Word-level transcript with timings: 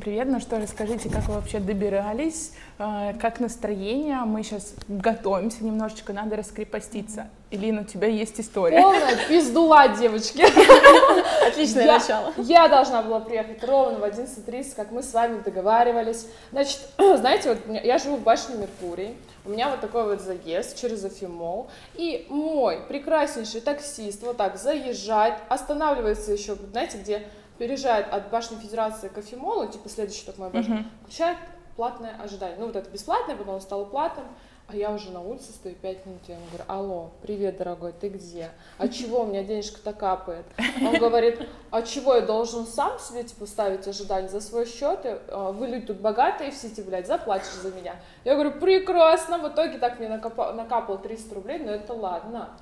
Привет, 0.00 0.28
ну 0.28 0.40
что, 0.40 0.58
расскажите, 0.58 1.08
как 1.10 1.28
вы 1.28 1.34
вообще 1.34 1.60
добирались, 1.60 2.52
э, 2.78 3.12
как 3.20 3.38
настроение? 3.38 4.18
Мы 4.20 4.42
сейчас 4.42 4.74
готовимся 4.88 5.62
немножечко, 5.62 6.12
надо 6.12 6.36
раскрепоститься. 6.36 7.28
Илина, 7.50 7.82
у 7.82 7.84
тебя 7.84 8.08
есть 8.08 8.40
история. 8.40 8.80
Полная 8.80 9.16
пиздула, 9.28 9.88
девочки. 9.88 10.42
Отличное 11.46 11.84
Я- 11.84 11.98
начало. 11.98 12.32
Я 12.38 12.68
должна 12.68 13.02
была 13.02 13.20
приехать 13.20 13.62
ровно 13.62 13.98
в 13.98 14.04
11.30, 14.04 14.74
как 14.74 14.90
мы 14.90 15.02
с 15.02 15.12
вами 15.12 15.40
договаривались. 15.42 16.26
Значит, 16.50 16.80
знаете, 16.98 17.50
вот 17.50 17.58
я 17.84 17.98
живу 17.98 18.16
в 18.16 18.22
башне 18.22 18.56
Меркурий, 18.56 19.14
у 19.44 19.50
меня 19.50 19.68
вот 19.68 19.80
такой 19.80 20.04
вот 20.04 20.22
заезд 20.22 20.80
через 20.80 21.04
Афимол, 21.04 21.68
и 21.94 22.26
мой 22.30 22.80
прекраснейший 22.88 23.60
таксист 23.60 24.22
вот 24.22 24.38
так 24.38 24.56
заезжает, 24.56 25.34
останавливается 25.48 26.32
еще, 26.32 26.56
знаете, 26.72 26.98
где 26.98 27.22
переезжает 27.58 28.12
от 28.12 28.30
башни 28.30 28.56
Федерации 28.56 29.08
к 29.08 29.18
Афимолу, 29.18 29.66
типа 29.68 29.88
следующий 29.88 30.24
только 30.26 30.40
моя 30.40 30.52
башня, 30.52 30.86
включает 31.02 31.38
платное 31.76 32.16
ожидание. 32.22 32.56
Ну, 32.58 32.66
вот 32.66 32.76
это 32.76 32.88
бесплатное, 32.90 33.36
потом 33.36 33.60
стало 33.60 33.84
платным, 33.84 34.26
а 34.66 34.74
я 34.76 34.90
уже 34.92 35.10
на 35.10 35.20
улице 35.20 35.52
стою 35.52 35.74
5 35.74 36.06
минут, 36.06 36.22
я 36.26 36.36
ему 36.36 36.46
говорю, 36.46 36.64
алло, 36.68 37.10
привет, 37.20 37.58
дорогой, 37.58 37.92
ты 37.92 38.08
где? 38.08 38.50
А 38.78 38.88
чего, 38.88 39.20
у 39.20 39.26
меня 39.26 39.42
денежка-то 39.44 39.92
капает? 39.92 40.46
Он 40.80 40.96
говорит, 40.98 41.46
а 41.70 41.82
чего, 41.82 42.14
я 42.14 42.22
должен 42.22 42.66
сам 42.66 42.98
себе, 42.98 43.24
типа, 43.24 43.44
ставить 43.46 43.86
ожидание 43.86 44.30
за 44.30 44.40
свой 44.40 44.64
счет? 44.66 45.00
А, 45.04 45.52
Вы 45.52 45.66
люди 45.66 45.86
тут 45.88 45.98
богатые 45.98 46.50
все, 46.50 46.70
типа, 46.70 46.88
блядь, 46.88 47.06
заплатишь 47.06 47.52
за 47.52 47.72
меня. 47.72 47.96
Я 48.24 48.34
говорю, 48.34 48.52
прекрасно, 48.52 49.38
в 49.38 49.48
итоге 49.48 49.76
так 49.78 49.98
мне 49.98 50.08
накапало 50.08 50.96
300 50.96 51.34
рублей, 51.34 51.58
но 51.58 51.70
это 51.70 51.92
ладно. 51.92 52.56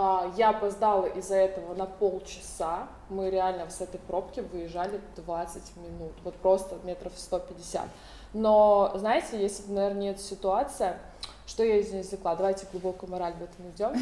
А, 0.00 0.32
Я 0.36 0.50
опоздала 0.50 1.06
из-за 1.06 1.34
этого 1.34 1.74
на 1.74 1.84
полчаса. 1.84 2.86
Мы 3.08 3.30
реально 3.30 3.68
с 3.68 3.80
этой 3.80 3.98
пробки 3.98 4.38
выезжали 4.38 5.00
20 5.16 5.76
минут. 5.78 6.12
Вот 6.22 6.36
просто 6.36 6.76
метров 6.84 7.12
150. 7.16 7.82
Но, 8.32 8.92
знаете, 8.94 9.42
если 9.42 9.72
наверное, 9.72 10.00
не 10.00 10.10
эта 10.10 10.20
ситуация, 10.20 11.00
что 11.46 11.64
я 11.64 11.78
из 11.78 11.90
нее 11.90 12.02
извлекла? 12.02 12.36
Давайте 12.36 12.68
глубокую 12.70 13.10
мораль 13.10 13.32
в 13.32 13.42
этом 13.42 13.70
идем. 13.70 13.92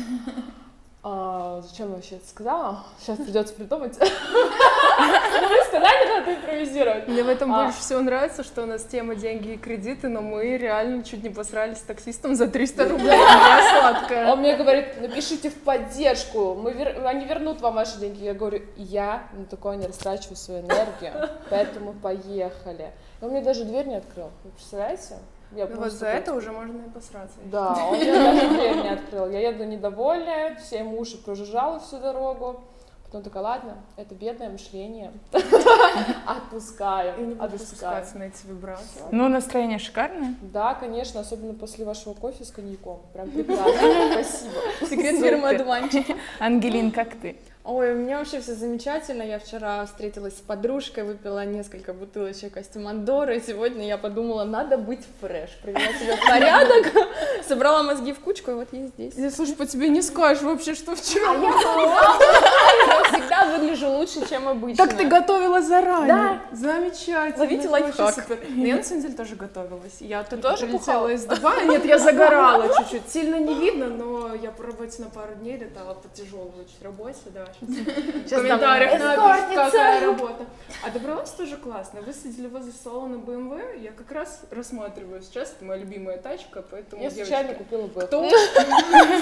А, 1.08 1.62
зачем 1.62 1.90
я 1.90 1.94
вообще 1.94 2.16
это 2.16 2.26
сказала? 2.26 2.80
Сейчас 2.98 3.18
придется 3.18 3.54
придумать. 3.54 3.96
Вы 4.00 5.64
сказали, 5.68 6.18
надо 6.18 6.34
импровизировать. 6.34 7.06
Мне 7.06 7.22
в 7.22 7.28
этом 7.28 7.54
А. 7.54 7.62
больше 7.62 7.78
всего 7.78 8.00
нравится, 8.00 8.42
что 8.42 8.64
у 8.64 8.66
нас 8.66 8.82
тема 8.82 9.14
деньги 9.14 9.50
и 9.50 9.56
кредиты, 9.56 10.08
но 10.08 10.20
мы 10.20 10.56
реально 10.56 11.04
чуть 11.04 11.22
не 11.22 11.30
посрались 11.30 11.78
с 11.78 11.82
таксистом 11.82 12.34
за 12.34 12.48
300 12.48 12.88
рублей. 12.88 13.06
Я 13.12 13.70
сладкая. 13.70 14.32
Он 14.32 14.40
мне 14.40 14.56
говорит, 14.56 15.00
напишите 15.00 15.48
в 15.48 15.54
поддержку, 15.54 16.56
мы 16.56 16.72
они 16.72 17.24
вернут 17.24 17.60
вам 17.60 17.76
ваши 17.76 17.98
деньги. 17.98 18.24
Я 18.24 18.34
говорю, 18.34 18.62
я 18.74 19.28
на 19.32 19.44
такое 19.44 19.76
не 19.76 19.86
растрачиваю 19.86 20.36
свою 20.36 20.62
энергию, 20.62 21.12
поэтому 21.50 21.92
поехали. 21.92 22.90
Он 23.22 23.30
мне 23.30 23.42
даже 23.42 23.64
дверь 23.64 23.86
не 23.86 23.94
открыл, 23.94 24.32
вы 24.42 24.50
представляете? 24.50 25.18
Я 25.52 25.66
Ну 25.66 25.76
вот 25.76 25.92
за 25.92 26.06
это 26.06 26.34
уже 26.34 26.52
можно 26.52 26.82
и 26.86 26.90
посраться. 26.90 27.36
Да, 27.44 27.86
он 27.86 27.96
мне 27.98 28.12
даже 28.12 28.48
дверь 28.48 28.76
не 28.76 28.88
открыл. 28.88 29.30
Я 29.30 29.48
еду 29.50 29.64
недовольная, 29.64 30.56
все 30.56 30.78
ему 30.78 30.98
уши 30.98 31.22
прожужжала 31.22 31.78
всю 31.80 31.98
дорогу. 31.98 32.60
Потом 33.06 33.22
такая, 33.22 33.42
ладно, 33.44 33.76
это 33.96 34.16
бедное 34.16 34.50
мышление. 34.50 35.12
Отпускаю. 36.26 37.38
спускаться 37.56 38.18
на 38.18 38.24
эти 38.24 38.44
вибрации. 38.46 39.02
Ну, 39.12 39.28
настроение 39.28 39.78
шикарное. 39.78 40.34
Да, 40.42 40.74
конечно, 40.74 41.20
особенно 41.20 41.54
после 41.54 41.84
вашего 41.84 42.14
кофе 42.14 42.44
с 42.44 42.50
коньяком. 42.50 43.00
Прям 43.12 43.30
прекрасно. 43.30 44.12
Спасибо. 44.12 44.54
Секрет 44.90 45.20
фирмы 45.20 45.50
одуванчик. 45.50 46.04
Ангелин, 46.40 46.90
как 46.90 47.14
ты? 47.14 47.36
Ой, 47.68 47.94
у 47.94 47.96
меня 47.96 48.18
вообще 48.18 48.40
все 48.40 48.54
замечательно. 48.54 49.24
Я 49.24 49.40
вчера 49.40 49.84
встретилась 49.86 50.36
с 50.36 50.40
подружкой, 50.40 51.02
выпила 51.02 51.44
несколько 51.44 51.92
бутылочек 51.92 52.54
костюмандора, 52.54 53.34
и 53.34 53.40
сегодня 53.40 53.88
я 53.88 53.98
подумала, 53.98 54.44
надо 54.44 54.78
быть 54.78 55.00
фреш. 55.20 55.50
Привела 55.64 55.92
себя 55.98 56.16
в 56.16 56.28
порядок, 56.28 56.92
собрала 57.48 57.82
мозги 57.82 58.12
в 58.12 58.20
кучку, 58.20 58.52
и 58.52 58.54
вот 58.54 58.68
я 58.70 58.86
здесь. 58.86 59.14
Я, 59.16 59.32
слушай, 59.32 59.56
по 59.56 59.66
тебе 59.66 59.88
не 59.88 60.00
скажешь 60.00 60.44
вообще, 60.44 60.76
что 60.76 60.94
вчера. 60.94 61.32
Я 62.86 63.02
всегда 63.36 63.58
выгляжу 63.58 63.88
лучше, 63.90 64.28
чем 64.28 64.48
обычно. 64.48 64.86
Так 64.86 64.96
ты 64.96 65.06
готовила 65.06 65.60
заранее. 65.62 66.08
Да. 66.08 66.40
Замечательно. 66.52 67.38
Ловите 67.38 67.68
лайфхак. 67.68 68.14
супер. 68.14 68.38
Ну, 68.48 68.64
я 68.64 68.76
на 68.76 68.82
самом 68.82 69.02
деле 69.02 69.14
тоже 69.14 69.36
готовилась. 69.36 69.96
Я 70.00 70.22
Ты 70.22 70.36
только 70.36 70.50
тоже 70.50 70.66
прилетела 70.66 71.08
из 71.08 71.24
Дубая. 71.24 71.64
Нет, 71.66 71.84
я 71.84 71.98
загорала 71.98 72.68
чуть-чуть. 72.76 73.08
Сильно 73.08 73.36
не 73.36 73.54
видно, 73.54 73.88
но 73.88 74.34
я 74.34 74.50
по 74.50 74.62
работе 74.62 75.02
на 75.02 75.10
пару 75.10 75.34
дней 75.34 75.56
летала 75.56 75.94
по 75.94 76.08
тяжелой 76.08 76.50
очень 76.60 76.82
работе. 76.82 77.18
Да, 77.26 77.46
сейчас 77.60 78.40
в 78.40 78.42
комментариях 78.42 78.92
напишут, 78.92 79.54
какая 79.54 80.00
работа. 80.06 80.46
А 80.84 80.90
добралась 80.90 81.30
тоже 81.30 81.56
классно. 81.56 82.00
Высадили 82.02 82.46
возле 82.48 82.72
салона 82.72 83.16
BMW. 83.16 83.80
Я 83.82 83.92
как 83.92 84.10
раз 84.12 84.42
рассматриваю 84.50 85.22
сейчас. 85.22 85.52
Это 85.56 85.64
моя 85.64 85.80
любимая 85.80 86.18
тачка, 86.18 86.62
поэтому, 86.70 87.02
Я 87.02 87.10
случайно 87.10 87.54
купила 87.54 87.86
бы. 87.86 88.02
кто? 88.02 88.28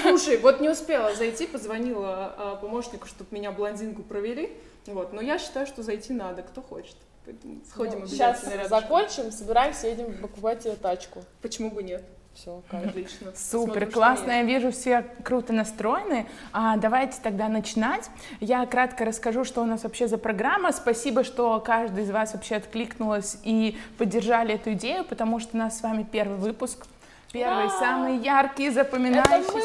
Слушай, 0.01 0.37
вот 0.37 0.59
не 0.59 0.69
успела 0.69 1.13
зайти, 1.15 1.47
позвонила 1.47 2.33
а, 2.37 2.55
помощнику, 2.55 3.07
чтобы 3.07 3.29
меня 3.31 3.51
блондинку 3.51 4.03
провели. 4.05 4.51
Вот, 4.85 5.13
но 5.13 5.21
я 5.21 5.37
считаю, 5.39 5.65
что 5.67 5.83
зайти 5.83 6.13
надо, 6.13 6.41
кто 6.43 6.61
хочет. 6.61 6.95
Поэтому 7.25 7.55
сходим 7.69 8.07
Сейчас 8.07 8.43
обязательно 8.43 8.63
рядышком. 8.63 8.81
закончим, 8.81 9.31
собираемся, 9.31 9.87
едем 9.87 10.17
покупать 10.21 10.59
тебе 10.59 10.75
тачку. 10.75 11.23
Почему 11.41 11.71
бы 11.71 11.81
нет? 11.83 12.03
Все, 12.35 12.61
Отлично. 12.69 13.31
Супер, 13.33 13.87
Посмотрим, 13.87 13.89
что 13.89 13.91
классно, 13.93 14.31
я 14.31 14.43
вижу, 14.43 14.71
все 14.71 15.05
круто 15.23 15.53
настроены. 15.53 16.27
А, 16.51 16.75
давайте 16.75 17.17
тогда 17.23 17.47
начинать. 17.47 18.09
Я 18.41 18.65
кратко 18.65 19.05
расскажу, 19.05 19.45
что 19.45 19.61
у 19.61 19.65
нас 19.65 19.83
вообще 19.83 20.09
за 20.09 20.17
программа. 20.17 20.73
Спасибо, 20.73 21.23
что 21.23 21.61
каждый 21.61 22.03
из 22.03 22.11
вас 22.11 22.33
вообще 22.33 22.57
откликнулась 22.57 23.37
и 23.43 23.77
поддержали 23.97 24.55
эту 24.55 24.73
идею, 24.73 25.05
потому 25.05 25.39
что 25.39 25.55
у 25.55 25.57
нас 25.57 25.79
с 25.79 25.81
вами 25.81 26.03
первый 26.03 26.37
выпуск. 26.37 26.85
Первый, 27.31 27.69
самый 27.69 28.17
яркий, 28.17 28.69
запоминающийся. 28.69 29.55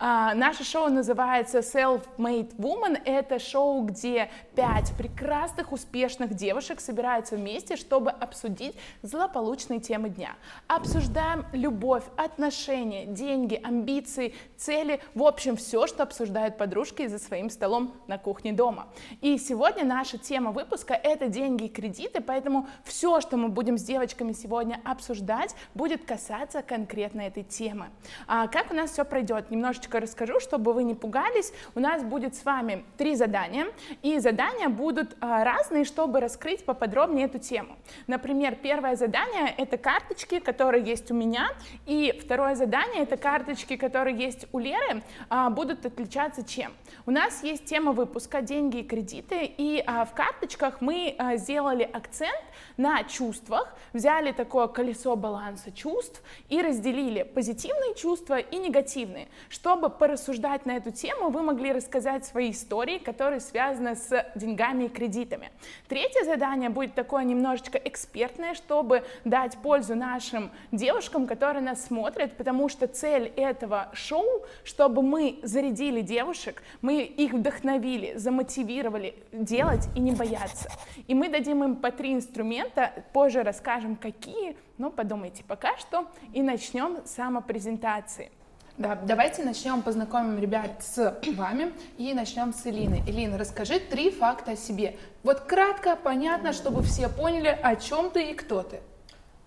А, 0.00 0.32
наше 0.34 0.62
шоу 0.62 0.90
называется 0.90 1.58
Self-Made 1.58 2.54
Woman. 2.56 3.00
Это 3.04 3.40
шоу, 3.40 3.82
где 3.82 4.30
пять 4.54 4.92
прекрасных, 4.96 5.72
успешных 5.72 6.34
девушек 6.34 6.80
собираются 6.80 7.34
вместе, 7.34 7.74
чтобы 7.76 8.12
обсудить 8.12 8.76
злополучные 9.02 9.80
темы 9.80 10.08
дня. 10.10 10.36
Обсуждаем 10.68 11.44
любовь, 11.52 12.04
отношения, 12.16 13.06
деньги, 13.06 13.60
амбиции, 13.60 14.36
цели, 14.56 15.00
в 15.14 15.24
общем, 15.24 15.56
все, 15.56 15.88
что 15.88 16.04
обсуждают 16.04 16.58
подружки 16.58 17.08
за 17.08 17.18
своим 17.18 17.50
столом 17.50 17.92
на 18.06 18.18
кухне 18.18 18.52
дома. 18.52 18.86
И 19.20 19.36
сегодня 19.36 19.84
наша 19.84 20.16
тема 20.16 20.52
выпуска— 20.52 20.94
это 21.02 21.26
деньги 21.26 21.64
и 21.64 21.68
кредиты, 21.68 22.20
поэтому 22.20 22.68
все, 22.84 23.20
что 23.20 23.36
мы 23.36 23.48
будем 23.48 23.76
с 23.76 23.82
девочками 23.82 24.32
сегодня 24.32 24.80
обсуждать, 24.84 25.56
будет 25.74 26.04
касаться 26.04 26.62
конкретно 26.62 27.22
этой 27.22 27.42
темы. 27.42 27.88
А 28.28 28.46
как 28.46 28.70
у 28.70 28.74
нас 28.74 28.92
все 28.92 29.04
пройдет? 29.04 29.50
Немножечко 29.50 29.87
расскажу, 29.94 30.40
чтобы 30.40 30.72
вы 30.72 30.84
не 30.84 30.94
пугались. 30.94 31.52
У 31.74 31.80
нас 31.80 32.02
будет 32.02 32.34
с 32.34 32.44
вами 32.44 32.84
три 32.96 33.14
задания, 33.14 33.66
и 34.02 34.18
задания 34.18 34.68
будут 34.68 35.16
а, 35.20 35.44
разные, 35.44 35.84
чтобы 35.84 36.20
раскрыть 36.20 36.64
поподробнее 36.64 37.26
эту 37.26 37.38
тему. 37.38 37.76
Например, 38.06 38.54
первое 38.54 38.96
задание— 38.96 39.54
это 39.56 39.78
карточки, 39.78 40.38
которые 40.38 40.84
есть 40.84 41.10
у 41.10 41.14
меня, 41.14 41.48
и 41.86 42.18
второе 42.22 42.54
задание— 42.54 43.02
это 43.04 43.16
карточки, 43.16 43.76
которые 43.76 44.16
есть 44.16 44.46
у 44.52 44.58
Леры, 44.58 45.02
а, 45.28 45.50
будут 45.50 45.86
отличаться 45.86 46.44
чем? 46.44 46.72
У 47.06 47.10
нас 47.10 47.42
есть 47.42 47.64
тема 47.64 47.92
выпуска 47.92 48.42
«Деньги 48.42 48.78
и 48.78 48.82
кредиты», 48.82 49.44
и 49.44 49.82
а, 49.86 50.04
в 50.04 50.12
карточках 50.14 50.80
мы 50.80 51.16
сделали 51.36 51.82
акцент 51.82 52.44
на 52.78 53.02
чувствах, 53.04 53.76
взяли 53.92 54.32
такое 54.32 54.68
колесо 54.68 55.16
баланса 55.16 55.70
чувств 55.72 56.22
и 56.48 56.62
разделили 56.62 57.24
позитивные 57.24 57.94
чувства 57.94 58.38
и 58.38 58.56
негативные. 58.56 59.28
Чтобы 59.48 59.90
порассуждать 59.90 60.64
на 60.64 60.76
эту 60.76 60.92
тему, 60.92 61.28
вы 61.28 61.42
могли 61.42 61.72
рассказать 61.72 62.24
свои 62.24 62.52
истории, 62.52 62.98
которые 62.98 63.40
связаны 63.40 63.96
с 63.96 64.24
деньгами 64.36 64.84
и 64.84 64.88
кредитами. 64.88 65.50
Третье 65.88 66.24
задание 66.24 66.70
будет 66.70 66.94
такое 66.94 67.24
немножечко 67.24 67.78
экспертное, 67.78 68.54
чтобы 68.54 69.04
дать 69.24 69.58
пользу 69.58 69.96
нашим 69.96 70.50
девушкам, 70.70 71.26
которые 71.26 71.62
нас 71.62 71.84
смотрят, 71.84 72.36
потому 72.36 72.68
что 72.68 72.86
цель 72.86 73.32
этого 73.36 73.88
шоу, 73.92 74.44
чтобы 74.62 75.02
мы 75.02 75.40
зарядили 75.42 76.00
девушек, 76.00 76.62
мы 76.80 77.02
их 77.02 77.32
вдохновили, 77.32 78.16
замотивировали 78.16 79.16
делать 79.32 79.88
и 79.96 80.00
не 80.00 80.12
бояться. 80.12 80.70
И 81.08 81.14
мы 81.14 81.28
дадим 81.28 81.64
им 81.64 81.74
по 81.74 81.90
три 81.90 82.14
инструмента, 82.14 82.67
позже 83.12 83.42
расскажем, 83.42 83.96
какие, 83.96 84.56
но 84.78 84.90
подумайте 84.90 85.44
пока 85.46 85.76
что, 85.76 86.06
и 86.32 86.42
начнем 86.42 87.04
с 87.04 87.10
самопрезентации. 87.10 88.30
Да, 88.78 88.94
давайте 88.94 89.42
начнем, 89.42 89.82
познакомим 89.82 90.38
ребят 90.38 90.70
с 90.84 91.20
вами 91.34 91.72
и 91.96 92.14
начнем 92.14 92.52
с 92.52 92.64
Элины. 92.64 93.02
Элина, 93.08 93.36
расскажи 93.36 93.80
три 93.80 94.12
факта 94.12 94.52
о 94.52 94.56
себе. 94.56 94.96
Вот 95.24 95.40
кратко, 95.40 95.96
понятно, 95.96 96.52
чтобы 96.52 96.84
все 96.84 97.08
поняли, 97.08 97.58
о 97.60 97.74
чем 97.74 98.10
ты 98.10 98.30
и 98.30 98.34
кто 98.34 98.62
ты. 98.62 98.80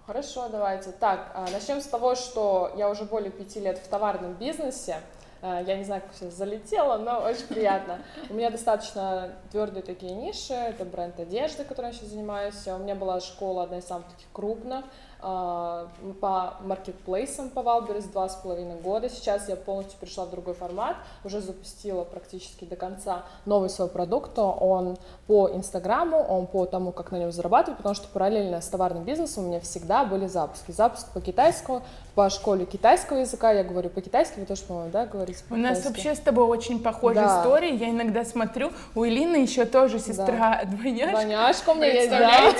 Хорошо, 0.05 0.49
давайте. 0.49 0.91
Так, 0.91 1.31
а, 1.33 1.47
начнем 1.49 1.79
с 1.79 1.85
того, 1.85 2.15
что 2.15 2.73
я 2.75 2.89
уже 2.89 3.05
более 3.05 3.31
пяти 3.31 3.61
лет 3.61 3.77
в 3.77 3.87
товарном 3.87 4.33
бизнесе. 4.33 4.97
Э, 5.41 5.63
я 5.65 5.77
не 5.77 5.83
знаю, 5.83 6.01
как 6.01 6.13
все 6.13 6.29
залетело, 6.29 6.97
но 6.97 7.21
очень 7.21 7.47
приятно. 7.47 7.99
У 8.29 8.33
меня 8.33 8.49
достаточно 8.49 9.31
твердые 9.51 9.83
такие 9.83 10.13
ниши. 10.13 10.53
Это 10.53 10.85
бренд 10.85 11.19
одежды, 11.19 11.63
которым 11.63 11.91
я 11.91 11.97
сейчас 11.97 12.09
занимаюсь. 12.09 12.67
У 12.67 12.77
меня 12.77 12.95
была 12.95 13.19
школа, 13.19 13.63
одна 13.63 13.79
из 13.79 13.85
самых 13.85 14.07
таких 14.07 14.27
крупных. 14.31 14.85
А, 15.23 15.87
по 16.19 16.55
маркетплейсам 16.61 17.51
по 17.51 17.61
Wildberries 17.61 18.05
два 18.05 18.27
с 18.27 18.35
половиной 18.37 18.79
года. 18.79 19.07
Сейчас 19.07 19.47
я 19.49 19.55
полностью 19.55 19.99
перешла 19.99 20.25
в 20.25 20.31
другой 20.31 20.55
формат, 20.55 20.95
уже 21.23 21.41
запустила 21.41 22.03
практически 22.03 22.65
до 22.65 22.75
конца 22.75 23.23
новый 23.45 23.69
свой 23.69 23.87
продукт. 23.87 24.37
Он 24.39 24.97
по 25.27 25.49
Инстаграму, 25.53 26.17
он 26.17 26.47
по 26.47 26.65
тому, 26.65 26.91
как 26.91 27.11
на 27.11 27.17
нем 27.17 27.31
зарабатывать, 27.31 27.77
потому 27.77 27.93
что 27.93 28.07
параллельно 28.07 28.61
с 28.61 28.67
товарным 28.67 29.03
бизнесом 29.03 29.43
у 29.43 29.47
меня 29.49 29.59
всегда 29.59 30.05
были 30.05 30.25
запуски. 30.25 30.71
Запуск 30.71 31.11
по 31.11 31.21
китайскому, 31.21 31.83
по 32.15 32.27
школе 32.31 32.65
китайского 32.65 33.17
языка, 33.17 33.51
я 33.51 33.63
говорю 33.63 33.89
по-китайски, 33.89 34.39
вы 34.39 34.47
тоже, 34.47 34.63
по-моему, 34.63 34.89
да, 34.91 35.05
говорите 35.05 35.43
У 35.51 35.55
нас 35.55 35.85
вообще 35.85 36.15
с 36.15 36.19
тобой 36.19 36.45
очень 36.45 36.81
похожая 36.81 37.27
да. 37.27 37.41
история, 37.41 37.75
я 37.75 37.91
иногда 37.91 38.25
смотрю, 38.25 38.71
у 38.95 39.03
Элины 39.03 39.35
еще 39.35 39.65
тоже 39.65 39.99
сестра 39.99 40.61
да. 40.63 40.65
двойняшка. 40.65 41.11
Двойняшка 41.11 41.69
у 41.69 41.75
меня 41.75 41.87
есть, 41.87 42.09
да. 42.09 42.53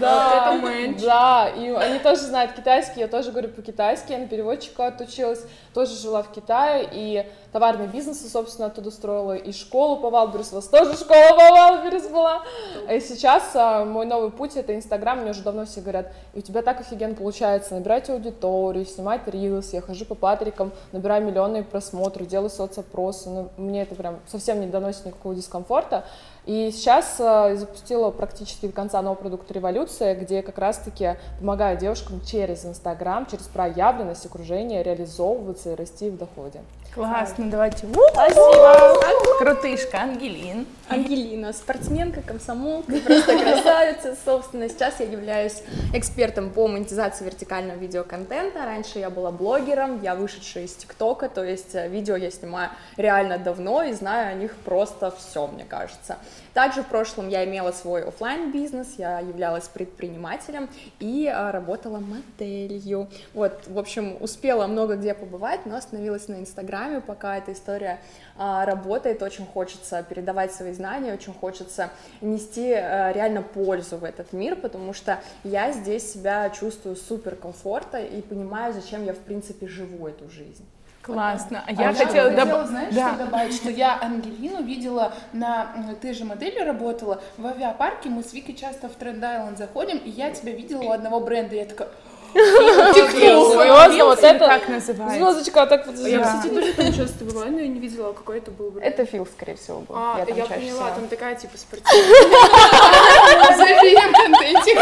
Да 0.00 0.37
это 0.38 0.52
мэнч. 0.52 1.02
Да, 1.02 1.48
и 1.48 1.70
они 1.70 1.98
тоже 1.98 2.22
знают 2.22 2.52
китайский, 2.52 3.00
я 3.00 3.08
тоже 3.08 3.30
говорю 3.30 3.48
по-китайски, 3.48 4.12
я 4.12 4.18
на 4.18 4.26
переводчика 4.26 4.86
отучилась, 4.86 5.44
тоже 5.78 5.94
жила 5.94 6.24
в 6.24 6.32
Китае, 6.32 6.88
и 6.90 7.24
товарный 7.52 7.86
бизнес, 7.86 8.28
собственно, 8.32 8.66
оттуда 8.66 8.90
строила, 8.90 9.36
и 9.36 9.52
школу 9.52 9.98
по 9.98 10.10
Wildberries, 10.10 10.50
у 10.50 10.56
вас 10.56 10.66
тоже 10.66 10.96
школа 10.96 11.38
по 11.38 11.54
Валберес 11.54 12.08
была. 12.08 12.42
И 12.90 12.98
сейчас 12.98 13.52
а, 13.54 13.84
мой 13.84 14.04
новый 14.04 14.32
путь— 14.32 14.52
это 14.56 14.74
Инстаграм, 14.74 15.20
мне 15.20 15.30
уже 15.30 15.42
давно 15.42 15.66
все 15.66 15.80
говорят, 15.80 16.12
и 16.34 16.40
у 16.40 16.42
тебя 16.42 16.62
так 16.62 16.80
офигенно 16.80 17.14
получается 17.14 17.76
набирать 17.76 18.10
аудиторию, 18.10 18.84
снимать 18.86 19.20
Reels, 19.28 19.72
я 19.72 19.80
хожу 19.80 20.04
по 20.04 20.16
Патрикам, 20.16 20.72
набираю 20.90 21.24
миллионные 21.24 21.62
просмотры, 21.62 22.26
делаю 22.26 22.50
соцопросы, 22.50 23.30
ну, 23.30 23.48
мне 23.56 23.82
это 23.82 23.94
прям 23.94 24.18
совсем 24.26 24.60
не 24.60 24.66
доносит 24.66 25.06
никакого 25.06 25.32
дискомфорта, 25.32 26.04
и 26.48 26.70
сейчас 26.72 27.16
э, 27.18 27.56
запустила 27.56 28.10
практически 28.10 28.68
до 28.68 28.72
конца 28.72 29.02
новый 29.02 29.18
продукт 29.18 29.52
«Революция», 29.52 30.14
где 30.14 30.42
как 30.42 30.56
раз-таки 30.56 31.16
помогаю 31.38 31.76
девушкам 31.76 32.22
через 32.22 32.64
Инстаграм, 32.64 33.26
через 33.26 33.44
проявленность 33.44 34.24
окружения 34.24 34.82
реализовываться 34.82 35.67
и 35.72 35.74
расти 35.74 36.10
в 36.10 36.16
доходе. 36.16 36.60
Классно, 36.98 37.48
давайте. 37.48 37.86
Спасибо. 38.12 38.98
Крутышка, 39.38 39.98
Ангелин. 39.98 40.66
Ангелина, 40.88 41.52
спортсменка, 41.52 42.22
комсомолка, 42.22 42.92
просто 43.06 43.38
красавица. 43.38 44.16
Собственно, 44.24 44.68
сейчас 44.68 44.98
я 44.98 45.06
являюсь 45.06 45.62
экспертом 45.94 46.50
по 46.50 46.66
монетизации 46.66 47.24
вертикального 47.24 47.76
видеоконтента. 47.76 48.64
Раньше 48.64 48.98
я 48.98 49.10
была 49.10 49.30
блогером, 49.30 50.02
я 50.02 50.16
вышедшая 50.16 50.64
из 50.64 50.74
ТикТока, 50.74 51.28
то 51.28 51.44
есть 51.44 51.74
э, 51.74 51.88
видео 51.88 52.16
я 52.16 52.30
снимаю 52.30 52.70
реально 52.96 53.38
давно 53.38 53.82
и 53.82 53.92
знаю 53.92 54.30
о 54.30 54.34
них 54.34 54.56
просто 54.64 55.14
все, 55.16 55.46
мне 55.46 55.64
кажется. 55.64 56.16
Также 56.54 56.82
в 56.82 56.86
прошлом 56.86 57.28
я 57.28 57.44
имела 57.44 57.70
свой 57.70 58.02
офлайн 58.02 58.50
бизнес 58.50 58.94
я 58.96 59.20
являлась 59.20 59.68
предпринимателем 59.68 60.68
и 60.98 61.26
а, 61.32 61.52
работала 61.52 62.00
моделью. 62.00 63.08
Вот, 63.34 63.68
в 63.68 63.78
общем, 63.78 64.16
успела 64.20 64.66
много 64.66 64.96
где 64.96 65.14
побывать, 65.14 65.66
но 65.66 65.76
остановилась 65.76 66.26
на 66.28 66.40
Инстаграме, 66.40 66.87
пока 67.00 67.38
эта 67.38 67.52
история 67.52 68.00
а, 68.36 68.64
работает, 68.64 69.22
очень 69.22 69.46
хочется 69.46 70.02
передавать 70.02 70.52
свои 70.52 70.72
знания, 70.72 71.12
очень 71.12 71.34
хочется 71.34 71.90
нести 72.20 72.72
а, 72.72 73.12
реально 73.12 73.42
пользу 73.42 73.98
в 73.98 74.04
этот 74.04 74.32
мир, 74.32 74.56
потому 74.56 74.92
что 74.92 75.20
я 75.44 75.72
здесь 75.72 76.12
себя 76.12 76.50
чувствую 76.50 76.96
супер 76.96 77.36
комфортно 77.36 77.98
и 77.98 78.20
понимаю, 78.22 78.72
зачем 78.72 79.04
я 79.04 79.12
в 79.12 79.18
принципе 79.18 79.68
живу 79.68 80.06
эту 80.08 80.28
жизнь. 80.30 80.64
Классно. 81.02 81.64
А, 81.66 81.70
а 81.70 81.72
я 81.72 81.94
хотела, 81.94 82.30
хотела 82.30 82.66
знаешь, 82.66 82.94
да. 82.94 83.14
что 83.14 83.24
добавить, 83.24 83.54
что 83.54 83.70
я 83.70 83.98
Ангелину 84.00 84.62
видела 84.62 85.14
на... 85.32 85.74
Ты 86.02 86.12
же 86.12 86.26
моделью 86.26 86.66
работала. 86.66 87.22
В 87.38 87.46
авиапарке 87.46 88.10
мы 88.10 88.22
с 88.22 88.34
Викой 88.34 88.54
часто 88.54 88.88
в 88.88 88.92
Тренд 88.92 89.24
Айленд 89.24 89.56
заходим, 89.56 89.96
и 89.96 90.10
я 90.10 90.30
тебя 90.30 90.52
видела 90.52 90.82
у 90.82 90.90
одного 90.90 91.20
бренда. 91.20 91.54
И 91.54 91.58
я 91.58 91.64
такая... 91.64 91.88
Серьезно, 92.32 94.04
вот 94.04 94.22
это 94.22 94.46
как 94.46 94.68
называется? 94.68 95.16
Звездочка, 95.16 95.66
так 95.66 95.86
вот. 95.86 95.96
Я, 95.98 96.22
кстати, 96.22 96.48
тоже 96.48 96.72
там 96.72 96.92
часто 96.92 97.24
бывала, 97.24 97.46
но 97.46 97.60
я 97.60 97.68
не 97.68 97.80
видела, 97.80 98.12
какой 98.12 98.38
это 98.38 98.50
был. 98.50 98.74
Это 98.80 99.04
Фил, 99.04 99.26
скорее 99.26 99.56
всего, 99.56 99.80
был. 99.80 99.96
А, 99.96 100.24
я, 100.26 100.44
поняла, 100.44 100.90
там 100.90 101.08
такая 101.08 101.34
типа 101.34 101.56
спортивная. 101.56 102.08
Контентик. 104.12 104.78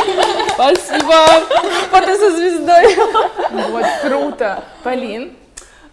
Спасибо. 0.54 1.26
Фото 1.90 2.16
со 2.16 2.30
звездой. 2.36 2.96
Вот, 3.70 3.84
круто. 4.02 4.64
Полин, 4.82 5.32
а, 5.32 5.45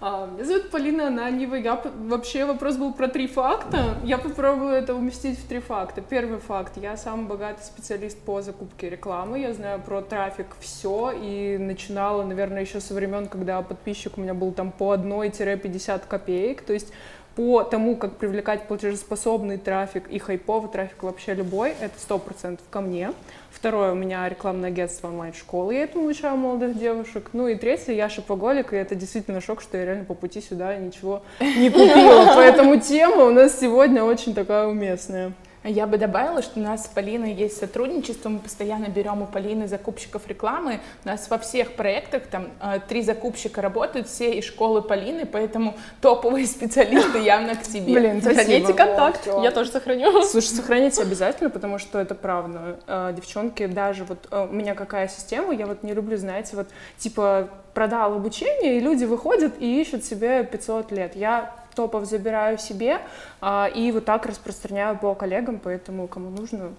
меня 0.03 0.44
зовут 0.44 0.69
Полина 0.69 1.07
Ананьева. 1.07 1.55
Я 1.55 1.81
вообще 1.95 2.44
вопрос 2.44 2.75
был 2.75 2.94
про 2.94 3.07
три 3.07 3.25
факта. 3.25 3.95
Я 4.03 4.17
попробую 4.17 4.73
это 4.73 4.95
уместить 4.95 5.39
в 5.39 5.47
три 5.47 5.59
факта. 5.59 6.01
Первый 6.01 6.39
факт. 6.39 6.73
Я 6.75 6.97
самый 6.97 7.25
богатый 7.25 7.63
специалист 7.63 8.17
по 8.17 8.41
закупке 8.41 8.89
рекламы. 8.89 9.39
Я 9.39 9.53
знаю 9.53 9.79
про 9.79 10.01
трафик 10.01 10.47
все 10.59 11.11
и 11.11 11.57
начинала, 11.57 12.23
наверное, 12.23 12.63
еще 12.63 12.81
со 12.81 12.94
времен, 12.94 13.27
когда 13.27 13.61
подписчик 13.61 14.17
у 14.17 14.21
меня 14.21 14.33
был 14.33 14.51
там 14.51 14.73
по 14.73 14.94
1-50 14.94 16.01
копеек. 16.06 16.63
То 16.63 16.73
есть 16.73 16.91
по 17.35 17.63
тому, 17.63 17.95
как 17.95 18.17
привлекать 18.17 18.67
платежеспособный 18.67 19.57
трафик 19.57 20.09
и 20.09 20.19
хайповый 20.19 20.69
трафик 20.69 21.01
вообще 21.03 21.33
любой, 21.33 21.75
это 21.79 21.97
сто 21.97 22.19
процентов 22.19 22.65
ко 22.69 22.81
мне. 22.81 23.13
Второе, 23.53 23.91
у 23.91 23.95
меня 23.95 24.27
рекламное 24.27 24.69
агентство 24.69 25.09
онлайн-школы, 25.09 25.75
я 25.75 25.83
этому 25.83 26.05
обучаю 26.05 26.35
молодых 26.38 26.77
девушек. 26.77 27.29
Ну 27.33 27.47
и 27.47 27.55
третье, 27.55 27.94
я 27.94 28.09
шопоголик, 28.09 28.73
и 28.73 28.75
это 28.75 28.95
действительно 28.95 29.41
шок, 29.41 29.61
что 29.61 29.77
я 29.77 29.85
реально 29.85 30.05
по 30.05 30.15
пути 30.15 30.41
сюда 30.41 30.75
ничего 30.75 31.21
не 31.39 31.69
купила. 31.69 32.25
Поэтому 32.35 32.79
тема 32.79 33.25
у 33.25 33.29
нас 33.29 33.59
сегодня 33.59 34.03
очень 34.03 34.33
такая 34.33 34.65
уместная. 34.65 35.33
Я 35.63 35.88
бы 35.88 35.98
добавила, 35.98 36.42
что 36.42 36.60
у 36.60 36.63
нас 36.63 36.86
с 36.86 36.88
Полиной 36.88 37.33
есть 37.33 37.57
сотрудничество, 37.57 38.30
мы 38.30 38.39
постоянно 38.39 38.88
берем 38.88 39.21
у 39.21 39.25
Полины 39.25 39.68
закупщиков 39.68 40.27
рекламы, 40.27 40.81
у 41.06 41.07
нас 41.07 41.30
во 41.30 41.38
всех 41.38 41.74
проектах 41.74 42.24
там 42.27 42.50
э, 42.62 42.80
три 42.88 43.01
закупщика 43.01 43.62
работают, 43.62 44.07
все 44.07 44.33
из 44.33 44.44
школы 44.45 44.81
Полины, 44.81 45.25
поэтому 45.25 45.75
топовые 46.01 46.45
специалисты 46.48 47.19
явно 47.19 47.56
к 47.56 47.63
тебе. 47.63 47.94
Блин, 47.94 48.21
сохраните 48.21 48.74
контакт, 48.74 49.25
я 49.25 49.51
тоже 49.51 49.71
сохраню. 49.71 50.24
Слушай, 50.24 50.48
сохраните 50.48 51.01
обязательно, 51.01 51.50
потому 51.50 51.80
что 51.80 52.00
это 52.00 52.13
правда. 52.13 52.80
Э, 52.88 53.13
девчонки, 53.16 53.66
даже 53.66 54.04
вот 54.04 54.27
э, 54.31 54.48
у 54.50 54.54
меня 54.54 54.75
какая 54.75 55.07
система, 55.07 55.54
я 55.54 55.66
вот 55.66 55.83
не 55.83 55.94
люблю, 55.94 56.18
знаете, 56.18 56.56
вот 56.57 56.68
типа 56.98 57.50
продал 57.74 58.13
обучение, 58.13 58.77
и 58.77 58.80
люди 58.80 59.06
выходят 59.06 59.54
и 59.59 59.81
ищут 59.81 60.04
себе 60.04 60.44
500 60.44 60.92
лет. 60.92 61.16
Я 61.16 61.56
топов 61.73 62.05
забираю 62.05 62.57
себе 62.57 62.99
а, 63.41 63.69
и 63.73 63.91
вот 63.91 64.05
так 64.05 64.25
распространяю 64.25 64.97
по 64.97 65.15
коллегам, 65.15 65.59
поэтому 65.63 66.07
кому 66.07 66.29
нужно, 66.29 66.71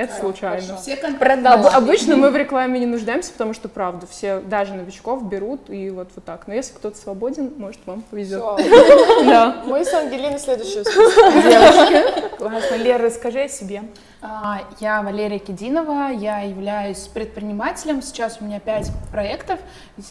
это 0.00 0.14
случайно. 0.14 0.78
Все 0.78 0.96
Об, 1.52 1.66
обычно 1.66 2.16
мы 2.16 2.30
в 2.30 2.36
рекламе 2.36 2.80
не 2.80 2.86
нуждаемся, 2.86 3.32
потому 3.32 3.52
что, 3.52 3.68
правда, 3.68 4.06
все, 4.06 4.40
даже 4.40 4.72
новичков 4.72 5.28
берут 5.28 5.68
и 5.68 5.90
вот, 5.90 6.08
вот 6.14 6.24
так. 6.24 6.46
Но 6.46 6.54
если 6.54 6.72
кто-то 6.72 6.96
свободен, 6.96 7.52
может, 7.58 7.80
вам 7.84 8.00
повезет. 8.02 8.42
Да. 9.26 9.62
Мы 9.66 9.84
с 9.84 9.92
Ангелиной 9.92 10.38
следующие 10.38 10.84
девушки. 10.84 12.36
Классно. 12.38 12.76
Лера, 12.76 13.04
расскажи 13.04 13.42
о 13.42 13.48
себе. 13.48 13.82
А, 14.22 14.60
я 14.80 15.00
Валерия 15.00 15.38
Кединова, 15.38 16.10
я 16.10 16.40
являюсь 16.40 17.08
предпринимателем, 17.08 18.02
сейчас 18.02 18.38
у 18.40 18.44
меня 18.44 18.60
пять 18.60 18.90
проектов. 19.10 19.58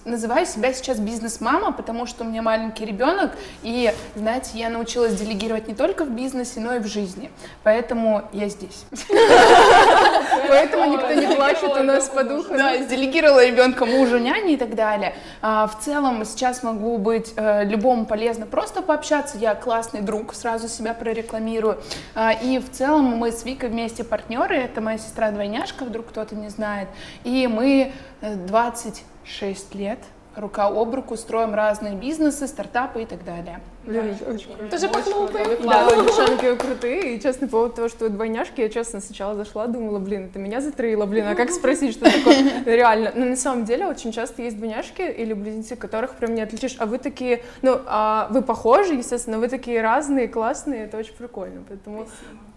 Называю 0.03 0.47
себя 0.47 0.73
сейчас 0.73 0.99
бизнес-мама, 0.99 1.71
потому 1.71 2.07
что 2.07 2.23
у 2.23 2.27
меня 2.27 2.41
маленький 2.41 2.85
ребенок, 2.85 3.33
и, 3.61 3.93
знаете, 4.15 4.57
я 4.57 4.69
научилась 4.69 5.13
делегировать 5.13 5.67
не 5.67 5.75
только 5.75 6.05
в 6.05 6.09
бизнесе, 6.09 6.59
но 6.59 6.73
и 6.75 6.79
в 6.79 6.87
жизни. 6.87 7.29
Поэтому 7.63 8.23
я 8.33 8.49
здесь. 8.49 8.85
Поэтому 10.47 10.85
никто 10.93 11.13
не 11.13 11.35
плачет 11.35 11.71
у 11.77 11.83
нас 11.83 12.07
по 12.09 12.23
духу. 12.23 12.53
Да, 12.55 12.77
сделегировала 12.77 13.45
ребенка 13.45 13.85
мужу, 13.85 14.17
няне 14.17 14.53
и 14.53 14.57
так 14.57 14.75
далее. 14.75 15.13
А, 15.41 15.67
в 15.67 15.79
целом 15.83 16.23
сейчас 16.25 16.63
могу 16.63 16.97
быть 16.97 17.33
э, 17.35 17.65
любому 17.65 18.05
полезно 18.05 18.45
просто 18.45 18.81
пообщаться. 18.81 19.37
Я 19.37 19.55
классный 19.55 20.01
друг, 20.01 20.33
сразу 20.33 20.67
себя 20.67 20.93
прорекламирую. 20.93 21.79
А, 22.15 22.31
и 22.31 22.59
в 22.59 22.71
целом 22.71 23.05
мы 23.17 23.31
с 23.31 23.43
Викой 23.43 23.69
вместе 23.69 23.89
вместе 23.89 24.03
партнеры. 24.03 24.55
Это 24.55 24.81
моя 24.81 24.97
сестра-двойняшка, 24.97 25.85
вдруг 25.85 26.07
кто-то 26.07 26.35
не 26.35 26.49
знает. 26.49 26.89
И 27.23 27.47
мы 27.47 27.91
26 28.21 29.67
э, 29.73 29.77
лет 29.77 29.99
рука 30.39 30.67
об 30.67 30.93
руку 30.93 31.17
строим 31.17 31.53
разные 31.53 31.95
бизнесы, 31.95 32.47
стартапы 32.47 33.03
и 33.03 33.05
так 33.05 33.23
далее. 33.23 33.61
Блин, 33.83 34.15
да, 34.19 34.31
очень 34.31 34.47
круто. 34.47 34.69
Ты 34.69 34.77
же 34.77 34.87
похлопай. 34.89 35.57
Да, 35.63 35.89
девчонки 35.95 36.55
крутые. 36.55 37.15
И 37.15 37.21
честно, 37.21 37.47
по 37.47 37.51
поводу 37.51 37.75
того, 37.75 37.89
что 37.89 38.09
двойняшки, 38.09 38.61
я 38.61 38.69
честно 38.69 38.99
сначала 39.01 39.35
зашла, 39.35 39.67
думала, 39.67 39.99
блин, 39.99 40.25
это 40.25 40.39
меня 40.39 40.61
затроило, 40.61 41.05
блин, 41.05 41.27
а 41.27 41.35
как 41.35 41.51
спросить, 41.51 41.93
что 41.93 42.05
такое 42.05 42.63
реально? 42.65 43.11
Но 43.15 43.25
на 43.25 43.35
самом 43.35 43.65
деле 43.65 43.87
очень 43.87 44.11
часто 44.11 44.41
есть 44.41 44.57
двойняшки 44.57 45.01
или 45.01 45.33
близнецы, 45.33 45.75
которых 45.75 46.15
прям 46.15 46.35
не 46.35 46.41
отличишь, 46.41 46.75
а 46.79 46.85
вы 46.85 46.97
такие, 46.97 47.43
ну, 47.61 47.79
а 47.85 48.27
вы 48.31 48.41
похожи, 48.41 48.93
естественно, 48.93 49.39
вы 49.39 49.47
такие 49.47 49.81
разные, 49.81 50.27
классные, 50.27 50.85
это 50.85 50.97
очень 50.97 51.13
прикольно, 51.13 51.63
поэтому... 51.67 52.07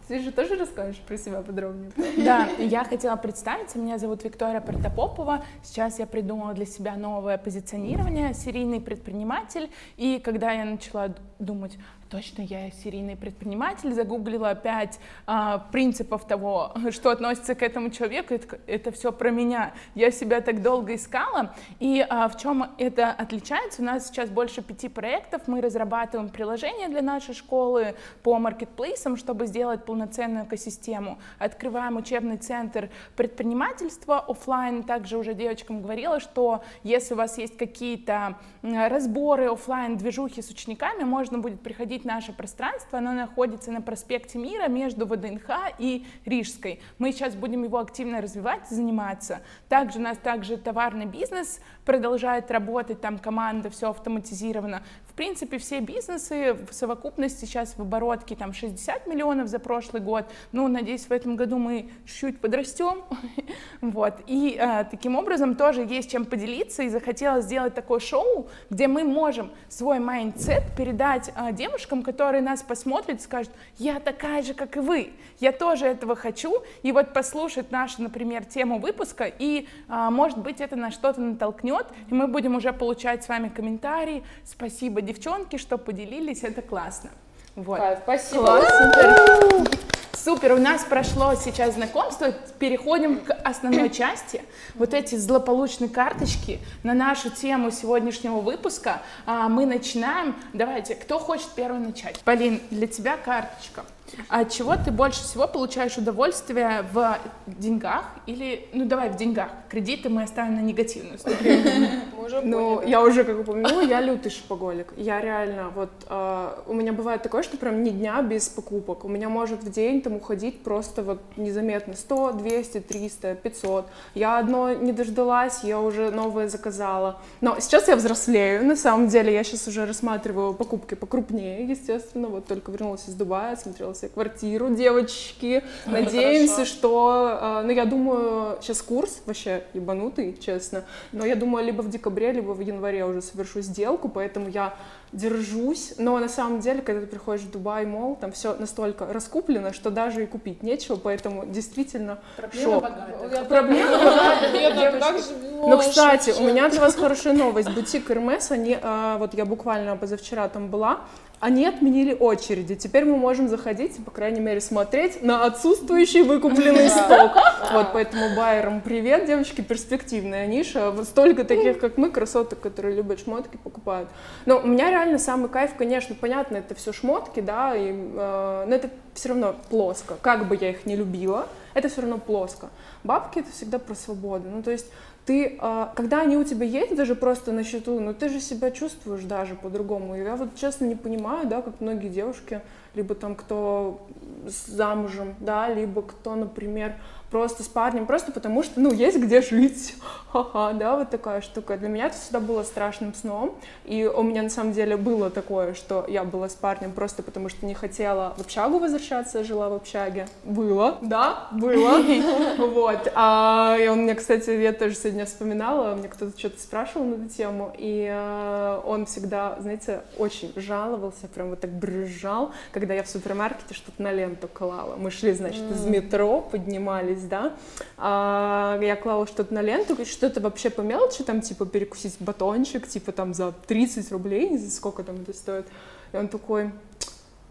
Ты 0.09 0.21
же 0.21 0.33
тоже 0.33 0.57
расскажешь 0.57 0.99
про 0.99 1.17
себя 1.17 1.41
подробнее? 1.43 1.91
Да, 2.19 2.49
я 2.59 2.85
хотела 2.85 3.17
представиться. 3.17 3.79
Меня 3.79 3.99
зовут 3.99 4.25
Виктория 4.25 4.61
Протопопова. 4.61 5.45
Сейчас 5.63 5.99
я 5.99 6.07
придумала 6.07 6.55
для 6.55 6.67
себя 6.67 6.97
новое 6.97 7.39
позиционирование 7.39 8.35
«Серийный 8.35 8.81
предприниматель». 8.81 9.71
И 9.97 10.19
когда 10.19 10.53
я 10.53 10.65
начала 10.65 11.15
думать, 11.39 11.79
точно 12.13 12.43
я 12.43 12.71
серийный 12.71 13.17
предприниматель, 13.17 13.95
загуглила 13.95 14.55
пять 14.55 15.01
а, 15.27 15.59
принципов 15.73 16.27
того, 16.27 16.75
что 16.91 17.09
относится 17.09 17.55
к 17.55 17.63
этому 17.63 17.89
человеку, 17.89 18.35
это, 18.35 18.59
это 18.67 18.93
все 18.93 19.13
про 19.13 19.31
меня. 19.31 19.73
Я 19.95 20.11
себя 20.11 20.43
так 20.43 20.63
долго 20.63 20.95
искала, 20.95 21.55
и 21.81 22.05
а, 22.07 22.29
в 22.29 22.37
чем 22.37 22.67
это 22.77 23.11
отличается? 23.11 23.81
У 23.81 23.87
нас 23.87 24.09
сейчас 24.09 24.29
больше 24.29 24.61
пяти 24.61 24.91
проектов, 24.91 25.43
мы 25.47 25.63
разрабатываем 25.63 26.29
приложения 26.29 26.89
для 26.91 27.01
нашей 27.01 27.35
школы 27.35 27.95
по 28.23 28.39
маркетплейсам, 28.39 29.17
чтобы 29.17 29.47
сделать 29.47 29.87
полноценную 29.87 30.45
экосистему. 30.45 31.19
Открываем 31.39 31.97
учебный 31.97 32.37
центр 32.37 32.91
предпринимательства 33.17 34.21
офлайн. 34.21 34.83
Также 34.83 35.17
уже 35.17 35.33
девочкам 35.33 35.81
говорила, 35.81 36.21
что 36.21 36.63
если 36.83 37.15
у 37.15 37.17
вас 37.17 37.39
есть 37.39 37.57
какие-то 37.57 38.37
разборы 38.63 39.51
офлайн 39.51 39.97
движухи 39.97 40.43
с 40.43 40.51
учениками, 40.51 41.05
можно 41.05 41.39
будет 41.39 41.63
приходить 41.63 42.02
посетить 42.03 42.05
наше 42.05 42.33
пространство. 42.33 42.99
Оно 42.99 43.13
находится 43.13 43.71
на 43.71 43.81
проспекте 43.81 44.39
Мира 44.39 44.69
между 44.69 45.07
ВДНХ 45.07 45.75
и 45.79 46.05
Рижской. 46.25 46.81
Мы 46.99 47.13
сейчас 47.13 47.35
будем 47.35 47.65
его 47.65 47.79
активно 47.79 48.21
развивать, 48.21 48.69
заниматься. 48.69 49.41
Также 49.69 49.99
у 49.99 50.03
нас 50.03 50.19
также 50.19 50.57
товарный 50.57 51.07
бизнес 51.07 51.61
продолжает 51.85 52.51
работать, 52.51 53.01
там 53.01 53.19
команда, 53.19 53.71
все 53.71 53.89
автоматизировано. 53.91 54.83
В 55.13 55.15
принципе, 55.15 55.59
все 55.59 55.81
бизнесы 55.81 56.55
в 56.55 56.73
совокупности 56.73 57.45
сейчас 57.45 57.75
в 57.77 57.83
оборотке 57.83 58.35
там 58.35 58.55
60 58.55 59.07
миллионов 59.07 59.49
за 59.49 59.59
прошлый 59.59 60.01
год. 60.01 60.25
Ну, 60.53 60.69
надеюсь, 60.69 61.05
в 61.05 61.13
этом 61.13 61.37
году 61.37 61.59
мы 61.59 61.91
чуть-чуть 62.07 62.41
подрастем. 62.41 63.03
вот. 63.83 64.15
И 64.27 64.57
э, 64.59 64.85
таким 64.91 65.17
образом 65.17 65.55
тоже 65.55 65.83
есть 65.83 66.11
чем 66.11 66.25
поделиться. 66.25 66.85
И 66.85 66.89
захотела 66.89 67.43
сделать 67.43 67.75
такое 67.75 68.01
шоу, 68.01 68.49
где 68.71 68.89
мы 68.89 69.05
можем 69.05 69.51
свой 69.69 69.99
mindset 69.99 70.63
передать 70.79 71.31
э, 71.37 71.53
девушкам, 71.53 72.03
которые 72.03 72.41
нас 72.41 72.63
посмотрят 72.63 73.19
и 73.19 73.23
скажут, 73.23 73.53
я 73.77 74.01
такая 74.01 74.43
же, 74.43 74.55
как 74.55 74.79
и 74.79 74.81
вы. 74.81 75.13
Я 75.41 75.53
тоже 75.53 75.89
этого 75.89 76.17
хочу. 76.17 76.63
И 76.83 76.91
вот 76.91 77.13
послушать 77.13 77.71
нашу, 77.71 78.01
например, 78.01 78.47
тему 78.47 78.79
выпуска, 78.79 79.27
и, 79.27 79.69
э, 79.91 80.09
может 80.11 80.39
быть, 80.39 80.63
это 80.63 80.77
на 80.77 80.91
что-то 80.91 81.21
натолкнет, 81.21 81.89
и 82.09 82.15
мы 82.15 82.29
будем 82.29 82.57
уже 82.57 82.73
получать 82.73 83.25
с 83.25 83.29
вами 83.29 83.51
комментарии. 83.51 84.25
Спасибо 84.43 85.02
девчонки, 85.03 85.57
что 85.57 85.79
поделились, 85.79 86.43
это 86.43 86.63
классно. 86.63 87.11
Вот. 87.55 87.79
Кайф, 87.79 87.99
спасибо. 88.03 88.45
Класс, 88.45 88.65
супер. 88.65 89.83
Супер, 90.25 90.53
у 90.53 90.59
нас 90.59 90.85
прошло 90.85 91.35
сейчас 91.35 91.75
знакомство, 91.75 92.31
переходим 92.61 93.21
к 93.21 93.33
основной 93.33 93.91
части. 93.91 94.43
Вот 94.77 94.95
эти 94.95 95.17
злополучные 95.17 95.91
карточки 95.91 96.61
на 96.85 96.95
нашу 96.95 97.29
тему 97.31 97.73
сегодняшнего 97.73 98.39
выпуска 98.39 99.03
а, 99.27 99.49
мы 99.49 99.67
начинаем. 99.67 100.37
Давайте, 100.53 100.95
кто 100.95 101.19
хочет 101.19 101.49
первый 101.57 101.81
начать? 101.81 102.21
Полин, 102.21 102.61
для 102.71 102.87
тебя 102.87 103.17
карточка. 103.17 103.85
А 104.29 104.41
от 104.41 104.51
чего 104.51 104.75
ты 104.77 104.91
больше 104.91 105.23
всего 105.23 105.47
получаешь 105.47 105.97
удовольствие 105.97 106.85
в 106.93 107.19
деньгах 107.47 108.05
или, 108.27 108.69
ну 108.73 108.85
давай 108.85 109.11
в 109.11 109.17
деньгах, 109.17 109.51
кредиты 109.69 110.09
мы 110.09 110.23
оставим 110.23 110.57
на 110.57 110.61
негативную 110.61 111.19
сторону. 111.19 111.41
Ну, 112.45 112.81
я 112.83 113.03
уже 113.03 113.25
как 113.25 113.41
упомянула, 113.41 113.83
я 113.83 114.01
лютый 114.01 114.31
шопоголик. 114.31 114.93
Я 114.97 115.21
реально, 115.21 115.71
вот, 115.75 115.91
э, 116.09 116.63
у 116.67 116.73
меня 116.73 116.93
бывает 116.93 117.23
такое, 117.23 117.43
что 117.43 117.57
прям 117.57 117.83
ни 117.83 117.91
дня 117.91 118.23
без 118.23 118.49
покупок. 118.49 119.05
У 119.05 119.09
меня 119.09 119.29
может 119.29 119.63
в 119.63 119.71
день 119.71 120.01
там 120.01 120.15
уходить 120.15 120.63
просто 120.63 121.03
вот 121.03 121.21
незаметно 121.37 121.95
100, 121.95 122.33
200, 122.33 122.81
300, 122.81 123.35
500. 123.35 123.87
Я 124.15 124.39
одно 124.39 124.73
не 124.73 124.93
дождалась, 124.93 125.65
я 125.65 125.81
уже 125.81 126.11
новое 126.11 126.49
заказала. 126.49 127.21
Но 127.41 127.59
сейчас 127.61 127.89
я 127.89 127.97
взрослею, 127.97 128.65
на 128.65 128.77
самом 128.77 129.09
деле, 129.09 129.33
я 129.33 129.45
сейчас 129.45 129.67
уже 129.69 129.85
рассматриваю 129.85 130.55
покупки 130.55 130.95
покрупнее, 130.95 131.67
естественно. 131.67 132.29
Вот 132.29 132.47
только 132.47 132.71
вернулась 132.73 133.09
из 133.09 133.15
Дубая, 133.15 133.57
смотрела 133.57 133.95
себе 134.03 134.11
квартиру, 134.11 134.75
девочки. 134.75 135.63
Надеемся, 135.87 136.65
что... 136.65 137.39
Э, 137.41 137.63
ну, 137.65 137.71
я 137.71 137.85
думаю, 137.85 138.59
сейчас 138.61 138.83
курс 138.83 139.23
вообще 139.27 139.65
ебанутый, 139.75 140.37
честно. 140.39 140.85
Но 141.13 141.25
я 141.25 141.37
думаю, 141.37 141.65
либо 141.65 141.83
в 141.83 141.89
декабре, 141.89 142.33
либо 142.33 142.53
в 142.53 142.61
январе 142.61 143.05
уже 143.05 143.23
совершу 143.23 143.61
сделку, 143.61 144.09
поэтому 144.09 144.49
я 144.49 144.75
держусь, 145.13 145.95
но 145.99 146.19
на 146.19 146.29
самом 146.29 146.61
деле, 146.61 146.81
когда 146.83 147.03
ты 147.03 147.07
приходишь 147.07 147.45
в 147.45 147.51
Дубай 147.51 147.85
Мол, 147.85 148.17
там 148.17 148.33
все 148.33 148.55
настолько 148.59 149.07
раскуплено, 149.07 149.73
что 149.73 149.91
даже 149.91 150.23
и 150.23 150.27
купить 150.27 150.63
нечего, 150.63 150.97
поэтому 150.97 151.45
действительно 151.47 152.19
Проблема 152.37 152.81
богатых. 152.81 153.49
Проблема 153.49 153.99
богатых. 153.99 155.25
Ну, 155.65 155.79
кстати, 155.79 156.31
у 156.41 156.45
меня 156.45 156.69
для 156.71 156.81
вас 156.81 156.95
хорошая 156.95 157.35
новость. 157.35 157.71
Бутик 157.71 158.11
Hermes, 158.11 158.51
они, 158.51 158.77
а, 158.81 159.19
вот 159.19 159.35
я 159.35 159.45
буквально 159.45 159.97
позавчера 159.97 160.49
там 160.49 160.69
была, 160.69 161.01
они 161.43 161.67
отменили 161.67 162.17
очереди. 162.19 162.77
Теперь 162.77 163.05
мы 163.05 163.17
можем 163.17 163.49
заходить 163.49 163.99
и, 163.99 164.01
по 164.01 164.13
крайней 164.13 164.39
мере, 164.39 164.61
смотреть 164.61 165.25
на 165.25 165.45
отсутствующий 165.45 166.23
выкупленный 166.23 166.89
сток. 166.89 167.33
Вот, 167.73 167.89
поэтому 167.93 168.37
байерам 168.37 168.81
привет, 168.81 169.27
девочки, 169.27 169.61
перспективная 169.61 170.47
ниша. 170.47 170.93
Вот 170.93 171.07
столько 171.07 171.43
таких, 171.43 171.81
как 171.81 171.97
мы, 171.97 172.11
красоток, 172.11 172.61
которые 172.61 172.95
любят 172.95 173.19
шмотки, 173.19 173.57
покупают. 173.57 174.09
Но 174.47 174.61
у 174.61 174.67
меня 174.69 174.91
реально 174.91 175.02
самый 175.19 175.49
кайф, 175.49 175.75
конечно, 175.77 176.15
понятно, 176.15 176.57
это 176.57 176.75
все 176.75 176.93
шмотки, 176.93 177.41
да, 177.41 177.77
и, 177.77 177.93
э, 177.93 178.65
но 178.67 178.75
это 178.75 178.91
все 179.15 179.31
равно 179.31 179.55
плоско. 179.71 180.17
Как 180.21 180.49
бы 180.49 180.57
я 180.61 180.71
их 180.71 180.87
не 180.87 180.97
любила, 180.97 181.47
это 181.75 181.89
все 181.89 182.03
равно 182.03 182.19
плоско. 182.19 182.71
Бабки 183.05 183.41
это 183.41 183.51
всегда 183.51 183.79
про 183.79 183.95
свободу. 183.95 184.49
Ну, 184.49 184.63
то 184.63 184.71
есть 184.71 184.87
ты, 185.25 185.57
а, 185.61 185.93
когда 185.95 186.23
они 186.23 186.37
у 186.37 186.45
тебя 186.45 186.67
есть, 186.67 186.97
даже 186.97 187.15
просто 187.15 187.53
на 187.53 187.63
счету, 187.63 188.01
ну 188.01 188.13
ты 188.13 188.29
же 188.29 188.41
себя 188.41 188.71
чувствуешь 188.71 189.23
даже 189.23 189.55
по-другому. 189.55 190.17
Я 190.17 190.35
вот 190.35 190.57
честно 190.57 190.85
не 190.85 190.97
понимаю, 190.97 191.47
да, 191.47 191.63
как 191.63 191.81
многие 191.81 192.09
девушки, 192.09 192.61
либо 192.95 193.15
там 193.15 193.37
кто 193.37 194.05
замужем, 194.47 195.37
да, 195.39 195.69
либо 195.69 196.03
кто, 196.03 196.35
например, 196.35 196.95
просто 197.33 197.63
с 197.63 197.67
парнем, 197.67 198.05
просто 198.07 198.31
потому 198.31 198.63
что, 198.63 198.79
ну, 198.79 198.93
есть 198.93 199.19
где 199.19 199.41
жить, 199.41 199.97
ха-ха, 200.31 200.75
да, 200.75 200.99
вот 200.99 201.09
такая 201.09 201.41
штука. 201.41 201.79
Для 201.79 201.89
меня 201.89 202.07
это 202.07 202.17
всегда 202.17 202.41
было 202.41 202.63
страшным 202.63 203.15
сном, 203.15 203.57
и 203.87 204.05
у 204.05 204.23
меня 204.23 204.43
на 204.43 204.51
самом 204.51 204.73
деле 204.75 204.99
было 204.99 205.31
такое, 205.31 205.73
что 205.73 206.05
я 206.07 206.25
была 206.25 206.51
с 206.51 206.55
парнем 206.55 206.93
просто 206.93 207.23
потому 207.23 207.49
что 207.49 207.65
не 207.65 207.73
хотела 207.73 208.35
в 208.37 208.43
общагу 208.43 208.79
возвращаться, 208.79 209.45
жила 209.45 209.71
в 209.71 209.75
общаге. 209.75 210.29
Было, 210.45 210.99
да, 211.01 211.49
было, 211.53 212.03
вот. 212.59 213.11
А, 213.15 213.79
он 213.91 214.03
мне, 214.03 214.15
кстати, 214.15 214.51
я 214.51 214.75
тоже 214.75 214.95
сегодня 214.95 215.25
вспоминала, 215.25 215.95
мне 215.95 216.09
кто-то 216.09 216.39
что-то 216.39 216.61
спрашивал 216.61 217.07
на 217.07 217.15
эту 217.15 217.35
тему, 217.35 217.73
и 217.79 218.09
э, 218.11 218.81
он 218.85 219.07
всегда, 219.07 219.57
знаете, 219.59 220.03
очень 220.19 220.53
жаловался, 220.57 221.29
прям 221.29 221.49
вот 221.49 221.61
так 221.61 221.71
брызжал, 221.71 222.53
когда 222.73 222.93
я 222.93 223.03
в 223.03 223.09
супермаркете 223.09 223.73
что-то 223.73 224.03
на 224.03 224.13
ленту 224.13 224.49
клала. 224.49 224.97
Мы 224.97 225.11
шли, 225.11 225.33
значит, 225.33 225.63
из 225.71 225.87
метро, 225.87 226.43
поднимались 226.43 227.22
есть, 227.23 227.29
да, 227.29 227.55
а, 227.97 228.79
я 228.83 228.97
клала 228.97 229.27
что-то 229.27 229.55
на 229.55 229.63
ленту, 229.63 229.97
что-то 230.05 230.41
вообще 230.41 230.71
по 230.71 230.81
мелочи, 230.83 231.23
там, 231.23 231.41
типа, 231.41 231.67
перекусить 231.67 232.17
батончик, 232.21 232.87
типа, 232.87 233.13
там, 233.13 233.35
за 233.35 233.53
30 233.67 234.11
рублей, 234.13 234.51
не 234.51 234.59
знаю, 234.59 234.73
сколько 234.73 235.03
там 235.03 235.23
это 235.23 235.33
стоит, 235.33 235.67
и 236.13 236.17
он 236.17 236.29
такой, 236.29 236.73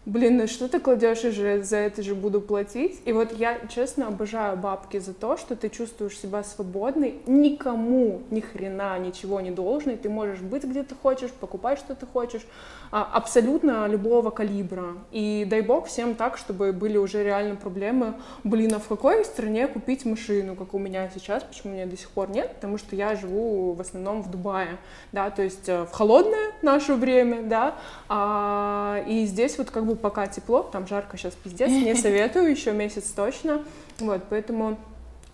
блин, 0.04 0.36
ну 0.36 0.46
что 0.46 0.68
ты 0.68 0.80
кладешь, 0.80 1.24
и 1.24 1.30
же 1.30 1.62
за 1.62 1.76
это 1.76 2.02
же 2.02 2.14
буду 2.14 2.40
платить. 2.40 3.00
И 3.04 3.12
вот 3.12 3.32
я, 3.38 3.58
честно, 3.68 4.08
обожаю 4.08 4.56
бабки 4.56 4.98
за 4.98 5.14
то, 5.14 5.36
что 5.36 5.54
ты 5.54 5.68
чувствуешь 5.68 6.18
себя 6.18 6.42
свободной, 6.42 7.20
никому 7.26 8.22
ни 8.30 8.40
хрена 8.40 8.98
ничего 8.98 9.40
не 9.40 9.50
должен, 9.50 9.96
ты 9.96 10.08
можешь 10.08 10.40
быть 10.40 10.64
где 10.64 10.82
ты 10.82 10.94
хочешь, 10.94 11.30
покупать 11.30 11.78
что 11.78 11.94
ты 11.94 12.06
хочешь, 12.06 12.42
а, 12.90 13.08
абсолютно 13.12 13.86
любого 13.86 14.30
калибра. 14.30 14.94
И 15.12 15.46
дай 15.48 15.60
бог 15.60 15.86
всем 15.86 16.14
так, 16.14 16.36
чтобы 16.36 16.72
были 16.72 16.96
уже 16.96 17.22
реально 17.22 17.56
проблемы, 17.56 18.14
блин, 18.44 18.74
а 18.74 18.78
в 18.78 18.88
какой 18.88 19.24
стране 19.24 19.66
купить 19.66 20.04
машину, 20.04 20.56
как 20.56 20.74
у 20.74 20.78
меня 20.78 21.10
сейчас, 21.14 21.42
почему 21.42 21.72
у 21.72 21.76
меня 21.76 21.86
до 21.86 21.96
сих 21.96 22.10
пор 22.10 22.30
нет, 22.30 22.54
потому 22.54 22.76
что 22.76 22.94
я 22.96 23.14
живу 23.14 23.72
в 23.72 23.80
основном 23.80 24.22
в 24.22 24.30
Дубае, 24.30 24.78
да, 25.12 25.30
то 25.30 25.42
есть 25.42 25.68
э, 25.68 25.84
в 25.84 25.92
холодное 25.92 26.52
наше 26.60 26.94
время, 26.94 27.42
да, 27.42 27.76
а, 28.08 29.02
и 29.06 29.24
здесь 29.26 29.56
вот 29.58 29.70
как 29.70 29.86
бы 29.86 29.91
пока 29.96 30.26
тепло, 30.26 30.62
там 30.62 30.86
жарко 30.86 31.16
сейчас 31.16 31.34
пиздец, 31.34 31.70
не 31.70 31.94
советую, 31.94 32.50
еще 32.50 32.72
месяц 32.72 33.10
точно, 33.10 33.64
вот, 33.98 34.22
поэтому 34.28 34.78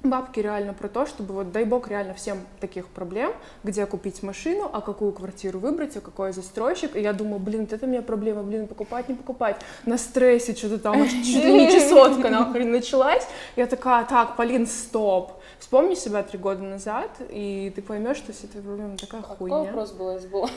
Бабки 0.05 0.39
реально 0.39 0.75
про 0.75 0.87
то, 0.87 1.07
чтобы 1.07 1.35
вот 1.35 1.51
дай 1.51 1.65
бог 1.65 1.89
реально 1.89 2.15
всем 2.15 2.39
таких 2.61 2.87
проблем, 2.87 3.33
где 3.65 3.85
купить 3.85 4.23
машину, 4.23 4.71
а 4.73 4.81
какую 4.81 5.11
квартиру 5.11 5.59
выбрать, 5.59 5.97
а 5.97 6.01
какой 6.01 6.33
застройщик. 6.33 6.95
И 6.95 7.01
я 7.01 7.13
думаю, 7.13 7.41
блин, 7.41 7.63
вот 7.63 7.73
это 7.73 7.85
у 7.85 7.89
меня 7.89 8.01
проблема, 8.03 8.45
блин, 8.45 8.69
покупать, 8.69 9.09
не 9.09 9.17
покупать. 9.17 9.57
На 9.87 9.99
стрессе 9.99 10.55
что-то 10.55 10.79
там, 10.79 11.05
чуть 11.05 11.45
ли 11.45 11.53
не 11.53 11.73
чесотка 11.73 12.31
нахрен 12.31 12.71
началась. 12.71 13.27
Я 13.57 13.67
такая, 13.67 14.05
так, 14.05 14.37
Полин, 14.37 14.69
стоп 14.69 15.33
вспомни 15.59 15.95
себя 15.95 16.23
три 16.23 16.39
года 16.39 16.63
назад, 16.63 17.11
и 17.29 17.73
ты 17.75 17.83
поймешь, 17.83 18.17
что 18.17 18.33
все 18.33 18.47
эти 18.47 18.57
проблемы 18.57 18.97
такая 18.97 19.23
Какой 19.23 19.51
хуйня. 19.51 19.65
вопрос 19.65 19.93
был, 19.93 20.19
забыла. 20.19 20.49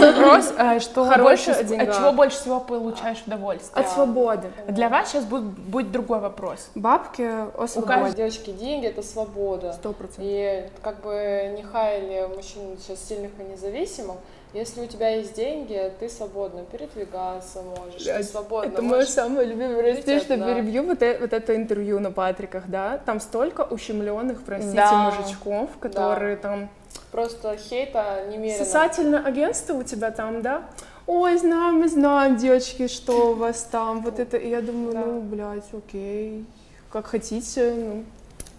Вопрос, 0.00 0.52
э, 0.56 0.80
что 0.80 1.04
больше, 1.18 1.50
от 1.50 1.96
чего 1.96 2.12
больше 2.12 2.36
всего 2.38 2.60
получаешь 2.60 3.22
удовольствие? 3.26 3.84
От 3.84 3.90
свободы. 3.90 4.50
Для 4.68 4.88
вас 4.88 5.10
сейчас 5.10 5.24
будет, 5.24 5.44
будет 5.44 5.92
другой 5.92 6.20
вопрос. 6.20 6.70
Бабки 6.74 7.22
о 7.22 7.52
каждой 7.56 7.82
свободе. 7.82 8.16
девочки 8.16 8.50
деньги— 8.50 8.86
это 8.88 9.02
свобода. 9.02 9.72
Сто 9.74 9.92
процентов. 9.92 10.24
И 10.24 10.68
как 10.82 11.00
бы 11.02 11.54
не 11.56 11.62
хаяли 11.62 12.28
мужчин 12.34 12.76
сейчас 12.78 13.04
сильных 13.04 13.32
и 13.38 13.42
независимых, 13.42 14.16
если 14.54 14.82
у 14.82 14.86
тебя 14.86 15.08
есть 15.08 15.34
деньги, 15.34 15.92
ты 15.98 16.08
свободно 16.08 16.62
передвигаться 16.64 17.60
можешь, 17.62 18.02
ты 18.02 18.04
Блядь, 18.04 18.28
свободно 18.30 18.68
Это 18.72 18.82
мое 18.82 19.04
самое 19.04 19.46
любимое. 19.48 19.94
Жить 19.94 20.22
что 20.22 20.34
одна. 20.34 20.54
перебью 20.54 20.84
вот, 20.84 21.02
э- 21.02 21.18
вот 21.20 21.32
это 21.32 21.56
интервью 21.56 21.98
на 22.00 22.12
Патриках, 22.12 22.64
да? 22.68 22.98
Там 23.04 23.20
столько 23.20 23.62
ущемленных, 23.62 24.42
простите, 24.42 24.76
Да. 24.76 25.10
мужичков, 25.10 25.70
которые 25.80 26.36
там... 26.36 26.68
Просто 27.10 27.56
хейта 27.56 28.24
немерено. 28.30 28.64
Сосательное 28.64 29.24
агентство 29.24 29.74
у 29.74 29.82
тебя 29.82 30.10
там, 30.12 30.40
да? 30.42 30.62
Ой, 31.06 31.36
знаем, 31.36 31.80
мы 31.80 31.88
знаем, 31.88 32.36
девочки, 32.36 32.86
что 32.88 33.32
у 33.32 33.34
вас 33.34 33.62
там. 33.70 34.02
Вот 34.02 34.18
это, 34.20 34.36
и 34.36 34.48
я 34.48 34.62
думаю, 34.62 34.92
Да. 34.92 35.00
ну, 35.00 35.20
блядь, 35.20 35.64
окей, 35.72 36.44
как 36.90 37.06
хотите. 37.06 37.74
Ну. 37.74 38.04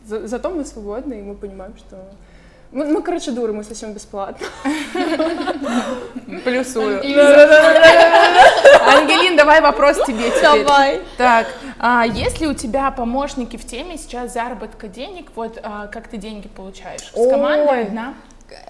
За- 0.05 0.27
зато 0.27 0.49
мы 0.49 0.63
свободны, 0.65 1.15
и 1.15 1.21
мы 1.21 1.35
понимаем, 1.35 1.73
что... 1.77 1.97
Мы, 2.75 2.85
мы, 2.87 3.01
короче, 3.01 3.31
дуры, 3.31 3.53
мы 3.53 3.63
совсем 3.63 3.93
бесплатно. 3.93 4.45
Плюсую. 6.43 6.97
Ангелин, 8.85 9.37
давай 9.37 9.61
вопрос 9.61 9.95
тебе 10.05 10.29
теперь. 10.29 10.65
Давай. 10.65 11.01
Так, 11.17 11.47
а 11.79 12.05
есть 12.05 12.41
ли 12.41 12.47
у 12.47 12.53
тебя 12.53 12.91
помощники 12.91 13.55
в 13.55 13.65
теме 13.65 13.97
сейчас 13.97 14.33
заработка 14.33 14.89
денег? 14.89 15.27
Вот 15.35 15.57
а, 15.63 15.87
как 15.87 16.09
ты 16.09 16.17
деньги 16.17 16.49
получаешь? 16.49 17.13
С 17.13 17.29
командой 17.29 17.69
Ой. 17.69 17.83
одна? 17.83 18.13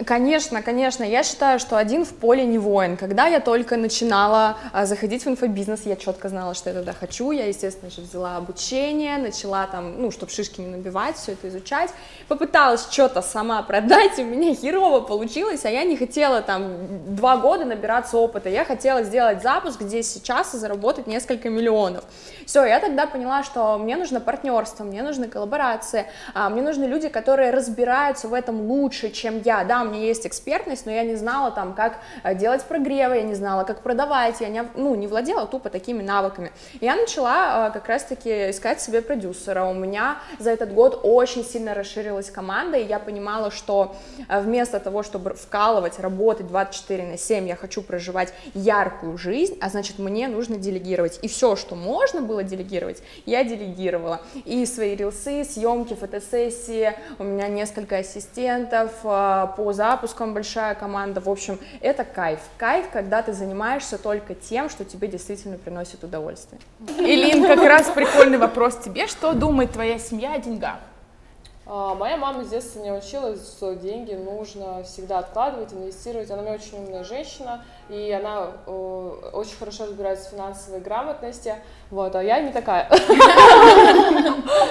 Конечно, 0.06 0.62
конечно. 0.62 1.04
Я 1.04 1.24
считаю, 1.24 1.60
что 1.60 1.78
один 1.78 2.06
в 2.06 2.14
поле 2.14 2.46
не 2.46 2.58
воин. 2.58 2.98
Когда 2.98 3.28
я 3.28 3.40
только 3.40 3.78
начинала 3.78 4.58
а, 4.74 4.86
заходить 4.86 5.26
в 5.26 5.30
инфобизнес, 5.30 5.86
я 5.86 5.96
четко 5.96 6.30
знала, 6.30 6.54
что 6.54 6.70
я 6.70 6.80
туда 6.80 6.94
хочу. 6.94 7.32
Я, 7.32 7.48
естественно 7.48 7.90
же, 7.90 8.02
взяла 8.02 8.38
обучение, 8.38 9.18
начала 9.18 9.68
там, 9.68 10.02
ну, 10.02 10.12
чтобы 10.12 10.32
шишки 10.32 10.62
не 10.62 10.68
набивать, 10.68 11.16
все 11.16 11.34
это 11.34 11.48
изучать. 11.48 11.92
Попыталась 12.28 12.88
что-то 12.92 13.22
сама 13.22 13.62
продать, 13.64 14.12
у 14.20 14.24
меня 14.24 14.54
херово 14.54 15.02
получилось, 15.02 15.66
а 15.66 15.70
я 15.70 15.84
не 15.84 15.96
хотела 15.96 16.42
там 16.42 17.16
два 17.16 17.38
года 17.38 17.66
набираться 17.66 18.18
опыта. 18.18 18.50
Я 18.50 18.66
хотела 18.66 19.04
сделать 19.04 19.42
запуск 19.42 19.82
здесь 19.82 20.12
сейчас 20.12 20.54
и 20.54 20.58
заработать 20.58 21.08
несколько 21.08 21.50
миллионов. 21.50 22.04
Все, 22.46 22.64
я 22.66 22.80
тогда 22.80 23.08
поняла, 23.08 23.44
что 23.44 23.78
мне 23.78 23.96
нужно 23.96 24.20
партнерство, 24.20 24.84
мне 24.84 25.04
нужны 25.04 25.28
коллаборации, 25.28 26.06
а, 26.34 26.50
мне 26.50 26.62
нужны 26.62 26.86
люди, 26.86 27.10
которые 27.10 27.52
разбираются 27.52 28.28
в 28.28 28.34
этом 28.34 28.62
лучше, 28.62 29.10
чем 29.10 29.42
я. 29.44 29.64
Да, 29.64 29.75
у 29.82 29.86
меня 29.86 30.00
есть 30.00 30.26
экспертность, 30.26 30.86
но 30.86 30.92
я 30.92 31.04
не 31.04 31.16
знала 31.16 31.52
там, 31.52 31.74
как 31.74 32.00
а, 32.24 32.34
делать 32.34 32.64
прогревы, 32.64 33.18
я 33.18 33.24
не 33.24 33.36
знала, 33.36 33.64
как 33.64 33.82
продавать, 33.82 34.42
я 34.42 34.50
не, 34.50 34.64
ну, 34.76 34.96
не 34.96 35.08
владела 35.08 35.46
тупо 35.46 35.70
такими 35.70 36.02
навыками. 36.02 36.52
Я 36.82 36.96
начала 36.96 37.68
а, 37.68 37.70
как 37.72 37.88
раз-таки 37.88 38.52
искать 38.52 38.82
себе 38.82 39.02
продюсера. 39.02 39.66
У 39.66 39.74
меня 39.74 40.18
за 40.40 40.52
этот 40.52 40.74
год 40.74 41.00
очень 41.04 41.44
сильно 41.44 41.74
расширилась 41.74 42.30
команда, 42.30 42.78
и 42.78 42.86
я 42.86 43.00
понимала, 43.00 43.52
что 43.52 43.96
а, 44.28 44.42
вместо 44.42 44.80
того, 44.80 45.04
чтобы 45.04 45.34
вкалывать, 45.34 46.00
работать 46.00 46.48
24 46.48 47.04
на 47.04 47.18
7, 47.18 47.48
я 47.48 47.56
хочу 47.56 47.82
проживать 47.82 48.34
яркую 48.54 49.18
жизнь, 49.18 49.58
а 49.62 49.70
значит, 49.70 50.00
мне 50.00 50.28
нужно 50.28 50.58
делегировать. 50.58 51.20
И 51.22 51.28
все, 51.28 51.56
что 51.56 51.76
можно 51.76 52.22
было 52.22 52.44
делегировать, 52.44 53.02
я 53.26 53.44
делегировала. 53.44 54.22
И 54.46 54.66
свои 54.66 54.96
рилсы, 54.96 55.44
съемки, 55.44 55.94
фотосессии, 55.94 56.94
у 57.20 57.24
меня 57.24 57.48
несколько 57.48 57.98
ассистентов, 57.98 58.92
по 59.56 59.74
запускам 59.74 60.34
большая 60.34 60.76
команда. 60.76 61.22
В 61.22 61.30
общем, 61.30 61.60
это 61.82 62.04
кайф. 62.04 62.40
Кайф, 62.58 62.90
когда 62.92 63.22
ты 63.22 63.34
занимаешься 63.34 63.98
только 63.98 64.36
тем, 64.36 64.70
что 64.70 64.86
тебе 64.86 65.08
действительно 65.08 65.58
приносит 65.58 66.04
удовольствие. 66.04 66.60
Илин, 67.00 67.44
как 67.44 67.64
раз 67.64 67.90
прикольный 67.90 68.38
вопрос 68.38 68.78
тебе. 68.78 69.08
Что 69.08 69.34
думает 69.34 69.72
твоя 69.72 69.98
семья 69.98 70.34
о 70.34 70.40
деньгах? 70.40 70.80
А, 71.66 71.96
Моя 71.96 72.18
мама 72.18 72.44
с 72.44 72.50
детства 72.50 72.80
меня 72.80 72.96
учила, 72.96 73.36
что 73.36 73.74
деньги 73.76 74.14
нужно 74.14 74.84
всегда 74.84 75.20
откладывать, 75.20 75.74
инвестировать. 75.74 76.30
Она 76.30 76.42
у 76.42 76.46
меня 76.46 76.56
очень 76.56 76.78
умная 76.78 77.04
женщина, 77.04 77.64
и 77.90 78.12
она 78.12 78.48
очень 79.34 79.58
хорошо 79.58 79.86
разбирается 79.86 80.30
в 80.30 80.32
финансовой 80.34 80.80
грамотности. 80.80 81.56
Вот, 81.92 82.16
а 82.16 82.24
я 82.24 82.40
не 82.40 82.52
такая. 82.52 82.90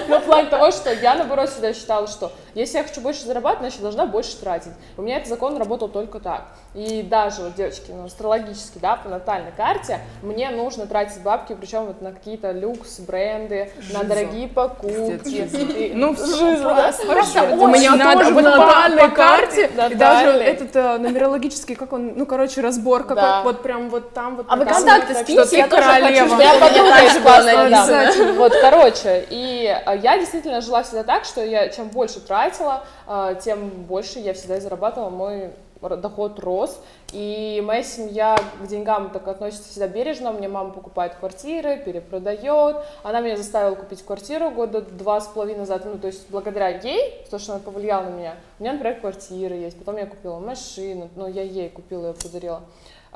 Ну, 0.07 0.19
в 0.19 0.23
плане 0.23 0.49
того, 0.49 0.71
что 0.71 0.91
я, 0.93 1.15
наоборот, 1.15 1.49
всегда 1.49 1.73
считала, 1.73 2.07
что 2.07 2.31
если 2.53 2.77
я 2.77 2.83
хочу 2.83 3.01
больше 3.01 3.25
зарабатывать, 3.25 3.61
значит, 3.71 3.81
должна 3.81 4.05
больше 4.05 4.37
тратить. 4.37 4.71
У 4.97 5.01
меня 5.01 5.17
этот 5.17 5.29
закон 5.29 5.57
работал 5.57 5.87
только 5.89 6.19
так. 6.19 6.43
И 6.73 7.01
даже, 7.01 7.41
вот, 7.43 7.55
девочки, 7.55 7.91
ну, 7.91 8.05
астрологически, 8.05 8.77
да, 8.79 8.97
по 8.97 9.09
натальной 9.09 9.51
карте, 9.51 9.99
мне 10.21 10.49
нужно 10.51 10.85
тратить 10.85 11.21
бабки, 11.23 11.55
причем 11.59 11.85
вот 11.85 12.01
на 12.01 12.11
какие-то 12.11 12.51
люкс, 12.51 12.99
бренды, 12.99 13.71
на 13.93 14.03
дорогие 14.03 14.47
покупки. 14.47 15.49
Ну, 15.93 16.15
просто, 16.15 17.43
У 17.55 17.67
меня 17.67 18.13
тоже 18.13 18.31
в 18.31 18.35
по- 18.35 18.41
натальной 18.41 19.11
карте, 19.11 19.69
даже 19.95 20.29
этот 20.31 20.75
э, 20.75 20.97
нумерологический, 20.97 21.75
как 21.75 21.93
он, 21.93 22.13
ну, 22.15 22.25
короче, 22.25 22.61
разбор 22.61 23.04
какой 23.05 23.15
Да. 23.23 23.41
вот 23.43 23.61
прям 23.61 23.89
вот 23.89 24.13
там, 24.13 24.35
вот 24.35 24.45
А 24.49 24.55
вы 24.55 24.65
контакты 24.65 25.13
Так 25.13 25.23
скиньте, 25.23 25.45
что 25.45 25.55
я 25.55 25.67
тоже 25.67 25.83
хочу, 25.83 26.27
чтобы 26.27 26.43
Я 26.43 26.59
подумала, 26.59 27.09
что 27.09 27.21
классно. 27.21 28.33
Вот, 28.33 28.53
короче, 28.61 29.25
и 29.29 29.65
э, 29.85 29.97
я 29.97 30.17
действительно 30.17 30.61
жила 30.61 30.83
всегда 30.83 31.03
так, 31.03 31.25
что 31.25 31.43
я 31.43 31.69
чем 31.69 31.87
больше 31.89 32.19
тратила, 32.19 32.83
э, 33.07 33.35
тем 33.43 33.69
больше 33.69 34.19
я 34.19 34.33
всегда 34.33 34.59
зарабатывала, 34.59 35.09
мой 35.09 35.51
доход 35.89 36.39
рос, 36.39 36.81
и 37.13 37.61
моя 37.65 37.83
семья 37.83 38.35
к 38.61 38.67
деньгам 38.67 39.09
так 39.11 39.27
относится 39.27 39.69
всегда 39.69 39.87
бережно, 39.87 40.31
мне 40.31 40.47
мама 40.47 40.71
покупает 40.71 41.15
квартиры, 41.15 41.77
перепродает, 41.77 42.77
она 43.03 43.21
меня 43.21 43.37
заставила 43.37 43.75
купить 43.75 44.03
квартиру 44.03 44.51
года 44.51 44.81
два 44.81 45.21
с 45.21 45.27
половиной 45.27 45.59
назад, 45.59 45.85
ну, 45.85 45.97
то 45.97 46.07
есть 46.07 46.29
благодаря 46.29 46.69
ей, 46.69 47.25
то, 47.29 47.39
что 47.39 47.53
она 47.53 47.61
повлияла 47.61 48.05
на 48.05 48.09
меня, 48.09 48.35
у 48.59 48.63
меня, 48.63 48.73
например, 48.73 48.99
квартира 48.99 49.55
есть, 49.55 49.77
потом 49.77 49.97
я 49.97 50.05
купила 50.05 50.39
машину, 50.39 51.09
ну, 51.15 51.27
я 51.27 51.43
ей 51.43 51.69
купила, 51.69 52.07
ее 52.07 52.13
подарила. 52.13 52.61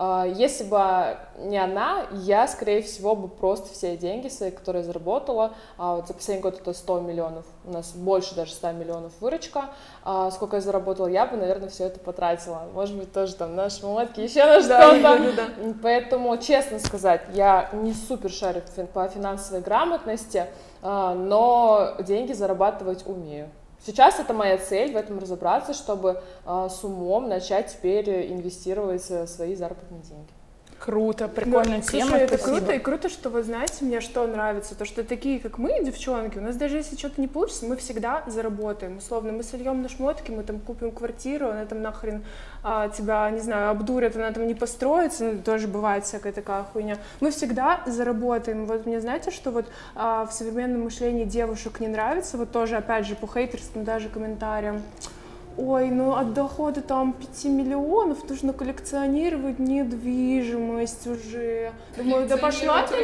А, 0.01 0.23
Если 0.25 0.63
бы 0.63 1.17
не 1.39 1.57
она, 1.57 2.05
я, 2.13 2.47
скорее 2.47 2.81
всего, 2.81 3.17
бы 3.17 3.27
просто 3.27 3.73
все 3.73 3.97
деньги 3.97 4.29
свои, 4.29 4.49
которые 4.49 4.81
заработала, 4.85 5.51
а 5.77 5.97
вот 5.97 6.07
за 6.07 6.13
последний 6.13 6.41
год 6.41 6.57
это 6.57 6.71
100 6.71 7.01
миллионов, 7.01 7.45
у 7.65 7.71
нас 7.71 7.91
больше 7.91 8.33
даже 8.33 8.53
100 8.53 8.71
миллионов 8.71 9.11
выручка, 9.19 9.65
а 10.05 10.31
сколько 10.31 10.55
я 10.55 10.61
заработала, 10.61 11.07
я 11.07 11.25
бы, 11.25 11.35
наверное, 11.35 11.67
все 11.67 11.83
это 11.87 11.99
потратила. 11.99 12.61
Может 12.73 12.95
быть, 12.97 13.11
тоже 13.11 13.35
там 13.35 13.57
на 13.57 13.69
шмотки, 13.69 14.21
еще 14.21 14.45
на 14.45 14.61
что-то. 14.61 15.49
Поэтому, 15.83 16.37
честно 16.37 16.79
сказать, 16.79 17.21
я 17.33 17.69
не 17.73 17.91
супер 17.91 18.31
шарю 18.31 18.61
по 18.93 19.05
финансовой 19.09 19.61
грамотности, 19.61 20.45
но 20.81 21.95
деньги 21.99 22.31
зарабатывать 22.31 23.05
умею. 23.05 23.49
Сейчас 23.85 24.19
это 24.19 24.33
моя 24.33 24.57
цель 24.57 24.93
в 24.93 24.97
этом 24.97 25.19
разобраться, 25.19 25.73
чтобы 25.73 26.21
а, 26.45 26.69
с 26.69 26.83
умом 26.83 27.29
начать 27.29 27.71
теперь 27.73 28.31
инвестировать 28.31 29.09
э, 29.09 29.25
свои 29.25 29.55
заработные 29.55 30.01
деньги. 30.01 30.38
Круто, 30.79 31.27
прикольная 31.27 31.81
Слушай, 31.81 32.05
тема. 32.05 32.17
это 32.17 32.37
спасибо. 32.37 32.57
круто, 32.57 32.73
и 32.73 32.79
круто, 32.79 33.09
что 33.09 33.29
вы 33.29 33.43
знаете, 33.43 33.83
мне 33.83 33.99
что 33.99 34.25
нравится, 34.25 34.75
то, 34.75 34.85
что 34.85 35.03
такие, 35.03 35.39
как 35.39 35.57
мы, 35.57 35.83
девчонки, 35.83 36.37
у 36.37 36.41
нас 36.41 36.55
даже 36.55 36.77
если 36.77 36.95
что-то 36.95 37.19
не 37.19 37.27
получится, 37.27 37.65
мы 37.65 37.75
всегда 37.75 38.23
заработаем, 38.27 38.97
условно, 38.97 39.33
мы 39.33 39.43
сольем 39.43 39.81
на 39.81 39.89
шмотки, 39.89 40.31
мы 40.31 40.43
там 40.43 40.59
купим 40.59 40.91
квартиру, 40.91 41.49
она 41.49 41.65
там 41.65 41.81
нахрен 41.81 42.23
а, 42.63 42.87
тебя, 42.87 43.29
не 43.29 43.41
знаю, 43.41 43.71
обдурят, 43.71 44.15
она 44.15 44.31
там 44.31 44.47
не 44.47 44.55
построится, 44.55 45.25
ну, 45.25 45.39
тоже 45.39 45.67
бывает 45.67 46.05
всякая 46.05 46.31
такая 46.31 46.63
хуйня, 46.63 46.97
мы 47.19 47.31
всегда 47.31 47.81
заработаем, 47.85 48.65
вот 48.65 48.85
мне 48.85 49.01
знаете, 49.01 49.31
что 49.31 49.51
вот 49.51 49.65
а, 49.95 50.25
в 50.25 50.31
современном 50.31 50.83
мышлении 50.83 51.25
девушек 51.25 51.81
не 51.81 51.89
нравится, 51.89 52.37
вот 52.37 52.51
тоже, 52.51 52.77
опять 52.77 53.05
же, 53.05 53.15
по 53.15 53.27
хейтерским 53.27 53.83
даже 53.83 54.07
комментариям, 54.07 54.81
Ой, 55.61 55.89
ну 55.89 56.15
от 56.15 56.33
дохода 56.33 56.81
там 56.81 57.11
5 57.11 57.45
миллионов 57.45 58.29
нужно 58.29 58.53
коллекционировать 58.53 59.59
недвижимость 59.59 61.05
уже. 61.05 61.73
Думаю, 61.97 62.29
да 62.29 62.37
пошла 62.37 62.83
ты 62.83 62.95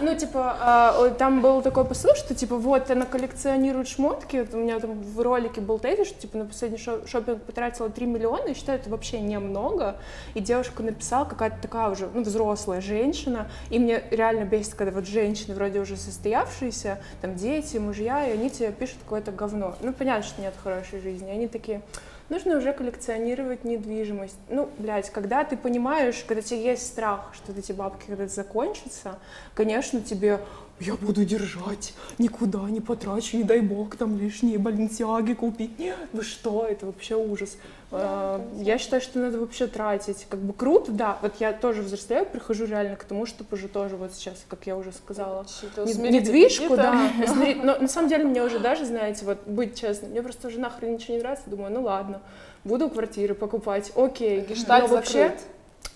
Ну, 0.00 0.14
типа, 0.16 0.56
а, 0.58 1.10
там 1.10 1.42
был 1.42 1.60
такой 1.60 1.84
посыл, 1.84 2.14
что, 2.14 2.34
типа, 2.34 2.56
вот, 2.56 2.90
она 2.90 3.04
коллекционирует 3.04 3.88
шмотки. 3.88 4.48
У 4.50 4.56
меня 4.56 4.80
там 4.80 5.02
в 5.02 5.20
ролике 5.20 5.60
был 5.60 5.78
тезис, 5.78 6.08
что, 6.08 6.20
типа, 6.22 6.38
на 6.38 6.44
последний 6.46 6.78
шо- 6.78 7.06
шопинг 7.06 7.42
потратила 7.42 7.90
3 7.90 8.06
миллиона. 8.06 8.48
Я 8.48 8.54
считаю, 8.54 8.78
это 8.78 8.88
вообще 8.88 9.20
немного. 9.20 9.96
И 10.32 10.40
девушка 10.40 10.82
написала, 10.82 11.26
какая-то 11.26 11.58
такая 11.60 11.90
уже, 11.90 12.08
ну, 12.14 12.22
взрослая 12.22 12.80
женщина. 12.80 13.50
И 13.68 13.78
мне 13.78 14.02
реально 14.10 14.44
бесит, 14.44 14.74
когда 14.74 14.92
вот 14.92 15.06
женщины 15.06 15.54
вроде 15.54 15.80
уже 15.80 15.98
состоявшиеся, 15.98 17.00
там, 17.20 17.34
дети, 17.34 17.76
мужья, 17.76 18.26
и 18.26 18.32
они 18.32 18.48
тебе 18.48 18.72
пишут 18.72 18.96
какое-то 19.04 19.30
говно. 19.30 19.74
Ну, 19.82 19.92
понятно, 19.92 20.22
что 20.22 20.37
нет 20.38 20.54
хорошей 20.62 21.00
жизни. 21.00 21.30
Они 21.30 21.48
такие, 21.48 21.82
нужно 22.28 22.56
уже 22.56 22.72
коллекционировать 22.72 23.64
недвижимость. 23.64 24.36
Ну, 24.48 24.68
блядь, 24.78 25.10
когда 25.10 25.44
ты 25.44 25.56
понимаешь, 25.56 26.24
когда 26.26 26.42
тебе 26.42 26.62
есть 26.62 26.86
страх, 26.86 27.32
что 27.34 27.52
эти 27.52 27.72
бабки 27.72 28.06
когда-то 28.06 28.32
закончатся, 28.32 29.18
конечно, 29.54 30.00
тебе 30.00 30.40
я 30.80 30.94
буду 30.94 31.24
держать, 31.24 31.94
никуда 32.18 32.60
не 32.70 32.80
потрачу, 32.80 33.36
не 33.36 33.44
дай 33.44 33.60
бог 33.60 33.96
там 33.96 34.18
лишние 34.18 34.58
баленсиаги 34.58 35.34
купить. 35.34 35.78
Нет, 35.78 35.96
вы 36.12 36.22
что, 36.22 36.66
это 36.66 36.86
вообще 36.86 37.16
ужас. 37.16 37.56
А, 37.90 38.46
я 38.60 38.78
считаю, 38.78 39.00
что 39.00 39.18
надо 39.18 39.40
вообще 39.40 39.66
тратить. 39.66 40.26
Как 40.28 40.40
бы 40.40 40.52
круто, 40.52 40.92
да. 40.92 41.18
Вот 41.22 41.34
я 41.40 41.52
тоже 41.52 41.82
взрослею, 41.82 42.26
прихожу 42.26 42.66
реально 42.66 42.96
к 42.96 43.04
тому, 43.04 43.26
чтобы 43.26 43.56
уже 43.56 43.68
тоже 43.68 43.96
вот 43.96 44.12
сейчас, 44.14 44.44
как 44.48 44.66
я 44.66 44.76
уже 44.76 44.92
сказала, 44.92 45.46
не- 45.84 46.10
недвижку, 46.10 46.76
да. 46.76 47.10
усмирить. 47.24 47.64
Но 47.64 47.76
на 47.78 47.88
самом 47.88 48.08
деле 48.08 48.24
мне 48.24 48.42
уже 48.42 48.58
даже, 48.58 48.84
знаете, 48.84 49.24
вот 49.24 49.38
быть 49.46 49.80
честной, 49.80 50.10
мне 50.10 50.22
просто 50.22 50.48
уже 50.48 50.60
нахрен 50.60 50.94
ничего 50.94 51.14
не 51.14 51.20
нравится, 51.20 51.48
думаю, 51.48 51.72
ну 51.72 51.82
ладно, 51.82 52.20
буду 52.64 52.88
квартиры 52.88 53.34
покупать, 53.34 53.92
окей. 53.96 54.42
Гештальт 54.42 54.90
вообще, 54.90 55.28
закрыт. 55.28 55.40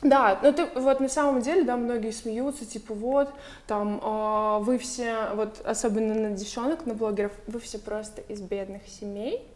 Да, 0.03 0.41
ну 0.43 0.53
ты 0.53 0.67
вот 0.75 0.99
на 0.99 1.09
самом 1.09 1.43
деле, 1.43 1.63
да, 1.63 1.77
многие 1.77 2.11
смеются, 2.11 2.67
типа 2.67 2.93
вот, 2.93 3.31
там, 3.67 4.01
а, 4.03 4.59
вы 4.59 4.79
все, 4.79 5.31
вот 5.35 5.61
особенно 5.65 6.15
на 6.15 6.31
девчонок, 6.31 6.87
на 6.87 6.95
блогеров, 6.95 7.33
вы 7.47 7.61
все 7.61 7.79
просто 7.79 8.21
из 8.23 8.41
бедных 8.41 8.83
семей, 8.89 9.49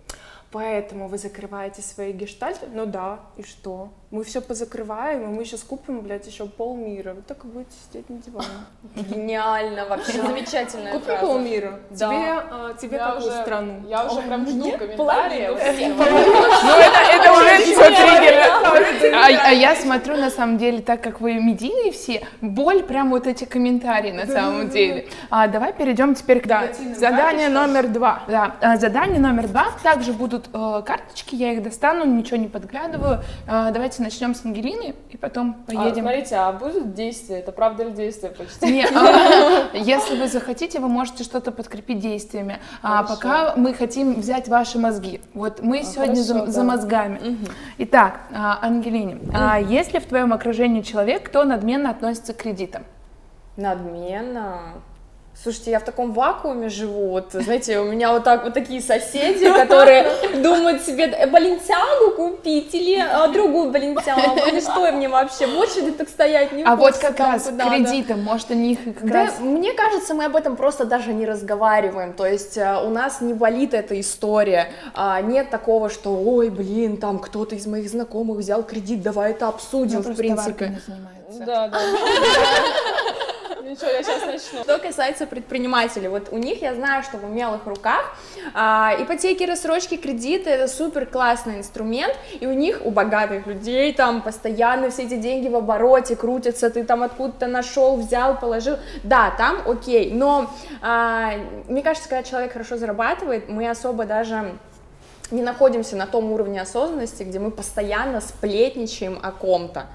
поэтому 0.52 1.08
вы 1.08 1.18
закрываете 1.18 1.82
свои 1.82 2.12
гештальты, 2.12 2.66
ну 2.72 2.86
да, 2.86 3.20
и 3.36 3.42
что? 3.42 3.90
Мы 4.16 4.24
все 4.24 4.40
позакрываем, 4.40 5.24
и 5.24 5.26
мы 5.26 5.44
сейчас 5.44 5.60
купим, 5.60 6.00
блядь, 6.00 6.26
еще 6.26 6.46
полмира, 6.46 7.12
вы 7.12 7.20
так 7.20 7.44
и 7.44 7.48
будете 7.48 7.72
сидеть 7.86 8.08
на 8.08 8.16
диване. 8.16 8.48
Гениально, 8.94 9.84
вообще 9.84 10.12
замечательная 10.22 10.92
Купи 10.94 11.04
фраза. 11.04 11.20
полмира, 11.26 11.80
Да. 11.90 12.08
тебе, 12.08 12.32
а, 12.50 12.72
тебе 12.80 12.96
Я 12.96 13.04
какую 13.08 13.28
уже- 13.30 13.42
страну? 13.42 13.82
Я 13.86 14.06
уже 14.06 14.22
прям 14.22 14.46
жду 14.46 14.56
мне 14.56 14.78
комментариев. 14.78 15.50
Ну, 15.50 16.76
это, 16.78 17.00
это 17.12 17.32
уже 17.32 17.58
все 17.58 17.90
триггеры. 17.90 19.16
А, 19.16 19.48
а 19.48 19.52
я 19.52 19.76
смотрю, 19.76 20.16
на 20.16 20.30
самом 20.30 20.56
деле, 20.56 20.80
так 20.80 21.02
как 21.02 21.20
вы 21.20 21.34
медийные 21.34 21.92
все, 21.92 22.26
боль 22.40 22.84
прям 22.84 23.10
вот 23.10 23.26
эти 23.26 23.44
комментарии 23.44 24.12
на 24.12 24.26
самом 24.26 24.70
деле. 24.70 25.08
А, 25.28 25.46
давай 25.46 25.74
перейдем 25.74 26.14
теперь 26.14 26.40
к 26.40 26.46
да, 26.46 26.68
задание 26.96 27.50
номер 27.50 27.88
два. 27.88 28.22
Да, 28.28 28.56
а, 28.62 28.76
задание 28.78 29.20
номер 29.20 29.46
два. 29.48 29.66
Также 29.82 30.14
будут 30.14 30.48
э, 30.54 30.82
карточки, 30.86 31.34
я 31.34 31.52
их 31.52 31.62
достану, 31.62 32.06
ничего 32.06 32.38
не 32.38 32.48
подглядываю. 32.48 33.20
А, 33.46 33.70
давайте 33.72 34.05
начнем 34.06 34.36
с 34.36 34.44
Ангелины 34.44 34.94
и 35.10 35.16
потом 35.16 35.56
А, 35.66 35.72
поедем. 35.72 36.02
смотрите, 36.02 36.36
а 36.36 36.52
будут 36.52 36.94
действия? 36.94 37.40
Это 37.40 37.50
правда 37.50 37.84
ли 37.84 37.90
действие 37.90 38.32
почти? 38.32 38.72
Не, 38.72 38.84
а, 38.94 39.76
если 39.76 40.16
вы 40.16 40.28
захотите, 40.28 40.78
вы 40.78 40.88
можете 40.88 41.24
что-то 41.24 41.50
подкрепить 41.50 41.98
действиями. 41.98 42.60
А 42.82 43.02
пока 43.02 43.54
мы 43.56 43.74
хотим 43.74 44.14
взять 44.14 44.46
ваши 44.48 44.78
мозги. 44.78 45.20
Вот 45.34 45.60
мы 45.60 45.82
сегодня 45.82 46.14
за, 46.14 46.62
мозгами. 46.62 47.38
Итак, 47.78 48.20
а, 48.32 48.60
Ангелине, 48.62 49.18
а 49.34 49.60
есть 49.60 49.92
ли 49.92 49.98
в 49.98 50.06
твоем 50.06 50.32
окружении 50.32 50.82
человек, 50.82 51.24
кто 51.24 51.44
надменно 51.44 51.90
относится 51.90 52.32
к 52.32 52.36
кредитам? 52.36 52.84
Надменно. 53.56 54.74
Слушайте, 55.42 55.70
я 55.70 55.80
в 55.80 55.84
таком 55.84 56.12
вакууме 56.12 56.68
живу, 56.70 57.10
вот, 57.10 57.28
знаете, 57.32 57.78
у 57.78 57.84
меня 57.84 58.10
вот 58.10 58.24
так 58.24 58.44
вот 58.44 58.54
такие 58.54 58.80
соседи, 58.80 59.46
которые 59.52 60.10
думают 60.42 60.82
себе, 60.82 61.04
э, 61.04 61.26
баленсиагу 61.26 62.16
купить 62.16 62.74
или 62.74 62.98
а, 62.98 63.28
другую 63.28 63.70
баленсиагу, 63.70 64.48
или 64.48 64.60
что 64.60 64.90
мне 64.92 65.08
вообще, 65.08 65.46
больше 65.46 65.82
где 65.82 65.92
так 65.92 66.08
стоять 66.08 66.52
не 66.52 66.62
А 66.64 66.74
вот 66.74 66.96
как 66.96 67.18
раз 67.20 67.48
кредитом, 67.48 68.22
может, 68.22 68.50
они 68.50 68.72
их 68.72 68.84
как 68.84 69.06
Да, 69.06 69.24
раз... 69.26 69.38
мне 69.38 69.72
кажется, 69.74 70.14
мы 70.14 70.24
об 70.24 70.36
этом 70.36 70.56
просто 70.56 70.84
даже 70.84 71.12
не 71.12 71.26
разговариваем. 71.26 72.14
То 72.14 72.26
есть 72.26 72.56
э, 72.56 72.80
у 72.82 72.90
нас 72.90 73.20
не 73.20 73.34
валит 73.34 73.74
эта 73.74 74.00
история. 74.00 74.72
А, 74.94 75.20
нет 75.20 75.50
такого, 75.50 75.90
что 75.90 76.16
ой, 76.16 76.48
блин, 76.48 76.96
там 76.96 77.18
кто-то 77.18 77.54
из 77.54 77.66
моих 77.66 77.88
знакомых 77.90 78.38
взял 78.38 78.62
кредит, 78.62 79.02
давай 79.02 79.32
это 79.32 79.48
обсудим, 79.48 79.96
Ну, 79.96 80.00
в 80.00 80.04
просто 80.04 80.22
принципе. 80.22 80.80
Да, 81.40 81.68
да. 81.68 81.78
Ничего, 83.66 83.88
я 83.88 84.02
сейчас 84.04 84.24
начну. 84.24 84.62
Что 84.62 84.78
касается 84.78 85.26
предпринимателей, 85.26 86.06
вот 86.06 86.28
у 86.30 86.38
них 86.38 86.62
я 86.62 86.72
знаю, 86.72 87.02
что 87.02 87.18
в 87.18 87.24
умелых 87.24 87.66
руках 87.66 88.16
а, 88.54 88.94
ипотеки, 88.96 89.42
рассрочки, 89.42 89.96
кредиты 89.96 90.50
это 90.50 90.68
супер 90.68 91.04
классный 91.04 91.58
инструмент, 91.58 92.14
и 92.38 92.46
у 92.46 92.52
них, 92.52 92.80
у 92.84 92.92
богатых 92.92 93.48
людей, 93.48 93.92
там 93.92 94.22
постоянно 94.22 94.90
все 94.90 95.02
эти 95.02 95.16
деньги 95.16 95.48
в 95.48 95.56
обороте 95.56 96.14
крутятся, 96.14 96.70
ты 96.70 96.84
там 96.84 97.02
откуда-то 97.02 97.48
нашел, 97.48 97.96
взял, 97.96 98.38
положил, 98.38 98.76
да, 99.02 99.32
там 99.36 99.58
окей, 99.66 100.12
но 100.12 100.48
а, 100.80 101.32
мне 101.66 101.82
кажется, 101.82 102.08
когда 102.08 102.22
человек 102.22 102.52
хорошо 102.52 102.76
зарабатывает, 102.76 103.48
мы 103.48 103.68
особо 103.68 104.04
даже 104.04 104.56
не 105.32 105.42
находимся 105.42 105.96
на 105.96 106.06
том 106.06 106.32
уровне 106.32 106.60
осознанности, 106.60 107.22
где 107.22 107.38
мы 107.38 107.50
постоянно 107.50 108.20
сплетничаем 108.20 109.18
о 109.22 109.32
ком-то 109.32 109.86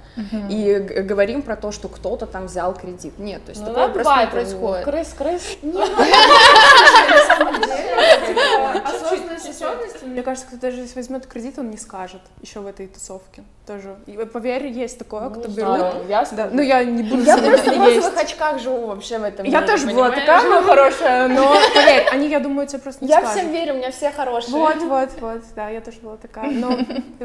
и 0.50 0.76
г- 0.76 1.02
говорим 1.04 1.42
про 1.42 1.56
то, 1.56 1.72
что 1.72 1.88
кто-то 1.88 2.26
там 2.26 2.48
взял 2.48 2.74
кредит. 2.74 3.18
Нет, 3.20 3.44
то 3.46 3.52
есть 3.52 3.62
Ну, 3.62 3.68
такое 3.68 3.88
просто 3.90 4.20
не 4.22 4.28
происходит. 4.28 4.84
Крыс, 4.86 5.14
крыс. 5.18 5.42
Осознанность, 8.84 9.50
осознанность, 9.50 10.04
мне 10.04 10.24
кажется, 10.24 10.48
кто 10.48 10.58
даже 10.58 10.82
если 10.82 10.96
возьмет 10.96 11.26
кредит, 11.26 11.58
он 11.60 11.70
не 11.70 11.78
скажет 11.78 12.22
еще 12.42 12.60
в 12.60 12.68
этой 12.68 12.88
тусовке. 12.88 13.44
Тоже. 13.68 13.96
И, 14.08 14.14
поверь, 14.18 14.68
есть 14.68 14.98
такое, 14.98 15.30
кто 15.30 15.48
берут. 15.48 16.08
я 16.10 16.26
Да, 16.32 16.50
ну 16.52 16.62
я 16.62 16.84
не 16.84 17.04
буду 17.04 17.24
Я 17.24 17.38
просто 17.38 17.72
в 17.72 17.78
розовых 17.86 18.18
очках 18.18 18.60
живу 18.60 18.88
вообще 18.88 19.20
в 19.20 19.24
этом 19.24 19.46
Я 19.46 19.62
тоже 19.62 19.88
была 19.88 20.10
такая 20.10 20.62
хорошая, 20.64 21.28
но 21.28 21.56
поверь, 21.74 22.08
они, 22.12 22.28
я 22.28 22.40
думаю, 22.40 22.68
тебе 22.68 22.80
просто 22.80 23.06
не 23.06 23.12
Я 23.12 23.20
скажут. 23.20 23.38
всем 23.38 23.52
верю, 23.52 23.74
у 23.74 23.78
меня 23.78 23.92
все 23.92 24.12
хорошие. 24.12 24.52
Вот, 24.54 24.78
вот, 24.78 25.10
вот, 25.22 25.42
да, 25.56 25.70
я 25.70 25.80
тоже 25.82 26.00
была 26.02 26.18
такая. 26.18 26.52
Но 26.60 26.72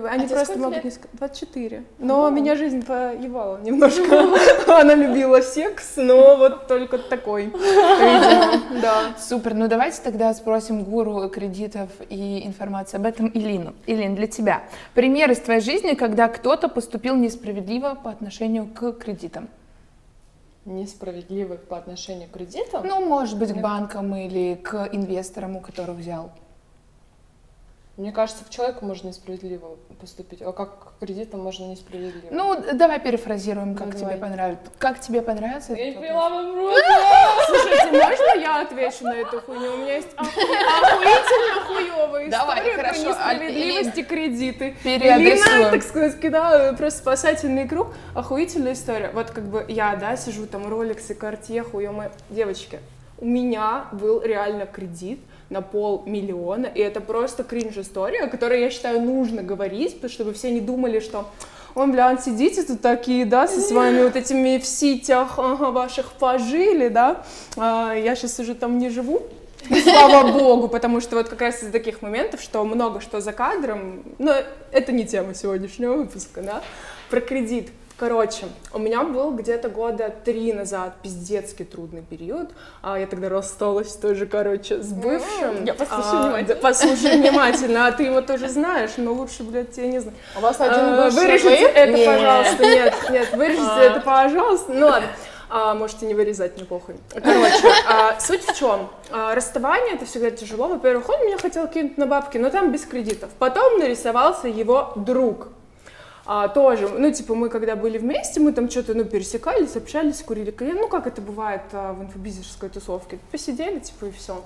они 0.08 0.26
тебе 0.26 0.36
просто 0.36 0.58
могут 0.58 0.76
лет? 0.76 0.84
не 0.84 0.90
сказать. 0.90 1.10
24. 1.18 1.84
Но 1.98 2.30
меня 2.30 2.54
жизнь 2.54 2.84
поебала 2.84 3.58
немножко. 3.62 4.26
Она 4.80 4.94
любила 4.94 5.40
секс, 5.40 5.94
но 5.96 6.36
вот 6.36 6.68
только 6.68 6.98
такой. 6.98 7.52
Да. 8.82 9.14
Супер, 9.18 9.54
ну 9.54 9.68
давайте 9.68 10.00
тогда 10.02 10.32
спросим 10.34 10.84
гуру 10.84 11.28
кредитов 11.28 11.90
и 12.08 12.46
информации 12.46 12.98
об 12.98 13.06
этом 13.06 13.28
Илину. 13.28 13.74
Илин, 13.86 14.14
для 14.14 14.26
тебя. 14.26 14.62
Пример 14.94 15.30
из 15.30 15.40
твоей 15.40 15.60
жизни, 15.60 15.94
когда 15.94 16.28
кто-то 16.28 16.68
поступил 16.68 17.16
несправедливо 17.16 17.94
по 17.94 18.10
отношению 18.10 18.66
к 18.66 18.92
кредитам. 18.92 19.48
Несправедливых 20.64 21.62
по 21.62 21.78
отношению 21.78 22.28
к 22.28 22.32
кредитам? 22.32 22.84
Ну, 22.86 23.06
может 23.06 23.38
быть, 23.38 23.52
к 23.52 23.60
банкам 23.60 24.14
или 24.16 24.56
к 24.56 24.88
инвесторам, 24.92 25.56
у 25.56 25.60
которых 25.60 25.96
взял. 25.96 26.32
Мне 27.96 28.12
кажется, 28.12 28.44
к 28.44 28.50
человеку 28.50 28.84
можно 28.84 29.08
несправедливо 29.08 29.78
поступить, 29.98 30.42
а 30.42 30.52
как 30.52 30.78
к 30.78 30.98
кредитам 31.00 31.40
можно 31.40 31.64
несправедливо. 31.64 32.26
Ну, 32.30 32.62
давай 32.74 33.00
перефразируем, 33.00 33.74
как 33.74 33.86
Ну, 33.86 33.92
тебе 33.92 34.00
давай. 34.02 34.18
понравится. 34.18 34.66
Как 34.78 35.00
тебе 35.00 35.22
понравится? 35.22 35.72
я 35.72 35.86
не 35.86 35.92
поняла 35.92 36.28
вопрос. 36.28 36.74
Слушайте, 37.46 37.92
можно 37.92 38.38
я 38.38 38.60
отвечу 38.60 39.04
на 39.04 39.14
эту 39.14 39.40
хуйню? 39.40 39.72
У 39.72 39.76
меня 39.78 39.94
есть 39.96 40.08
оху- 40.14 40.26
охуительно 40.82 41.64
хуёвая 41.66 42.28
Давай, 42.30 42.58
история 42.58 42.76
хорошо, 42.76 43.02
про 43.02 43.08
несправедливость 43.10 43.98
и 43.98 44.02
кредиты. 44.02 44.76
Переадресуем. 44.84 45.70
Так 45.70 45.82
сказать, 45.82 46.20
кидаю 46.20 46.76
просто 46.76 46.98
спасательный 46.98 47.66
круг. 47.66 47.94
Охуительная 48.14 48.74
история. 48.74 49.10
Вот 49.14 49.30
как 49.30 49.44
бы 49.44 49.64
я, 49.68 49.96
да, 49.96 50.18
сижу 50.18 50.46
там, 50.46 50.68
роликсы, 50.68 51.14
картье, 51.14 51.62
хуёмые. 51.62 52.10
Девочки, 52.28 52.78
у 53.18 53.24
меня 53.24 53.86
был 53.92 54.20
реально 54.20 54.66
кредит 54.66 55.20
на 55.50 55.62
полмиллиона, 55.62 56.66
и 56.66 56.80
это 56.80 57.00
просто 57.00 57.44
кринж-история, 57.44 58.22
о 58.22 58.28
которой, 58.28 58.60
я 58.60 58.70
считаю, 58.70 59.00
нужно 59.00 59.42
говорить, 59.42 59.98
чтобы 60.10 60.32
все 60.32 60.50
не 60.50 60.60
думали, 60.60 61.00
что 61.00 61.26
Ой, 61.76 61.88
бля, 61.88 62.16
сидите 62.16 62.62
тут 62.62 62.80
такие, 62.80 63.26
да, 63.26 63.46
со 63.46 63.60
своими 63.60 64.02
вот 64.02 64.16
этими 64.16 64.56
в 64.56 64.64
сетях 64.64 65.38
ага, 65.38 65.70
ваших 65.70 66.12
пожили, 66.12 66.88
да. 66.88 67.22
А, 67.58 67.92
я 67.92 68.16
сейчас 68.16 68.38
уже 68.38 68.54
там 68.54 68.78
не 68.78 68.88
живу, 68.88 69.20
слава 69.82 70.32
богу, 70.32 70.68
потому 70.68 71.02
что 71.02 71.16
вот 71.16 71.28
как 71.28 71.42
раз 71.42 71.62
из 71.62 71.70
таких 71.70 72.00
моментов, 72.00 72.40
что 72.40 72.64
много 72.64 73.02
что 73.02 73.20
за 73.20 73.32
кадром, 73.32 74.04
но 74.18 74.32
это 74.72 74.92
не 74.92 75.04
тема 75.04 75.34
сегодняшнего 75.34 75.96
выпуска, 75.96 76.40
да, 76.40 76.62
про 77.10 77.20
кредит. 77.20 77.68
Короче, 77.98 78.44
у 78.74 78.78
меня 78.78 79.02
был 79.04 79.30
где-то 79.32 79.70
года 79.70 80.12
три 80.22 80.52
назад 80.52 80.96
пиздецкий 81.02 81.64
трудный 81.64 82.02
период. 82.02 82.50
А, 82.82 82.98
я 82.98 83.06
тогда 83.06 83.30
рассталась 83.30 83.94
тоже, 83.96 84.26
короче, 84.26 84.82
с 84.82 84.92
бывшим. 84.92 85.64
Я 85.64 85.72
послушаю 85.72 86.04
А, 86.12 86.22
внимательно. 86.26 86.54
да, 86.54 86.60
Послушай 86.60 87.18
внимательно, 87.20 87.86
а 87.86 87.92
ты 87.92 88.02
его 88.02 88.20
тоже 88.20 88.50
знаешь, 88.50 88.90
но 88.98 89.14
лучше, 89.14 89.44
блядь, 89.44 89.72
тебя 89.72 89.86
не 89.86 90.00
знаю. 90.00 90.14
У 90.36 90.40
вас 90.40 90.60
один 90.60 90.74
А, 90.78 91.04
бывший 91.04 91.16
Вырежите 91.20 91.64
это, 91.64 91.92
Не. 91.96 92.04
пожалуйста. 92.04 92.64
Нет, 92.64 92.94
нет, 93.10 93.32
вырежите 93.32 93.80
это, 93.80 94.00
пожалуйста. 94.00 94.72
Ну 94.74 94.86
ладно. 94.86 95.08
А, 95.48 95.74
можете 95.74 96.04
не 96.04 96.12
вырезать, 96.12 96.56
мне 96.56 96.66
похуй. 96.66 96.96
Короче, 97.14 97.68
а, 97.88 98.20
суть 98.20 98.42
в 98.44 98.54
чем? 98.58 98.90
А, 99.10 99.34
расставание 99.34 99.94
это 99.94 100.04
всегда 100.04 100.30
тяжело. 100.30 100.68
Во-первых, 100.68 101.08
он 101.08 101.24
меня 101.24 101.38
хотел 101.38 101.66
кинуть 101.66 101.96
на 101.96 102.06
бабки, 102.06 102.36
но 102.36 102.50
там 102.50 102.72
без 102.72 102.84
кредитов. 102.84 103.30
Потом 103.38 103.78
нарисовался 103.78 104.48
его 104.48 104.92
друг. 104.96 105.48
А, 106.26 106.48
тоже, 106.48 106.88
ну, 106.88 107.12
типа, 107.12 107.34
мы 107.34 107.48
когда 107.48 107.76
были 107.76 107.98
вместе, 107.98 108.40
мы 108.40 108.52
там 108.52 108.68
что-то, 108.68 108.94
ну, 108.94 109.04
пересекались, 109.04 109.76
общались, 109.76 110.22
курили 110.22 110.50
кальян, 110.50 110.76
ну, 110.76 110.88
как 110.88 111.06
это 111.06 111.20
бывает 111.20 111.62
а, 111.72 111.92
в 111.92 112.02
инфобизерской 112.02 112.68
тусовке. 112.68 113.18
Посидели, 113.30 113.78
типа, 113.78 114.06
и 114.06 114.10
все. 114.10 114.42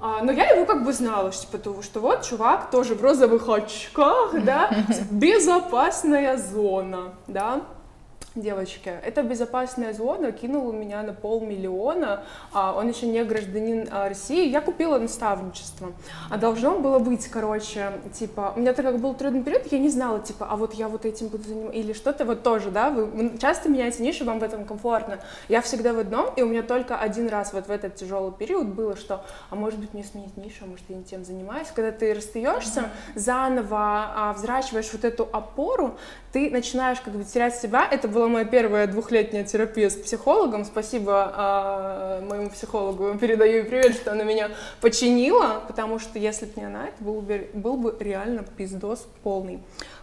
но 0.00 0.32
я 0.32 0.50
его 0.50 0.64
как 0.64 0.84
бы 0.84 0.92
знала, 0.92 1.32
что, 1.32 1.46
типа, 1.46 1.58
то, 1.58 1.82
что 1.82 2.00
вот 2.00 2.22
чувак 2.22 2.70
тоже 2.70 2.94
в 2.94 3.02
розовых 3.02 3.48
очках, 3.48 4.34
да, 4.44 4.70
безопасная 5.10 6.36
зона, 6.38 7.14
да. 7.26 7.62
Девочки, 8.36 8.92
это 9.04 9.22
безопасная 9.22 9.92
зона 9.92 10.30
кинула 10.32 10.72
меня 10.72 11.02
на 11.02 11.12
полмиллиона, 11.12 12.22
а 12.52 12.74
он 12.76 12.88
еще 12.88 13.06
не 13.06 13.24
гражданин 13.24 13.88
а, 13.90 14.08
России, 14.08 14.48
я 14.48 14.60
купила 14.60 14.98
наставничество, 14.98 15.92
а 16.28 16.36
должно 16.36 16.78
было 16.78 16.98
быть, 16.98 17.26
короче, 17.26 17.92
типа, 18.12 18.52
у 18.56 18.60
меня 18.60 18.72
так 18.72 18.86
как 18.86 19.00
был 19.00 19.14
трудный 19.14 19.42
период, 19.42 19.70
я 19.72 19.78
не 19.78 19.88
знала, 19.88 20.20
типа, 20.20 20.46
а 20.48 20.56
вот 20.56 20.74
я 20.74 20.88
вот 20.88 21.04
этим 21.04 21.28
буду 21.28 21.44
заниматься, 21.44 21.76
или 21.76 21.92
что-то 21.92 22.24
вот 22.24 22.42
тоже, 22.42 22.70
да, 22.70 22.90
вы 22.90 23.36
часто 23.38 23.68
меняете 23.68 24.02
ниши, 24.02 24.24
вам 24.24 24.38
в 24.38 24.42
этом 24.44 24.64
комфортно, 24.64 25.18
я 25.48 25.60
всегда 25.60 25.92
в 25.92 25.98
одном, 25.98 26.32
и 26.36 26.42
у 26.42 26.46
меня 26.46 26.62
только 26.62 26.96
один 26.96 27.28
раз 27.28 27.52
вот 27.52 27.66
в 27.66 27.70
этот 27.70 27.96
тяжелый 27.96 28.32
период 28.32 28.68
было, 28.68 28.96
что, 28.96 29.24
а 29.50 29.56
может 29.56 29.78
быть 29.78 29.92
мне 29.92 30.04
сменить 30.04 30.36
нишу, 30.36 30.64
а 30.64 30.66
может 30.66 30.84
я 30.88 30.96
не 30.96 31.04
тем 31.04 31.24
занимаюсь, 31.24 31.68
когда 31.74 31.90
ты 31.90 32.14
расстаешься, 32.14 32.80
mm-hmm. 32.80 33.18
заново 33.18 34.12
а, 34.14 34.32
взращиваешь 34.34 34.90
вот 34.92 35.04
эту 35.04 35.28
опору, 35.32 35.96
ты 36.32 36.50
начинаешь 36.50 37.00
как 37.00 37.14
бы 37.14 37.24
терять 37.24 37.56
себя, 37.56 37.86
это 37.90 38.06
было 38.06 38.19
была 38.20 38.28
моя 38.28 38.44
первая 38.44 38.86
двухлетняя 38.86 39.44
терапия 39.44 39.88
с 39.88 39.94
психологом. 39.96 40.66
Спасибо 40.66 41.32
э, 42.20 42.26
моему 42.28 42.50
психологу, 42.50 43.16
передаю 43.18 43.64
привет, 43.64 43.94
что 43.94 44.12
она 44.12 44.24
меня 44.24 44.50
починила, 44.82 45.62
потому 45.66 45.98
что 45.98 46.18
если 46.18 46.44
бы 46.44 46.52
не 46.56 46.64
она, 46.64 46.88
это 46.88 47.02
был 47.02 47.22
бы, 47.22 47.48
был 47.54 47.78
бы 47.78 47.96
реально 47.98 48.44
пиздос 48.58 49.08
полный. 49.22 49.60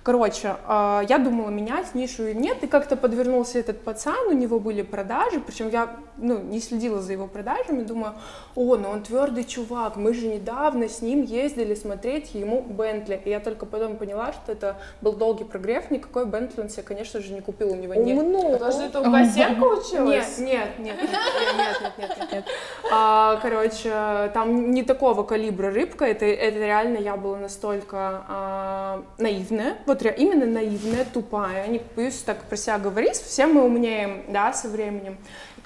Короче, 0.07 0.55
а, 0.65 1.03
я 1.09 1.17
думала 1.17 1.49
менять 1.49 1.93
нишу 1.93 2.23
или 2.23 2.33
нет, 2.33 2.63
и 2.63 2.67
как-то 2.67 2.95
подвернулся 2.95 3.59
этот 3.59 3.81
пацан, 3.81 4.27
у 4.29 4.31
него 4.31 4.57
были 4.57 4.81
продажи, 4.81 5.41
причем 5.41 5.67
я 5.69 5.97
ну, 6.15 6.39
не 6.39 6.61
следила 6.61 7.01
за 7.01 7.11
его 7.11 7.27
продажами, 7.27 7.83
думаю, 7.83 8.13
о, 8.55 8.77
ну 8.77 8.87
он 8.87 9.03
твердый 9.03 9.43
чувак, 9.43 9.97
мы 9.97 10.13
же 10.13 10.27
недавно 10.27 10.87
с 10.87 11.01
ним 11.01 11.23
ездили 11.23 11.75
смотреть 11.75 12.33
ему 12.33 12.61
Бентли, 12.61 13.21
и 13.25 13.29
я 13.29 13.41
только 13.41 13.65
потом 13.65 13.97
поняла, 13.97 14.31
что 14.31 14.53
это 14.53 14.77
был 15.01 15.11
долгий 15.11 15.43
прогрев, 15.43 15.91
никакой 15.91 16.25
Бентли 16.25 16.61
он 16.61 16.69
себе, 16.69 16.83
конечно 16.83 17.19
же, 17.19 17.33
не 17.33 17.41
купил, 17.41 17.73
у 17.73 17.75
него 17.75 17.93
нет. 18.13 18.23
Умно. 18.23 18.51
Подожди, 18.53 18.83
это 18.83 19.01
у 19.01 19.11
Косенко 19.11 19.63
училась? 19.63 20.37
Нет, 20.39 20.79
нет, 20.79 20.97
нет, 20.97 20.97
нет, 21.01 21.11
нет, 21.57 21.97
нет, 21.97 22.17
нет, 22.17 22.31
нет. 22.31 22.45
А, 22.91 23.39
короче, 23.41 24.31
там 24.33 24.71
не 24.71 24.83
такого 24.83 25.23
калибра 25.23 25.69
рыбка, 25.71 26.05
это, 26.05 26.25
это 26.25 26.57
реально 26.57 26.97
я 26.97 27.17
была 27.17 27.37
настолько 27.37 28.23
а, 28.27 29.03
наивная, 29.17 29.75
вот 29.85 29.97
вот 30.03 30.13
именно 30.17 30.45
наивная, 30.45 31.05
тупая, 31.05 31.67
не 31.67 31.81
боюсь 31.95 32.21
так 32.25 32.43
про 32.43 32.55
себя 32.55 32.77
говорить, 32.77 33.15
все 33.15 33.47
мы 33.47 33.63
умнеем, 33.63 34.23
да, 34.29 34.53
со 34.53 34.67
временем. 34.67 35.17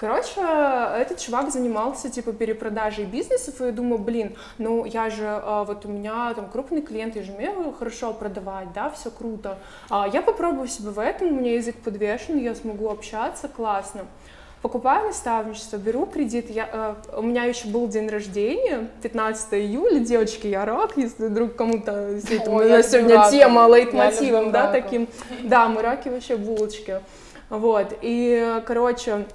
Короче, 0.02 0.40
этот 0.40 1.20
чувак 1.20 1.52
занимался, 1.52 2.10
типа, 2.10 2.32
перепродажей 2.32 3.04
бизнесов, 3.04 3.60
и 3.60 3.66
я 3.66 3.70
думаю, 3.70 3.98
блин, 3.98 4.34
ну, 4.58 4.84
я 4.84 5.10
же, 5.10 5.22
а, 5.24 5.62
вот 5.62 5.86
у 5.86 5.88
меня 5.88 6.34
там 6.34 6.50
крупный 6.50 6.82
клиент, 6.82 7.14
я 7.14 7.22
же 7.22 7.30
умею 7.30 7.72
хорошо 7.78 8.12
продавать, 8.12 8.72
да, 8.72 8.90
все 8.90 9.12
круто. 9.12 9.58
А 9.88 10.08
я 10.12 10.20
попробую 10.20 10.66
себя 10.66 10.90
в 10.90 10.98
этом, 10.98 11.28
у 11.28 11.30
меня 11.30 11.54
язык 11.54 11.76
подвешен, 11.76 12.36
я 12.36 12.56
смогу 12.56 12.88
общаться, 12.88 13.46
классно 13.46 14.06
покупаю 14.60 15.06
наставничество, 15.06 15.76
беру 15.76 16.06
кредит. 16.06 16.48
Я, 16.48 16.96
э, 17.12 17.18
у 17.18 17.22
меня 17.22 17.44
еще 17.44 17.66
был 17.66 17.88
день 17.88 18.08
рождения, 18.08 18.88
15 19.02 19.54
июля, 19.54 19.98
девочки, 19.98 20.46
я 20.46 20.64
рак, 20.64 20.92
если 20.96 21.26
вдруг 21.26 21.56
кому-то 21.56 22.16
Ой, 22.46 22.66
у 22.66 22.68
нас 22.68 22.90
сегодня 22.90 23.16
рака. 23.16 23.30
тема 23.30 23.66
лейтмотивом, 23.66 24.52
да, 24.52 24.66
рака. 24.66 24.82
таким. 24.82 25.08
Да, 25.42 25.68
мы 25.68 25.82
раки 25.82 26.08
вообще 26.08 26.36
булочки. 26.36 27.00
Вот, 27.50 27.92
и, 28.00 28.62
короче, 28.64 29.26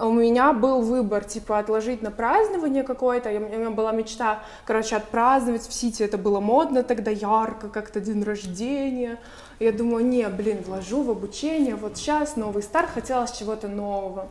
у 0.00 0.12
меня 0.12 0.52
был 0.52 0.82
выбор, 0.82 1.24
типа, 1.24 1.58
отложить 1.58 2.02
на 2.02 2.10
празднование 2.10 2.82
какое-то, 2.82 3.30
у 3.30 3.38
меня 3.40 3.70
была 3.70 3.92
мечта, 3.92 4.42
короче, 4.64 4.96
отпраздновать 4.96 5.66
в 5.66 5.72
Сити, 5.72 6.02
это 6.02 6.18
было 6.18 6.40
модно 6.40 6.82
тогда, 6.82 7.10
ярко, 7.10 7.68
как-то 7.68 8.00
день 8.00 8.22
рождения, 8.22 9.18
я 9.58 9.72
думаю, 9.72 10.04
не, 10.04 10.28
блин, 10.28 10.62
вложу 10.66 11.02
в 11.02 11.10
обучение, 11.10 11.74
вот 11.74 11.96
сейчас 11.96 12.36
новый 12.36 12.62
старт, 12.62 12.90
хотелось 12.92 13.32
чего-то 13.32 13.68
нового. 13.68 14.28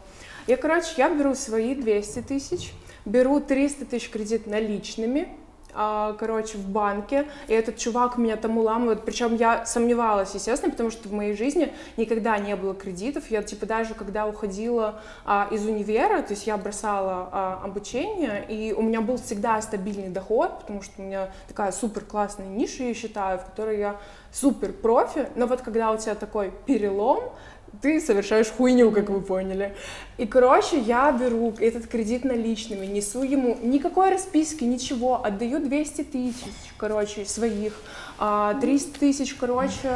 Я, 0.47 0.57
короче, 0.57 0.93
я 0.97 1.09
беру 1.09 1.35
свои 1.35 1.75
200 1.75 2.21
тысяч, 2.21 2.73
беру 3.05 3.39
300 3.39 3.85
тысяч 3.85 4.09
кредит 4.09 4.47
наличными, 4.47 5.27
а, 5.27 5.46
короче, 5.73 6.57
в 6.57 6.67
банке, 6.67 7.27
и 7.47 7.53
этот 7.53 7.77
чувак 7.77 8.17
меня 8.17 8.35
там 8.35 8.57
уламывает, 8.57 9.03
причем 9.05 9.35
я 9.35 9.65
сомневалась, 9.65 10.33
естественно, 10.33 10.71
потому 10.71 10.89
что 10.89 11.07
в 11.07 11.13
моей 11.13 11.35
жизни 11.35 11.73
никогда 11.97 12.37
не 12.37 12.55
было 12.55 12.73
кредитов, 12.73 13.29
я, 13.29 13.43
типа, 13.43 13.65
даже 13.65 13.93
когда 13.93 14.25
уходила 14.27 15.01
а, 15.25 15.47
из 15.51 15.65
универа, 15.65 16.21
то 16.21 16.31
есть 16.31 16.47
я 16.47 16.57
бросала 16.57 17.29
а, 17.31 17.61
обучение, 17.63 18.45
и 18.47 18.73
у 18.73 18.81
меня 18.81 19.01
был 19.01 19.17
всегда 19.17 19.61
стабильный 19.61 20.09
доход, 20.09 20.59
потому 20.61 20.81
что 20.81 21.01
у 21.01 21.05
меня 21.05 21.29
такая 21.47 21.71
супер 21.71 22.03
классная 22.05 22.47
ниша, 22.47 22.83
я 22.83 22.93
считаю, 22.93 23.39
в 23.39 23.45
которой 23.45 23.77
я 23.79 23.97
супер 24.31 24.73
профи, 24.73 25.27
но 25.35 25.47
вот 25.47 25.61
когда 25.61 25.91
у 25.91 25.97
тебя 25.97 26.15
такой 26.15 26.51
перелом, 26.65 27.31
ты 27.81 27.99
совершаешь 28.01 28.47
хуйню, 28.49 28.91
как 28.91 29.09
вы 29.09 29.21
поняли. 29.21 29.75
И, 30.17 30.25
короче, 30.25 30.79
я 30.79 31.11
беру 31.11 31.53
этот 31.59 31.87
кредит 31.87 32.23
наличными, 32.23 32.85
несу 32.85 33.23
ему 33.23 33.57
никакой 33.61 34.11
расписки, 34.11 34.63
ничего, 34.63 35.23
отдаю 35.23 35.59
200 35.59 36.03
тысяч, 36.03 36.73
короче, 36.77 37.25
своих. 37.25 37.73
300 38.17 38.19
а, 38.19 38.99
тысяч, 38.99 39.35
короче, 39.35 39.89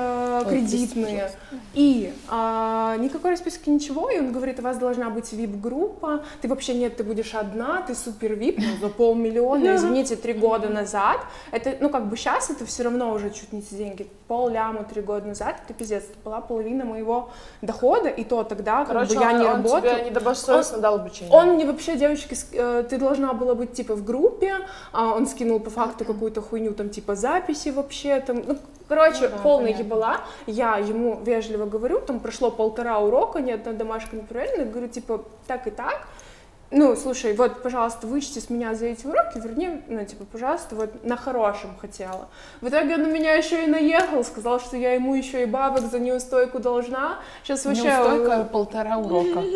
кредитные. 0.47 1.31
И 1.73 2.13
а, 2.27 2.95
никакой 2.97 3.31
расписки, 3.31 3.69
ничего. 3.69 4.09
И 4.09 4.19
он 4.19 4.31
говорит, 4.31 4.59
у 4.59 4.61
вас 4.61 4.77
должна 4.77 5.09
быть 5.09 5.33
VIP-группа. 5.33 6.23
Ты 6.41 6.47
вообще 6.47 6.75
нет, 6.75 6.97
ты 6.97 7.03
будешь 7.03 7.33
одна, 7.33 7.81
ты 7.81 7.95
супер 7.95 8.33
VIP, 8.33 8.55
ну, 8.59 8.77
за 8.79 8.93
полмиллиона, 8.93 9.75
извините, 9.75 10.15
три 10.15 10.33
года 10.33 10.69
назад. 10.69 11.21
Это, 11.51 11.75
ну, 11.79 11.89
как 11.89 12.09
бы 12.09 12.15
сейчас 12.15 12.49
это 12.49 12.65
все 12.65 12.83
равно 12.83 13.11
уже 13.11 13.31
чуть 13.31 13.53
не 13.53 13.61
те 13.61 13.75
деньги. 13.75 14.07
Пол 14.27 14.49
ляма 14.49 14.83
три 14.83 15.01
года 15.01 15.27
назад, 15.27 15.57
это 15.65 15.73
пиздец, 15.73 16.03
это 16.03 16.17
была 16.23 16.41
половина 16.41 16.85
моего 16.85 17.31
дохода, 17.61 18.07
и 18.07 18.23
то 18.23 18.43
тогда, 18.43 18.85
как 18.85 19.07
бы 19.07 19.13
я 19.15 19.33
не 19.33 19.45
он 19.45 19.57
работала. 19.57 19.81
тебе 19.81 20.09
недобросовестно 20.09 20.77
дал 20.77 20.95
обучение. 20.95 21.33
Он 21.33 21.53
мне 21.53 21.65
вообще, 21.65 21.97
девочки, 21.97 22.37
э, 22.53 22.85
ты 22.89 22.97
должна 22.97 23.33
была 23.33 23.55
быть, 23.55 23.73
типа, 23.73 23.95
в 23.95 24.05
группе, 24.05 24.57
а 24.91 25.13
он 25.15 25.25
скинул 25.25 25.59
по 25.59 25.69
факту 25.69 26.05
какую-то 26.05 26.41
хуйню, 26.41 26.73
там, 26.73 26.89
типа, 26.89 27.15
записи 27.15 27.69
вообще, 27.69 28.10
вообще 28.11 28.25
там, 28.25 28.43
ну, 28.45 28.57
короче, 28.87 29.29
ну, 29.29 29.29
да, 29.29 29.37
полная 29.37 29.73
ебала. 29.73 30.21
Я 30.47 30.77
ему 30.77 31.19
вежливо 31.23 31.65
говорю, 31.65 31.99
там 31.99 32.19
прошло 32.19 32.51
полтора 32.51 32.99
урока, 32.99 33.39
ни 33.41 33.51
одна 33.51 33.73
домашка 33.73 34.15
не 34.15 34.23
проверена, 34.23 34.65
говорю, 34.65 34.87
типа, 34.87 35.23
так 35.47 35.67
и 35.67 35.71
так, 35.71 36.07
ну, 36.71 36.95
слушай, 36.95 37.33
вот, 37.33 37.61
пожалуйста, 37.61 38.07
вычти 38.07 38.39
с 38.39 38.49
меня 38.49 38.73
за 38.75 38.85
эти 38.85 39.05
уроки, 39.05 39.37
верни, 39.39 39.81
ну, 39.89 40.05
типа, 40.05 40.23
пожалуйста, 40.23 40.75
вот 40.75 41.03
на 41.03 41.17
хорошем 41.17 41.71
хотела. 41.79 42.29
В 42.61 42.69
итоге 42.69 42.95
он 42.95 43.03
на 43.03 43.07
меня 43.07 43.33
еще 43.33 43.65
и 43.65 43.67
наехал, 43.67 44.23
сказал, 44.23 44.61
что 44.61 44.77
я 44.77 44.93
ему 44.93 45.13
еще 45.13 45.43
и 45.43 45.45
бабок 45.45 45.91
за 45.91 45.99
неустойку 45.99 46.59
должна. 46.59 47.19
Сейчас 47.43 47.65
вообще... 47.65 47.83
Неустойка 47.83 48.47
полтора 48.51 48.97
урока. 48.97 49.41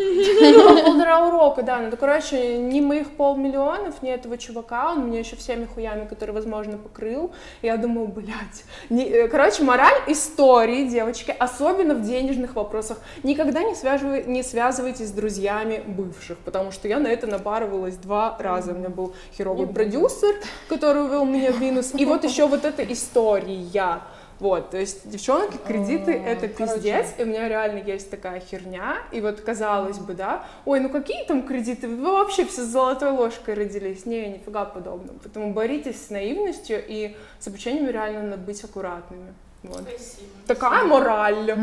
Ну, 0.56 0.84
полтора 0.84 1.28
урока, 1.28 1.64
да. 1.64 1.80
Ну, 1.80 1.96
короче, 1.98 2.58
ни 2.58 2.82
моих 2.82 3.12
полмиллионов, 3.12 4.02
ни 4.02 4.10
этого 4.10 4.38
чувака, 4.38 4.92
он 4.92 5.08
мне 5.08 5.20
еще 5.20 5.36
всеми 5.36 5.66
хуями, 5.66 6.08
которые, 6.08 6.34
возможно, 6.34 6.78
покрыл. 6.78 7.32
Я 7.62 7.78
думаю, 7.78 8.08
блядь. 8.08 8.66
Э, 8.90 9.28
короче, 9.28 9.64
мораль 9.64 10.02
истории, 10.08 10.88
девочки, 10.88 11.34
особенно 11.38 11.94
в 11.94 12.02
денежных 12.02 12.56
вопросах, 12.56 12.98
никогда 13.24 13.64
не 13.64 14.44
связывайтесь 14.44 15.08
с 15.08 15.12
друзьями 15.12 15.82
бывших, 15.86 16.38
потому 16.40 16.72
что 16.72 16.88
я 16.88 17.00
на 17.06 17.10
это 17.10 17.28
напарывалась 17.28 17.96
два 17.98 18.36
раза. 18.40 18.72
У 18.72 18.76
меня 18.76 18.90
был 18.90 19.14
херовый 19.38 19.68
продюсер, 19.68 20.36
который 20.68 21.06
увел 21.06 21.26
меня 21.26 21.52
в 21.52 21.62
минус, 21.62 21.94
и 21.94 22.06
вот 22.06 22.24
еще 22.24 22.48
вот 22.48 22.66
эта 22.66 22.84
история. 22.84 24.02
Вот, 24.38 24.72
то 24.72 24.78
есть 24.78 25.10
девчонки, 25.10 25.58
кредиты 25.66 26.12
а, 26.12 26.30
это 26.30 26.50
пиздец, 26.50 27.14
и 27.18 27.24
у 27.24 27.26
меня 27.26 27.48
реально 27.48 27.78
есть 27.78 28.12
такая 28.12 28.42
херня, 28.42 28.98
и 29.14 29.22
вот 29.22 29.40
казалось 29.40 29.98
бы, 29.98 30.14
да, 30.14 30.44
ой, 30.66 30.82
ну 30.82 30.90
какие 30.90 31.24
там 31.24 31.48
кредиты, 31.48 31.88
вы 31.88 32.12
вообще 32.12 32.46
все 32.46 32.64
с 32.64 32.66
золотой 32.66 33.12
ложкой 33.12 33.54
родились, 33.54 34.06
не, 34.06 34.28
нифига 34.28 34.66
подобного, 34.66 35.18
поэтому 35.24 35.54
боритесь 35.54 36.08
с 36.08 36.10
наивностью, 36.10 36.84
и 36.86 37.16
с 37.40 37.48
обучением 37.48 37.90
реально 37.90 38.24
надо 38.24 38.42
быть 38.42 38.62
аккуратными. 38.62 39.34
Вот. 39.64 39.84
Спасибо. 39.84 40.28
Такая 40.48 40.84
мораль. 40.84 41.58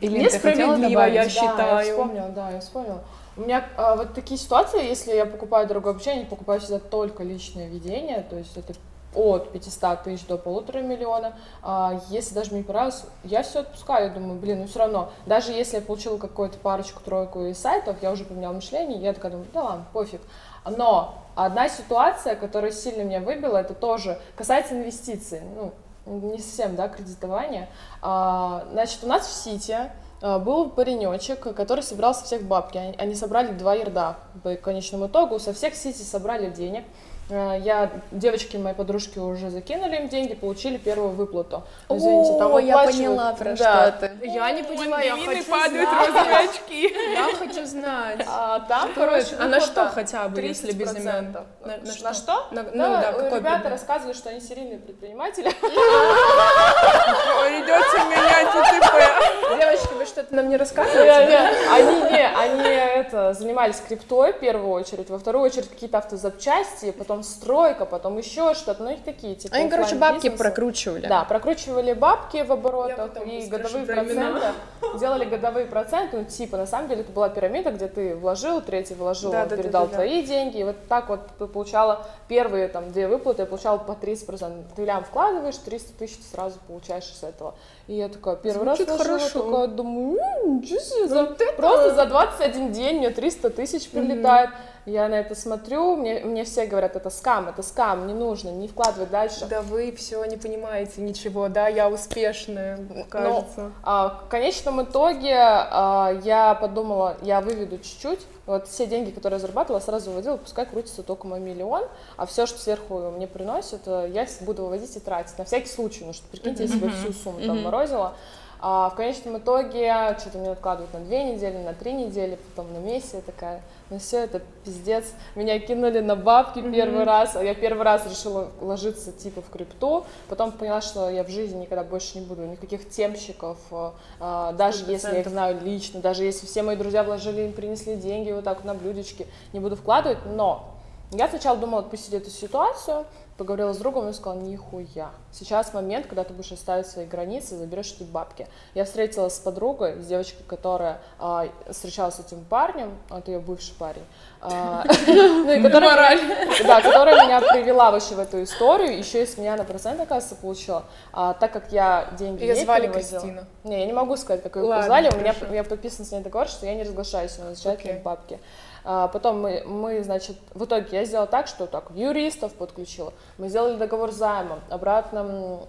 Или 0.00 0.18
Несправедливо, 0.18 1.08
я 1.08 1.28
считаю. 1.28 1.56
Да, 1.56 1.82
я 1.82 1.92
вспомнила, 1.92 2.28
да, 2.28 2.50
я 2.50 2.60
вспомнила. 2.60 3.02
У 3.40 3.42
меня 3.44 3.64
а, 3.78 3.96
вот 3.96 4.12
такие 4.12 4.38
ситуации, 4.38 4.86
если 4.86 5.14
я 5.14 5.24
покупаю 5.24 5.66
дорогое 5.66 5.94
обучение, 5.94 6.26
покупаю 6.26 6.60
всегда 6.60 6.78
только 6.78 7.24
личное 7.24 7.68
ведение, 7.68 8.20
то 8.28 8.36
есть 8.36 8.54
это 8.54 8.74
от 9.14 9.50
500 9.50 10.02
тысяч 10.02 10.26
до 10.26 10.36
полутора 10.36 10.80
миллиона. 10.82 11.34
А, 11.62 12.02
если 12.10 12.34
даже 12.34 12.50
мне 12.50 12.58
не 12.58 12.64
понравилось, 12.64 13.02
я 13.24 13.42
все 13.42 13.60
отпускаю, 13.60 14.08
я 14.08 14.12
думаю, 14.12 14.38
блин, 14.38 14.60
ну 14.60 14.66
все 14.66 14.80
равно, 14.80 15.10
даже 15.24 15.52
если 15.52 15.76
я 15.76 15.80
получила 15.80 16.18
какую-то 16.18 16.58
парочку-тройку 16.58 17.46
из 17.46 17.58
сайтов, 17.58 17.96
я 18.02 18.10
уже 18.10 18.26
поменяла 18.26 18.52
мышление, 18.52 19.00
я 19.00 19.14
такая 19.14 19.32
думаю, 19.32 19.48
да 19.54 19.62
ладно, 19.62 19.86
пофиг. 19.94 20.20
Но 20.66 21.14
одна 21.34 21.70
ситуация, 21.70 22.36
которая 22.36 22.72
сильно 22.72 23.04
меня 23.04 23.20
выбила, 23.20 23.56
это 23.56 23.72
тоже 23.72 24.18
касается 24.36 24.74
инвестиций, 24.74 25.40
ну, 25.56 25.72
не 26.04 26.38
совсем, 26.40 26.76
да, 26.76 26.88
кредитования. 26.88 27.70
А, 28.02 28.66
значит, 28.70 29.02
у 29.02 29.06
нас 29.06 29.26
в 29.26 29.32
Сити 29.32 29.78
был 30.20 30.68
паренечек, 30.70 31.40
который 31.54 31.82
собирал 31.82 32.14
со 32.14 32.24
всех 32.24 32.42
бабки. 32.42 32.94
Они, 32.98 33.14
собрали 33.14 33.52
два 33.52 33.74
ярда 33.74 34.16
по 34.42 34.54
конечному 34.56 35.06
итогу. 35.06 35.38
Со 35.38 35.52
всех 35.52 35.74
сити 35.74 36.02
собрали 36.02 36.50
денег. 36.50 36.84
А, 37.32 37.54
Я, 37.54 37.90
девочки 38.10 38.56
моей 38.56 38.74
подружки 38.74 39.20
уже 39.20 39.50
закинули 39.50 39.94
им 39.96 40.08
деньги, 40.08 40.34
получили 40.34 40.78
первую 40.78 41.10
выплату. 41.10 41.62
Извините, 41.88 42.36
там 42.38 42.52
О, 42.52 42.58
я 42.58 42.82
поняла, 42.84 43.32
про 43.34 43.54
да. 43.54 43.92
что 43.92 44.08
ты. 44.20 44.26
Я 44.26 44.50
не 44.50 44.64
поняла, 44.64 45.00
я 45.00 45.14
хочу 45.16 45.44
падают 45.48 45.88
знать. 45.88 46.08
розовые 46.08 46.38
очки. 46.50 46.94
Я 47.12 47.32
хочу 47.38 47.66
знать. 47.66 48.26
А 48.28 48.58
там, 48.60 48.90
Что 48.90 49.00
короче? 49.00 49.36
А 49.38 49.46
на 49.46 49.60
что 49.60 49.88
хотя 49.90 50.26
бы, 50.28 50.40
если 50.40 50.72
без 50.72 50.92
имен? 50.92 51.06
30%. 51.36 51.44
На- 51.64 51.76
на 51.76 51.76
На, 51.76 51.92
что? 51.92 52.14
что? 52.14 52.46
На- 52.50 52.62
ну 52.64 52.70
Да, 52.74 53.00
да, 53.00 53.12
какой 53.12 53.24
ребята 53.38 53.40
предмет? 53.60 53.70
рассказывают, 53.72 54.16
что 54.16 54.30
они 54.30 54.40
серийные 54.40 54.78
предприниматели. 54.80 55.50
Придется 57.10 57.98
менять 58.08 58.48
ИТП. 58.54 59.58
Девочки, 59.58 59.94
вы 59.94 60.06
что-то 60.06 60.34
нам 60.34 60.48
не 60.48 60.56
рассказываете? 60.56 61.38
Они 61.70 62.00
не, 62.10 62.26
они 62.26 62.62
это 62.62 63.32
занимались 63.34 63.82
криптой 63.86 64.32
в 64.32 64.38
первую 64.38 64.70
очередь, 64.70 65.10
во 65.10 65.18
вторую 65.18 65.44
очередь 65.44 65.68
какие-то 65.68 65.98
автозапчасти, 65.98 66.92
потом 66.92 67.22
стройка, 67.22 67.84
потом 67.84 68.18
еще 68.18 68.54
что-то, 68.54 68.82
ну 68.82 68.90
их 68.90 69.02
такие 69.04 69.34
типа. 69.34 69.56
Они, 69.56 69.68
короче, 69.68 69.96
бабки 69.96 70.30
прокручивали. 70.30 71.06
Да, 71.06 71.24
прокручивали 71.24 71.92
бабки 71.92 72.42
в 72.42 72.52
оборотах 72.52 73.26
и 73.26 73.46
годовые 73.46 73.86
проценты. 73.86 74.52
Делали 74.98 75.24
годовые 75.24 75.66
проценты, 75.66 76.18
ну 76.18 76.24
типа, 76.24 76.56
на 76.56 76.66
самом 76.66 76.88
деле 76.88 77.02
это 77.02 77.12
была 77.12 77.28
пирамида, 77.28 77.70
где 77.70 77.88
ты 77.88 78.14
вложил, 78.16 78.60
третий 78.60 78.94
вложил, 78.94 79.30
Да, 79.30 79.44
да, 79.44 79.50
да, 79.50 79.62
передал 79.62 79.84
да, 79.86 79.90
да. 79.90 79.94
твои 79.96 80.22
деньги, 80.22 80.58
и 80.58 80.64
вот 80.64 80.76
так 80.88 81.08
вот 81.08 81.20
ты 81.38 81.46
получала 81.46 82.06
первые 82.28 82.68
там 82.68 82.90
две 82.92 83.08
выплаты, 83.08 83.42
я 83.42 83.46
получала 83.46 83.78
по 83.78 83.92
30%. 83.92 84.64
Ты 84.76 84.84
лям 84.84 85.04
вкладываешь, 85.04 85.56
300 85.56 85.98
тысяч 85.98 86.16
ты 86.16 86.24
сразу 86.24 86.58
получаешь 86.66 86.99
с 87.06 87.22
этого. 87.22 87.54
И 87.86 87.94
я 87.94 88.08
такая 88.08 88.36
первый 88.36 88.64
Звучит 88.64 88.88
раз 88.88 88.96
вложила, 88.98 89.18
хорошо. 89.18 89.42
такая 89.50 89.66
думаю, 89.68 90.18
«М, 90.44 90.56
ничего 90.58 90.78
себе, 90.80 91.08
за- 91.08 91.24
Вот 91.26 91.40
это- 91.40 91.52
просто 91.56 91.94
за 91.94 92.06
21 92.06 92.72
день 92.72 92.98
мне 92.98 93.10
300 93.10 93.50
тысяч 93.50 93.88
прилетает. 93.90 94.50
Я 94.86 95.08
на 95.08 95.14
это 95.14 95.34
смотрю, 95.34 95.96
мне, 95.96 96.20
мне 96.20 96.44
все 96.44 96.66
говорят, 96.66 96.96
это 96.96 97.10
скам, 97.10 97.48
это 97.48 97.62
скам, 97.62 98.06
не 98.06 98.14
нужно, 98.14 98.50
не 98.50 98.68
вкладывай 98.68 99.06
дальше. 99.06 99.46
Да 99.46 99.62
вы 99.62 99.92
все 99.92 100.24
не 100.24 100.36
понимаете 100.36 101.00
ничего, 101.02 101.48
да, 101.48 101.68
я 101.68 101.88
успешная, 101.88 102.78
кажется. 103.08 103.72
А, 103.82 104.20
в 104.26 104.28
конечном 104.28 104.82
итоге 104.82 105.36
а, 105.36 106.18
я 106.24 106.54
подумала, 106.54 107.16
я 107.22 107.40
выведу 107.40 107.78
чуть-чуть. 107.78 108.20
Вот 108.46 108.66
все 108.66 108.86
деньги, 108.86 109.10
которые 109.10 109.36
я 109.36 109.40
зарабатывала, 109.40 109.80
сразу 109.80 110.10
выводила, 110.10 110.36
пускай 110.36 110.66
крутится 110.66 111.04
только 111.04 111.26
мой 111.26 111.38
миллион, 111.38 111.84
а 112.16 112.26
все, 112.26 112.46
что 112.46 112.58
сверху 112.58 112.98
мне 113.10 113.28
приносит, 113.28 113.82
э, 113.86 114.10
я 114.12 114.26
буду 114.40 114.64
выводить 114.64 114.96
и 114.96 114.98
тратить. 114.98 115.38
На 115.38 115.44
всякий 115.44 115.68
случай, 115.68 116.04
ну 116.04 116.12
что, 116.12 116.26
прикиньте, 116.26 116.64
если 116.64 116.78
бы 116.78 116.90
всю 116.90 117.12
сумму 117.12 117.40
там 117.40 117.62
морозила. 117.62 118.14
А 118.62 118.90
в 118.90 118.94
конечном 118.94 119.38
итоге 119.38 120.16
что-то 120.18 120.38
мне 120.38 120.50
откладывают 120.50 120.92
на 120.92 121.00
две 121.00 121.24
недели, 121.24 121.56
на 121.58 121.72
три 121.72 121.92
недели, 121.92 122.38
потом 122.54 122.72
на 122.74 122.78
месяц. 122.78 123.14
Я 123.14 123.20
такая, 123.22 123.62
ну 123.88 123.98
все, 123.98 124.18
это 124.18 124.42
пиздец. 124.64 125.12
Меня 125.34 125.58
кинули 125.58 126.00
на 126.00 126.14
бабки 126.14 126.60
первый 126.60 127.04
раз, 127.04 127.36
я 127.36 127.54
первый 127.54 127.84
раз 127.84 128.06
решила 128.06 128.50
ложиться 128.60 129.12
типа 129.12 129.40
в 129.40 129.48
крипту. 129.48 130.04
Потом 130.28 130.52
поняла, 130.52 130.82
что 130.82 131.08
я 131.08 131.24
в 131.24 131.30
жизни 131.30 131.62
никогда 131.62 131.84
больше 131.84 132.18
не 132.18 132.26
буду 132.26 132.42
никаких 132.42 132.88
темщиков, 132.90 133.58
э, 133.70 133.90
а, 134.20 134.52
даже 134.52 134.84
если 134.90 135.14
я 135.14 135.20
их 135.20 135.28
знаю 135.28 135.58
лично, 135.62 136.00
даже 136.00 136.24
если 136.24 136.46
все 136.46 136.62
мои 136.62 136.76
друзья 136.76 137.02
вложили, 137.02 137.42
им 137.42 137.52
принесли 137.52 137.96
деньги 137.96 138.30
вот 138.30 138.44
так 138.44 138.58
вот 138.58 138.64
на 138.64 138.74
блюдечке, 138.74 139.26
не 139.52 139.60
буду 139.60 139.76
вкладывать, 139.76 140.18
но 140.26 140.79
я 141.12 141.28
сначала 141.28 141.56
думала 141.56 141.82
отпустить 141.82 142.14
эту 142.14 142.30
ситуацию, 142.30 143.04
поговорила 143.36 143.72
с 143.72 143.78
другом, 143.78 144.06
он 144.06 144.12
сказал, 144.12 144.38
нихуя. 144.38 145.10
Сейчас 145.32 145.72
момент, 145.72 146.06
когда 146.06 146.24
ты 146.24 146.34
будешь 146.34 146.52
оставить 146.52 146.86
свои 146.86 147.06
границы, 147.06 147.56
заберешь 147.56 147.94
эти 147.94 148.02
бабки. 148.02 148.46
Я 148.74 148.84
встретилась 148.84 149.34
с 149.34 149.38
подругой, 149.38 150.00
с 150.00 150.06
девочкой, 150.06 150.44
которая 150.46 151.00
а, 151.18 151.48
встречалась 151.70 152.16
с 152.16 152.20
этим 152.20 152.44
парнем, 152.44 152.98
а 153.08 153.20
это 153.20 153.30
ее 153.30 153.38
бывший 153.38 153.74
парень, 153.78 154.04
а, 154.42 154.84
ну 155.06 155.50
и 155.52 155.62
которая 155.62 156.16
меня- 156.22 156.64
да, 156.66 156.82
которая 156.82 157.24
меня 157.24 157.40
привела 157.40 157.90
вообще 157.90 158.14
в 158.14 158.18
эту 158.18 158.42
историю, 158.42 158.98
еще 158.98 159.22
и 159.22 159.26
с 159.26 159.38
меня 159.38 159.56
на 159.56 159.64
процент, 159.64 159.98
оказывается, 160.00 160.36
получила, 160.36 160.84
А, 161.12 161.32
так 161.32 161.50
как 161.50 161.72
я 161.72 162.10
деньги 162.18 162.42
Её 162.42 162.54
ей 162.54 162.64
звали 162.64 162.88
Кристина. 162.88 163.46
Не, 163.64 163.80
я 163.80 163.86
не 163.86 163.94
могу 163.94 164.16
сказать, 164.18 164.42
как 164.42 164.56
ее 164.56 164.82
звали, 164.82 165.10
у 165.10 165.50
меня 165.50 165.64
подписан 165.64 166.04
с 166.04 166.12
ней 166.12 166.20
договор, 166.20 166.46
что 166.46 166.66
я 166.66 166.74
не 166.74 166.82
разглашаюсь, 166.82 167.38
она 167.38 167.52
Окей. 167.72 167.94
мои 167.94 168.02
бабки. 168.02 168.38
А, 168.84 169.08
потом 169.08 169.40
мы, 169.40 169.62
мы, 169.64 170.02
значит, 170.02 170.36
в 170.54 170.64
итоге 170.64 170.86
я 170.92 171.04
сделала 171.04 171.26
так, 171.26 171.46
что 171.46 171.66
так, 171.66 171.90
юристов 171.94 172.54
подключила. 172.54 173.12
Мы 173.38 173.48
сделали 173.48 173.76
договор 173.76 174.10
займа 174.10 174.60
обратным 174.70 175.60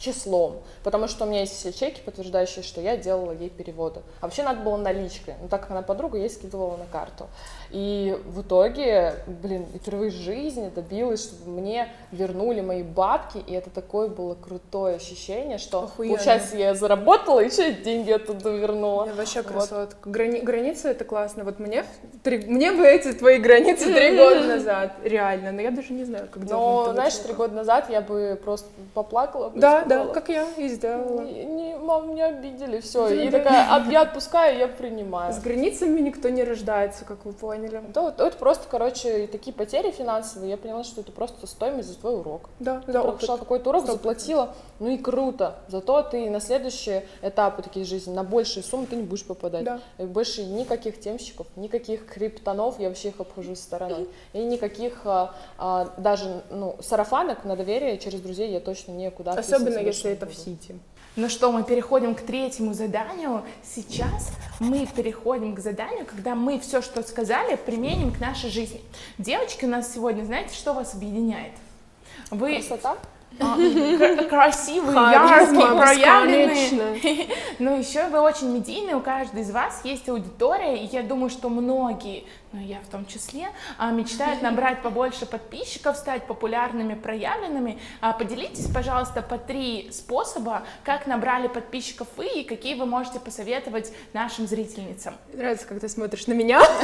числом, 0.00 0.60
потому 0.82 1.06
что 1.06 1.24
у 1.24 1.28
меня 1.28 1.40
есть 1.40 1.54
все 1.54 1.72
чеки, 1.72 2.00
подтверждающие, 2.00 2.64
что 2.64 2.80
я 2.80 2.96
делала 2.96 3.32
ей 3.32 3.50
переводы. 3.50 4.00
А 4.20 4.26
вообще 4.26 4.42
надо 4.42 4.62
было 4.62 4.76
наличкой, 4.76 5.34
но 5.40 5.48
так 5.48 5.62
как 5.62 5.70
она 5.70 5.82
подруга, 5.82 6.16
я 6.16 6.24
ей 6.24 6.30
скидывала 6.30 6.76
на 6.76 6.86
карту. 6.86 7.28
И 7.72 8.18
в 8.26 8.40
итоге, 8.42 9.14
блин, 9.26 9.64
впервые 9.80 10.10
в 10.10 10.14
жизни 10.14 10.70
добилась, 10.74 11.22
чтобы 11.22 11.60
мне 11.60 11.88
вернули 12.10 12.60
мои 12.62 12.82
бабки, 12.82 13.38
и 13.46 13.52
это 13.52 13.70
такое 13.70 14.08
было 14.08 14.34
крутое 14.34 14.96
ощущение, 14.96 15.58
что, 15.58 15.84
Охуенно. 15.84 16.14
получается, 16.16 16.56
я 16.56 16.74
заработала, 16.74 17.38
еще 17.38 17.70
и 17.70 17.74
деньги 17.74 18.10
оттуда 18.10 18.50
вернула. 18.50 19.06
Я 19.06 19.14
вообще 19.14 19.42
Вот. 19.42 19.52
красотка. 19.52 20.08
Грани- 20.10 20.40
границы 20.42 20.88
это 20.88 21.04
классно. 21.04 21.44
Вот 21.44 21.60
мне, 21.60 21.84
три- 22.24 22.44
мне 22.46 22.72
бы 22.72 22.84
эти 22.84 23.12
твои 23.12 23.38
границы 23.38 23.84
три 23.94 24.16
года 24.16 24.40
назад. 24.44 24.92
Реально. 25.04 25.52
Но 25.52 25.60
я 25.60 25.70
даже 25.70 25.92
не 25.92 26.04
знаю, 26.04 26.26
как 26.28 26.42
Но, 26.50 26.90
знаешь, 26.92 27.14
три 27.14 27.34
года 27.34 27.54
назад 27.54 27.88
я 27.88 28.00
бы 28.00 28.36
просто 28.42 28.68
поплакала. 28.94 29.50
бы 29.50 29.60
Да, 29.60 29.84
да, 29.84 30.06
как 30.06 30.28
я 30.28 30.44
и 30.56 30.66
сделала. 30.68 31.20
Не, 31.22 31.44
не, 31.44 31.76
мам, 31.76 32.10
меня 32.10 32.26
обидели, 32.26 32.80
все. 32.80 33.08
И 33.10 33.30
такая, 33.30 33.72
«От- 33.76 33.86
я 33.92 34.00
отпускаю, 34.02 34.58
я 34.58 34.66
принимаю. 34.66 35.32
С 35.32 35.38
границами 35.38 36.00
никто 36.00 36.28
не 36.30 36.42
рождается, 36.42 37.04
как 37.04 37.24
вы 37.24 37.32
поняли. 37.32 37.59
Да, 37.92 38.02
вот 38.02 38.20
это 38.20 38.36
просто, 38.36 38.66
короче, 38.70 39.26
такие 39.26 39.52
потери 39.52 39.90
финансовые. 39.90 40.50
Я 40.50 40.56
поняла, 40.56 40.84
что 40.84 41.00
это 41.00 41.12
просто 41.12 41.46
стоимость 41.46 41.88
за 41.88 41.98
твой 41.98 42.18
урок. 42.18 42.48
Да, 42.58 42.82
да, 42.86 43.02
прошла 43.02 43.36
какой-то 43.36 43.70
урок, 43.70 43.84
Сто 43.84 43.92
заплатила, 43.92 44.54
ну 44.78 44.88
и 44.88 44.98
круто. 44.98 45.56
Зато 45.68 46.02
ты 46.02 46.30
на 46.30 46.40
следующие 46.40 47.06
этапы 47.22 47.62
такие 47.62 47.84
жизни, 47.84 48.12
на 48.12 48.24
большие 48.24 48.62
суммы 48.62 48.86
ты 48.86 48.96
не 48.96 49.02
будешь 49.02 49.24
попадать. 49.24 49.64
Да. 49.64 49.80
И 49.98 50.04
больше 50.04 50.44
никаких 50.44 51.00
темщиков, 51.00 51.46
никаких 51.56 52.06
криптонов, 52.06 52.78
я 52.78 52.88
вообще 52.88 53.08
их 53.08 53.20
обхожу 53.20 53.54
стороной. 53.56 54.08
И 54.32 54.38
никаких 54.38 55.02
а, 55.04 55.34
а, 55.58 55.92
даже 55.96 56.42
ну, 56.50 56.76
сарафанок 56.80 57.44
на 57.44 57.56
доверие 57.56 57.98
через 57.98 58.20
друзей 58.20 58.50
я 58.52 58.60
точно 58.60 58.92
никуда 58.92 59.32
Особенно 59.32 59.78
если 59.78 60.10
это 60.12 60.26
в 60.26 60.30
буду. 60.30 60.40
Сити. 60.40 60.78
Ну 61.16 61.28
что, 61.28 61.50
мы 61.50 61.64
переходим 61.64 62.14
к 62.14 62.20
третьему 62.20 62.72
заданию. 62.72 63.42
Сейчас 63.64 64.30
мы 64.60 64.86
переходим 64.86 65.56
к 65.56 65.58
заданию, 65.58 66.06
когда 66.06 66.36
мы 66.36 66.60
все, 66.60 66.82
что 66.82 67.02
сказали, 67.02 67.56
применим 67.56 68.12
к 68.12 68.20
нашей 68.20 68.48
жизни. 68.48 68.80
Девочки 69.18 69.64
у 69.64 69.68
нас 69.68 69.92
сегодня, 69.92 70.24
знаете, 70.24 70.54
что 70.54 70.72
вас 70.72 70.94
объединяет? 70.94 71.52
Вы 72.30 72.60
Красота? 72.60 72.96
А, 73.38 73.56
кра- 73.56 74.24
красивые, 74.24 74.96
яркие, 75.12 75.66
проявленные. 75.76 77.28
Но 77.58 77.76
еще 77.76 78.08
вы 78.08 78.20
очень 78.20 78.50
медийные, 78.52 78.96
у 78.96 79.00
каждой 79.00 79.42
из 79.42 79.50
вас 79.50 79.80
есть 79.84 80.08
аудитория, 80.08 80.76
и 80.76 80.86
я 80.86 81.02
думаю, 81.02 81.30
что 81.30 81.48
многие, 81.48 82.24
ну 82.52 82.60
я 82.60 82.78
в 82.80 82.88
том 82.90 83.06
числе, 83.06 83.48
а, 83.78 83.90
мечтают 83.92 84.42
набрать 84.42 84.82
побольше 84.82 85.26
подписчиков, 85.26 85.96
стать 85.96 86.26
популярными, 86.26 86.94
проявленными. 86.94 87.78
А, 88.00 88.12
Поделитесь, 88.12 88.66
пожалуйста, 88.66 89.22
по 89.22 89.38
три 89.38 89.90
способа, 89.92 90.62
как 90.84 91.06
набрали 91.06 91.48
подписчиков 91.48 92.08
вы 92.16 92.26
и 92.26 92.44
какие 92.44 92.74
вы 92.74 92.84
можете 92.86 93.20
посоветовать 93.20 93.92
нашим 94.12 94.46
зрительницам. 94.46 95.14
Нравится, 95.32 95.66
как 95.66 95.80
ты 95.80 95.88
смотришь 95.88 96.26
на 96.26 96.32
меня. 96.32 96.60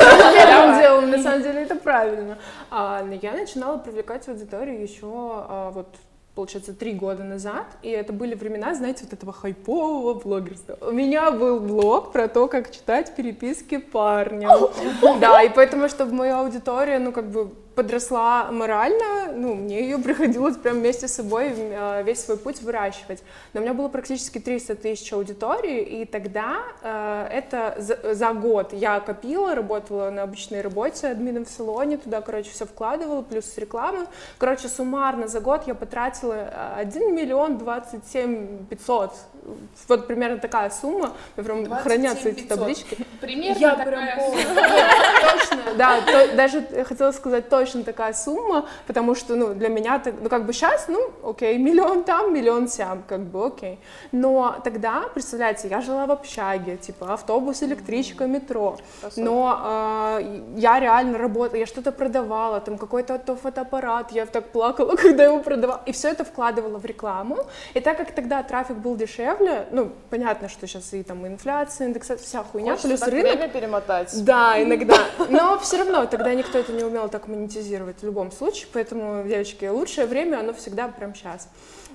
На 1.07 1.23
самом 1.23 1.43
деле, 1.43 1.63
это 1.63 1.75
правильно. 1.77 2.39
Но 2.71 3.15
я 3.21 3.33
начинала 3.33 3.79
привлекать 3.79 4.29
аудиторию 4.29 4.83
еще 4.83 5.07
вот 5.75 5.89
получается, 6.37 6.75
три 6.75 6.93
года 6.93 7.25
назад, 7.25 7.65
и 7.83 7.89
это 7.89 8.13
были 8.13 8.35
времена, 8.35 8.75
знаете, 8.75 9.05
вот 9.05 9.15
этого 9.15 9.33
хайпового 9.33 10.15
блогерства. 10.15 10.77
У 10.83 10.93
меня 10.93 11.31
был 11.31 11.61
блог 11.61 12.13
про 12.13 12.29
то, 12.29 12.47
как 12.47 12.71
читать 12.71 13.17
переписки 13.17 13.79
парня. 13.79 14.49
Да, 15.21 15.43
и 15.43 15.49
поэтому, 15.49 15.89
чтобы 15.89 16.13
моя 16.13 16.41
аудитория, 16.41 16.99
ну, 16.99 17.11
как 17.11 17.31
бы 17.31 17.51
подросла 17.77 18.51
морально, 18.51 19.33
ну, 19.35 19.55
мне 19.55 19.83
ее 19.83 19.99
приходилось 19.99 20.57
прям 20.57 20.79
вместе 20.79 21.07
с 21.07 21.15
собой 21.15 21.53
э, 21.55 22.03
весь 22.03 22.25
свой 22.25 22.39
путь 22.39 22.63
выращивать. 22.63 23.23
Но 23.53 23.61
у 23.61 23.63
меня 23.63 23.75
было 23.75 23.89
практически 23.89 24.39
300 24.39 24.77
тысяч 24.77 25.13
аудитории, 25.13 25.83
и 25.83 26.05
тогда 26.07 26.57
э, 26.83 27.29
это 27.31 27.77
за, 27.79 28.15
за 28.15 28.33
год 28.33 28.73
я 28.73 28.99
копила, 29.01 29.55
работала 29.55 30.11
на 30.11 30.23
обычной 30.23 30.63
работе 30.63 31.09
админом 31.09 31.45
в 31.45 31.51
салоне, 31.51 31.99
туда, 31.99 32.23
короче, 32.23 32.51
все 32.51 32.65
вкладывала, 32.65 33.21
плюс 33.23 33.57
рекламы. 33.59 34.07
Короче, 34.39 34.69
суммарно 34.69 35.29
за 35.29 35.41
год 35.41 35.67
я 35.67 35.75
потратила 35.75 36.33
э, 36.33 36.81
1 36.81 37.15
миллион 37.15 37.59
27 37.59 38.67
500. 38.67 39.13
Вот 39.87 40.07
примерно 40.09 40.39
такая 40.39 40.71
сумма, 40.71 41.13
прям 41.37 41.67
хранятся 41.77 42.31
эти 42.31 42.41
500. 42.41 42.59
таблички. 42.59 42.99
Примерно 43.21 43.59
Я 43.61 43.77
такая 43.77 43.87
прям. 43.87 44.33
Точно, 45.39 45.59
да, 45.77 46.01
даже 46.35 46.63
хотела 46.85 47.13
сказать 47.13 47.49
точно 47.49 47.66
точно 47.67 47.83
такая 47.83 48.13
сумма, 48.13 48.65
потому 48.87 49.15
что, 49.15 49.35
ну, 49.35 49.55
для 49.55 49.69
меня, 49.69 50.01
ну, 50.23 50.29
как 50.29 50.47
бы 50.47 50.53
сейчас, 50.53 50.87
ну, 50.89 51.11
окей, 51.25 51.59
миллион 51.59 52.05
там, 52.05 52.33
миллион 52.33 52.69
сям, 52.69 53.03
как 53.09 53.21
бы 53.21 53.47
окей. 53.47 53.79
Но 54.13 54.57
тогда, 54.63 55.05
представляете, 55.15 55.69
я 55.69 55.81
жила 55.81 56.07
в 56.07 56.13
общаге, 56.13 56.77
типа 56.77 57.15
автобус, 57.15 57.63
электричка, 57.63 58.27
метро, 58.27 58.77
но 59.17 60.19
э, 60.21 60.41
я 60.57 60.81
реально 60.81 61.19
работала, 61.19 61.59
я 61.59 61.67
что-то 61.67 61.91
продавала, 61.93 62.61
там 62.61 62.79
какой-то 62.79 63.19
то 63.19 63.35
фотоаппарат, 63.35 64.13
я 64.13 64.27
так 64.27 64.53
плакала, 64.53 64.97
когда 65.03 65.25
его 65.25 65.41
продавала, 65.41 65.83
и 65.87 65.93
все 65.93 66.09
это 66.09 66.25
вкладывала 66.25 66.79
в 66.79 66.85
рекламу, 66.85 67.39
и 67.75 67.81
так 67.81 67.97
как 67.97 68.13
тогда 68.13 68.43
трафик 68.43 68.77
был 68.77 68.97
дешевле, 68.97 69.67
ну, 69.73 69.91
понятно, 70.11 70.49
что 70.49 70.67
сейчас 70.67 70.95
и 70.95 71.03
там 71.03 71.27
инфляция, 71.27 71.89
индексация, 71.89 72.25
вся 72.25 72.45
хуйня, 72.45 72.77
Хочется 72.77 73.07
плюс 73.07 73.25
рынок. 73.25 73.53
перемотать. 73.53 74.25
Да, 74.25 74.63
иногда. 74.63 74.97
Но 75.31 75.59
все 75.59 75.79
равно 75.79 76.07
тогда 76.07 76.35
никто 76.35 76.59
это 76.59 76.73
не 76.73 76.85
умел 76.85 77.09
так 77.09 77.27
монетизировать 77.29 77.56
в 78.01 78.05
любом 78.05 78.31
случае, 78.33 78.69
поэтому, 78.73 79.25
девочки, 79.27 79.65
лучшее 79.67 80.07
время, 80.07 80.41
оно 80.41 80.53
всегда 80.53 80.89
прям 80.89 81.15
сейчас. 81.15 81.49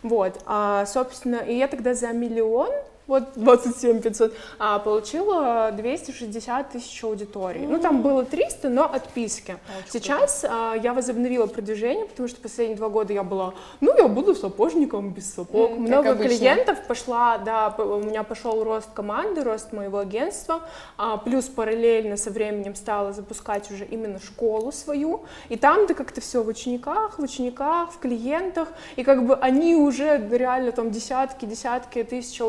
Вот, 0.04 0.42
а, 0.46 0.86
собственно, 0.86 1.38
и 1.38 1.56
я 1.56 1.68
тогда 1.68 1.94
за 1.94 2.12
миллион 2.12 2.72
вот 3.08 3.24
27 3.36 4.02
500, 4.02 4.34
а 4.60 4.80
получила 4.80 5.72
260 5.72 6.70
тысяч 6.72 7.04
аудиторий. 7.04 7.66
Ну, 7.68 7.80
там 7.80 8.02
было 8.02 8.24
300, 8.24 8.70
но 8.70 8.86
отписки. 8.86 9.58
Сейчас 9.90 10.46
а, 10.48 10.76
я 10.76 10.94
возобновила 10.94 11.48
продвижение, 11.48 12.06
потому 12.06 12.28
что 12.28 12.40
последние 12.42 12.78
два 12.78 12.90
года 12.90 13.14
я 13.14 13.24
была, 13.24 13.54
ну, 13.82 13.96
я 13.98 14.08
буду 14.08 14.36
сапожником 14.36 15.12
без 15.12 15.34
сапог. 15.34 15.72
Как 15.72 15.80
Много 15.80 16.16
клиентов 16.16 16.78
пошла, 16.88 17.38
да, 17.38 17.74
у 17.78 18.00
меня 18.00 18.24
пошел 18.24 18.64
рост 18.64 18.90
команды, 18.94 19.44
рост 19.44 19.74
моего 19.74 20.00
агентства, 20.00 20.62
а, 20.98 21.18
плюс 21.18 21.46
параллельно 21.46 22.18
со 22.18 22.32
временем 22.32 22.76
стала 22.76 23.14
запускать 23.14 23.72
уже 23.72 23.86
именно 23.86 24.20
школу 24.20 24.72
свою, 24.72 25.26
и 25.50 25.58
там 25.58 25.88
ты 25.88 25.94
как-то 25.94 26.22
все 26.22 26.44
в 26.44 26.48
учениках, 26.48 27.20
в 27.20 27.22
учениках, 27.22 27.92
в 27.92 28.00
клиентах, 28.00 28.70
и 28.96 29.04
как 29.04 29.26
бы 29.26 29.36
они 29.36 29.76
уже 29.76 30.18
реально 30.32 30.72
там 30.72 30.92
десятки, 30.92 31.46
десятки 31.46 32.04
тысяч 32.04 32.42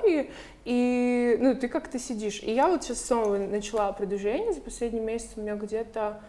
аудитории, 0.00 0.30
и 0.64 1.36
ну 1.40 1.54
ты 1.54 1.68
как-то 1.68 1.98
сидишь. 1.98 2.42
И 2.42 2.52
я 2.52 2.68
вот 2.68 2.84
сейчас 2.84 3.04
снова 3.04 3.36
начала 3.36 3.92
продвижение, 3.92 4.52
за 4.52 4.60
последний 4.60 5.00
месяц 5.00 5.30
у 5.36 5.40
меня 5.40 5.54
где-то 5.54 6.20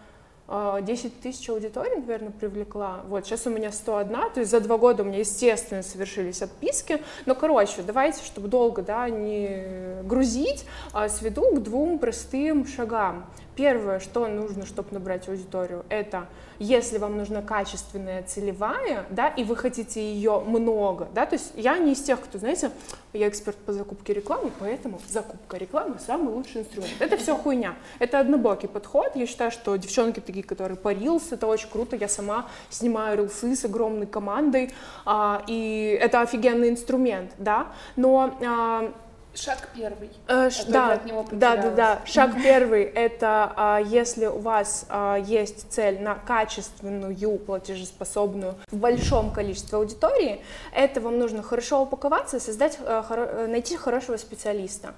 а, 0.47 0.81
10 0.81 1.21
тысяч 1.21 1.49
аудиторий, 1.49 1.97
наверное, 1.97 2.31
привлекла. 2.31 3.01
Вот, 3.07 3.25
сейчас 3.25 3.47
у 3.47 3.49
меня 3.49 3.71
101, 3.71 4.33
то 4.33 4.39
есть 4.39 4.51
за 4.51 4.59
два 4.59 4.77
года 4.77 5.03
у 5.03 5.05
меня, 5.05 5.19
естественно, 5.19 5.81
совершились 5.83 6.41
отписки. 6.41 7.01
Но, 7.25 7.35
короче, 7.35 7.83
давайте, 7.83 8.23
чтобы 8.23 8.47
долго, 8.47 8.81
да, 8.81 9.09
не 9.09 10.01
грузить, 10.03 10.65
а, 10.93 11.09
сведу 11.09 11.55
к 11.55 11.63
двум 11.63 11.99
простым 11.99 12.67
шагам. 12.67 13.27
Первое, 13.55 13.99
что 13.99 14.27
нужно, 14.27 14.65
чтобы 14.65 14.89
набрать 14.91 15.27
аудиторию, 15.27 15.85
это 15.89 16.27
если 16.59 16.97
вам 16.99 17.17
нужна 17.17 17.41
качественная 17.41 18.23
целевая, 18.23 19.05
да, 19.09 19.27
и 19.27 19.43
вы 19.43 19.55
хотите 19.55 20.01
ее 20.01 20.39
много, 20.39 21.07
да, 21.13 21.25
то 21.25 21.35
есть 21.35 21.51
я 21.55 21.77
не 21.79 21.93
из 21.93 22.01
тех, 22.01 22.19
кто, 22.21 22.37
знаете, 22.37 22.71
я 23.13 23.27
эксперт 23.27 23.57
по 23.57 23.73
закупке 23.73 24.13
рекламы, 24.13 24.51
поэтому 24.59 25.01
закупка 25.07 25.57
рекламы 25.57 25.95
самый 25.99 26.33
лучший 26.33 26.61
инструмент. 26.61 26.93
Это 26.99 27.17
все 27.17 27.35
хуйня. 27.35 27.75
Это 27.99 28.19
однобокий 28.19 28.69
подход. 28.69 29.15
Я 29.15 29.27
считаю, 29.27 29.51
что 29.51 29.75
девчонки 29.75 30.19
такие, 30.19 30.43
которые 30.43 30.77
по 30.77 30.93
это 30.93 31.47
очень 31.47 31.69
круто. 31.69 31.95
Я 31.95 32.07
сама 32.07 32.47
снимаю 32.69 33.17
рилсы 33.17 33.55
с 33.55 33.65
огромной 33.65 34.07
командой, 34.07 34.71
а, 35.05 35.43
и 35.47 35.97
это 35.99 36.21
офигенный 36.21 36.69
инструмент, 36.69 37.31
да. 37.37 37.67
Но 37.95 38.37
а, 38.45 38.93
Шаг 39.33 39.69
первый. 39.73 40.09
Э, 40.27 40.49
ш- 40.49 40.65
да, 40.67 40.93
от 40.93 41.05
него 41.05 41.25
да, 41.31 41.55
да, 41.55 41.69
да. 41.69 42.01
Шаг 42.05 42.31
первый 42.43 42.83
это 42.83 43.53
а, 43.55 43.79
если 43.79 44.25
у 44.25 44.39
вас 44.39 44.85
а, 44.89 45.15
есть 45.15 45.71
цель 45.71 46.01
на 46.01 46.15
качественную, 46.15 47.39
платежеспособную 47.39 48.55
в 48.71 48.75
большом 48.75 49.31
количестве 49.31 49.77
аудитории, 49.77 50.41
это 50.73 50.99
вам 50.99 51.17
нужно 51.17 51.43
хорошо 51.43 51.81
упаковаться 51.83 52.37
и 52.37 52.39
создать, 52.41 52.77
а, 52.85 53.05
хоро- 53.07 53.45
э, 53.45 53.47
найти 53.47 53.77
хорошего 53.77 54.17
специалиста. 54.17 54.93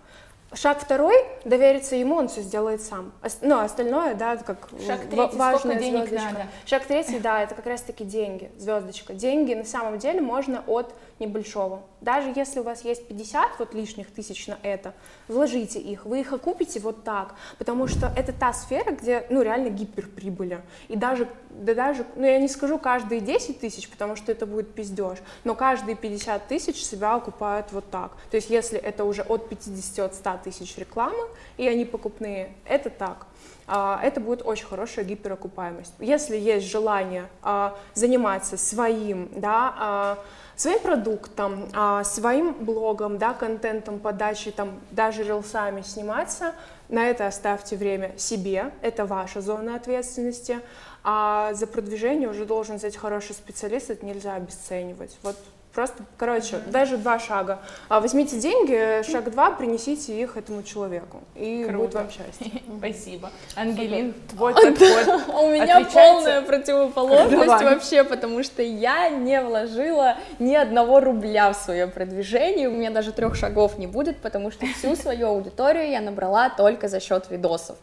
Шаг 0.56 0.80
второй— 0.80 1.16
довериться 1.46 1.96
ему, 1.96 2.16
он 2.16 2.28
все 2.28 2.42
сделает 2.42 2.80
сам. 2.84 3.12
Ну, 3.42 3.58
остальное, 3.60 4.14
да, 4.14 4.38
как 4.38 4.70
Шаг 4.86 5.00
третий, 5.10 5.36
важная 5.36 5.80
денег 5.80 6.08
звездочка. 6.08 6.32
надо? 6.34 6.46
Шаг 6.66 6.86
третий, 6.86 7.20
да, 7.20 7.42
это 7.42 7.56
как 7.56 7.66
раз-таки 7.66 8.04
деньги, 8.04 8.52
звездочка. 8.60 9.14
Деньги 9.14 9.56
на 9.56 9.66
самом 9.66 9.98
деле 9.98 10.22
можно 10.22 10.64
от 10.68 10.94
небольшого. 11.20 11.84
Даже 12.02 12.34
если 12.36 12.60
у 12.60 12.64
вас 12.64 12.84
есть 12.84 13.08
50 13.08 13.60
вот 13.60 13.74
лишних 13.74 14.12
тысяч 14.12 14.48
на 14.48 14.58
это, 14.64 14.94
вложите 15.28 15.80
их, 15.80 16.06
вы 16.06 16.22
их 16.22 16.34
окупите 16.34 16.80
вот 16.80 17.04
так, 17.04 17.36
потому 17.58 17.88
что 17.88 18.12
это 18.18 18.34
та 18.34 18.54
сфера, 18.54 18.92
где, 18.92 19.26
ну, 19.30 19.42
реально 19.42 19.70
гиперприбыли. 19.70 20.62
И 20.88 20.96
даже, 20.96 21.28
да 21.50 21.74
даже, 21.74 22.06
ну, 22.16 22.26
я 22.26 22.40
не 22.40 22.48
скажу 22.48 22.78
каждые 22.78 23.22
10 23.22 23.60
тысяч, 23.60 23.90
потому 23.90 24.16
что 24.16 24.32
это 24.32 24.46
будет 24.46 24.74
пиздеж, 24.74 25.20
но 25.44 25.56
каждые 25.56 25.96
50 25.96 26.48
тысяч 26.48 26.84
себя 26.84 27.16
окупают 27.16 27.72
вот 27.72 27.90
так. 27.90 28.12
То 28.32 28.38
есть 28.38 28.50
если 28.50 28.78
это 28.78 29.06
уже 29.06 29.22
от 29.22 29.50
50 29.50 30.00
от 30.06 30.16
100 30.16 30.40
тысяч 30.44 30.78
рекламы, 30.78 31.28
и 31.58 31.68
они 31.68 31.86
покупные, 31.86 32.54
это 32.66 32.90
так 32.90 33.28
это 33.68 34.20
будет 34.20 34.46
очень 34.46 34.66
хорошая 34.66 35.06
гиперокупаемость. 35.06 35.94
Если 36.00 36.38
есть 36.38 36.70
желание 36.70 37.28
а, 37.42 37.78
заниматься 37.94 38.58
своим, 38.58 39.30
да, 39.36 39.74
а, 39.78 40.20
своим 40.56 40.80
продуктом, 40.80 41.70
а, 41.74 42.04
своим 42.04 42.54
блогом, 42.54 43.18
да, 43.18 43.34
контентом, 43.34 44.00
подачей, 44.00 44.52
там, 44.52 44.80
даже 44.92 45.24
рилсами 45.24 45.82
сниматься, 45.82 46.54
на 46.90 47.10
это 47.10 47.28
оставьте 47.28 47.76
время 47.76 48.12
себе, 48.18 48.72
это 48.82 49.06
ваша 49.06 49.42
зона 49.42 49.76
ответственности, 49.76 50.60
а 51.04 51.54
за 51.54 51.68
продвижение 51.68 52.30
уже 52.30 52.46
должен 52.46 52.78
взять 52.78 52.96
хороший 52.96 53.34
специалист, 53.34 53.90
это 53.90 54.06
нельзя 54.06 54.36
обесценивать. 54.36 55.18
Вот 55.24 55.38
Просто, 55.74 56.04
короче, 56.18 56.60
даже 56.68 56.98
два 56.98 57.18
шага. 57.18 57.60
А 57.90 58.00
возьмите 58.00 58.40
деньги, 58.40 59.02
шаг 59.10 59.32
два, 59.32 59.50
принесите 59.50 60.22
их 60.22 60.38
этому 60.38 60.62
человеку. 60.62 61.24
И 61.34 61.64
Круто. 61.64 61.78
будет 61.78 61.94
вам 61.96 62.10
счастье. 62.12 62.62
Спасибо. 62.78 63.32
Ангелин, 63.56 64.14
твой 64.30 64.54
подход. 64.54 64.76
У 65.30 65.50
меня 65.50 65.84
полная 65.92 66.44
противоположность 66.44 67.64
вообще, 67.64 68.04
потому 68.04 68.44
что 68.44 68.62
я 68.62 69.10
не 69.10 69.42
вложила 69.42 70.18
ни 70.38 70.54
одного 70.54 71.00
рубля 71.00 71.52
в 71.52 71.56
свое 71.56 71.88
продвижение, 71.88 72.70
у 72.70 72.74
меня 72.74 72.92
даже 72.92 73.12
трех 73.12 73.36
шагов 73.36 73.80
не 73.80 73.88
будет, 73.88 74.18
потому 74.22 74.52
что 74.52 74.68
всю 74.68 74.96
свою 74.96 75.30
аудиторию 75.30 75.90
я 75.90 76.02
набрала 76.02 76.50
только 76.50 76.88
за 76.88 77.00
счет 77.00 77.32
видосов. 77.32 77.78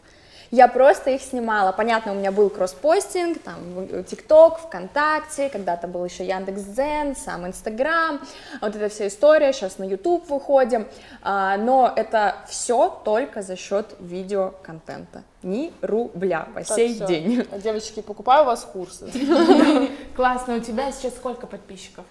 Я 0.51 0.67
просто 0.67 1.11
их 1.11 1.21
снимала. 1.21 1.71
Понятно, 1.71 2.11
у 2.11 2.15
меня 2.15 2.31
был 2.33 2.49
кросспостинг, 2.49 3.39
там, 3.41 3.55
в- 3.73 4.03
ТикТок, 4.03 4.59
ВКонтакте, 4.59 5.49
когда-то 5.49 5.87
был 5.87 6.03
еще 6.03 6.25
Яндекс.Дзен, 6.27 7.15
сам 7.15 7.47
Инстаграм, 7.47 8.19
вот 8.59 8.75
эта 8.75 8.89
вся 8.89 9.07
история, 9.07 9.53
сейчас 9.53 9.77
на 9.77 9.85
Ютуб 9.85 10.29
выходим, 10.29 10.87
А, 11.21 11.55
но 11.55 11.91
это 11.95 12.35
все 12.49 12.89
только 13.05 13.41
за 13.43 13.55
счет 13.55 13.95
видеоконтента. 14.01 15.23
Ни 15.41 15.71
рубля 15.81 16.47
по 16.53 16.63
Так, 16.65 16.75
сей 16.75 16.95
всё. 16.95 17.07
день. 17.07 17.47
Девочки, 17.63 18.01
покупаю 18.01 18.43
у 18.43 18.47
вас 18.47 18.63
курсы. 18.65 19.09
Классно, 20.17 20.55
у 20.55 20.59
тебя 20.59 20.91
сейчас 20.91 21.15
сколько 21.15 21.47
подписчиков? 21.47 22.03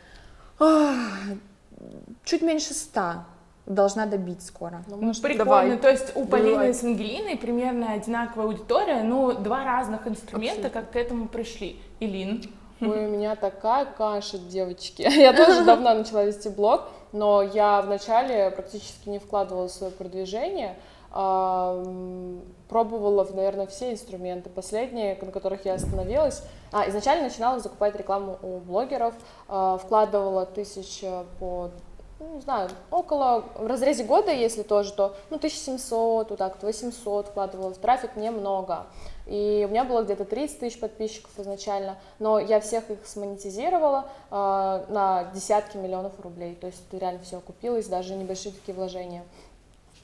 Чуть 2.24 2.42
меньше 2.42 2.74
ста 2.74 3.24
должна 3.70 4.06
добить 4.06 4.42
скоро. 4.42 4.82
Ну, 4.88 5.12
прикольно. 5.12 5.44
давай. 5.44 5.78
То 5.78 5.88
есть 5.90 6.16
у 6.16 6.24
Полины 6.24 6.52
Давай. 6.52 6.74
с 6.74 6.82
Ангелиной 6.82 7.36
примерно 7.36 7.92
одинаковая 7.92 8.46
аудитория, 8.46 9.02
ну, 9.02 9.32
два 9.32 9.64
разных 9.64 10.06
инструмента, 10.06 10.70
как 10.70 10.90
к 10.90 10.96
этому 10.96 11.28
пришли. 11.28 11.80
Илин. 12.00 12.42
Ой, 12.80 13.06
у 13.06 13.10
меня 13.10 13.36
такая 13.36 13.84
каша, 13.84 14.38
девочки. 14.38 15.02
Я 15.08 15.32
тоже 15.34 15.64
давно 15.64 15.94
начала 15.94 16.24
вести 16.24 16.48
блог, 16.48 16.88
но 17.12 17.42
я 17.42 17.82
вначале 17.82 18.50
практически 18.50 19.08
не 19.10 19.18
вкладывала 19.18 19.68
в 19.68 19.70
свое 19.70 19.92
продвижение. 19.92 20.76
а, 21.12 21.84
Пробовала, 22.68 23.26
наверное, 23.34 23.66
все 23.66 23.92
инструменты. 23.92 24.48
Последние, 24.48 25.18
на 25.20 25.30
которых 25.30 25.66
я 25.66 25.74
остановилась. 25.74 26.42
А, 26.72 26.88
изначально 26.88 27.24
начинала 27.24 27.60
закупать 27.60 27.96
рекламу 27.96 28.38
у 28.42 28.58
блогеров, 28.60 29.14
а, 29.48 29.76
вкладывала 29.76 30.46
тысяч 30.46 31.00
э, 31.02 31.24
по 31.38 31.70
ну, 32.20 32.34
не 32.34 32.40
знаю, 32.42 32.68
около, 32.90 33.46
в 33.54 33.66
разрезе 33.66 34.04
года, 34.04 34.30
если 34.30 34.62
тоже, 34.62 34.92
то, 34.92 35.16
ну, 35.30 35.36
1700, 35.36 36.28
вот 36.28 36.38
так 36.38 36.54
вот, 36.54 36.62
800 36.62 37.28
вкладывала 37.28 37.72
в 37.72 37.78
трафик 37.78 38.14
немного. 38.14 38.86
И 39.26 39.64
у 39.66 39.70
меня 39.70 39.84
было 39.84 40.02
где-то 40.02 40.26
30 40.26 40.60
тысяч 40.60 40.78
подписчиков 40.78 41.30
изначально, 41.38 41.96
но 42.18 42.38
я 42.38 42.60
всех 42.60 42.90
их 42.90 43.06
смонетизировала 43.06 44.06
э, 44.30 44.34
на 44.88 45.30
десятки 45.34 45.78
миллионов 45.78 46.12
рублей, 46.20 46.54
то 46.54 46.66
есть 46.66 46.82
реально 46.92 47.20
все 47.20 47.38
окупилось, 47.38 47.86
даже 47.86 48.14
небольшие 48.14 48.52
такие 48.52 48.74
вложения. 48.74 49.24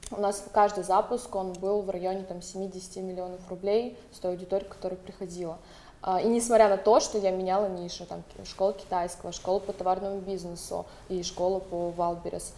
У 0.09 0.21
нас 0.21 0.43
каждый 0.53 0.85
запуск, 0.85 1.35
он 1.35 1.53
был 1.53 1.81
в 1.81 1.89
районе 1.89 2.23
там 2.23 2.41
70 2.41 2.97
миллионов 2.97 3.41
рублей 3.49 3.97
с 4.13 4.19
той 4.19 4.31
аудиторией, 4.31 4.69
которая 4.69 4.97
приходила. 4.97 5.59
А, 6.09 6.21
И 6.21 6.27
несмотря 6.27 6.69
на 6.69 6.77
то, 6.77 7.01
что 7.01 7.17
я 7.17 7.31
меняла 7.31 7.67
ниши, 7.67 8.05
там 8.05 8.23
школа 8.45 8.71
китайского, 8.71 9.33
школа 9.33 9.59
по 9.59 9.73
товарному 9.73 10.21
бизнесу 10.21 10.85
и 11.09 11.21
школа 11.21 11.59
по 11.59 11.89
Wildberries. 11.89 12.53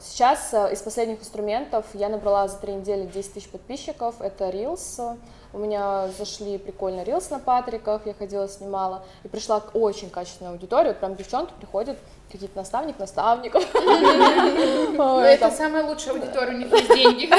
Сейчас 0.00 0.54
а, 0.54 0.68
из 0.68 0.80
последних 0.80 1.20
инструментов 1.20 1.84
я 1.92 2.08
набрала 2.08 2.48
за 2.48 2.56
три 2.56 2.72
недели 2.72 3.04
10 3.04 3.34
тысяч 3.34 3.50
подписчиков. 3.50 4.14
Это 4.22 4.48
Reels, 4.48 5.18
у 5.54 5.58
меня 5.58 6.08
зашли 6.18 6.58
прикольно 6.58 7.04
Reels 7.04 7.30
на 7.30 7.38
Патриках, 7.38 8.06
я 8.06 8.14
ходила, 8.14 8.48
снимала, 8.48 9.04
и 9.22 9.28
пришла 9.28 9.60
к 9.60 9.76
очень 9.76 10.10
качественной 10.10 10.50
аудитории, 10.50 10.94
прям 10.94 11.14
девчонки 11.14 11.52
приходят, 11.56 11.96
какие-то 12.32 12.56
наставник 12.56 12.98
наставников. 12.98 13.64
Это 13.74 15.50
самая 15.52 15.86
лучшая 15.86 16.14
аудитория, 16.14 16.54
у 16.54 16.58
них 16.58 16.72
есть 16.72 16.88
деньги. 16.88 17.30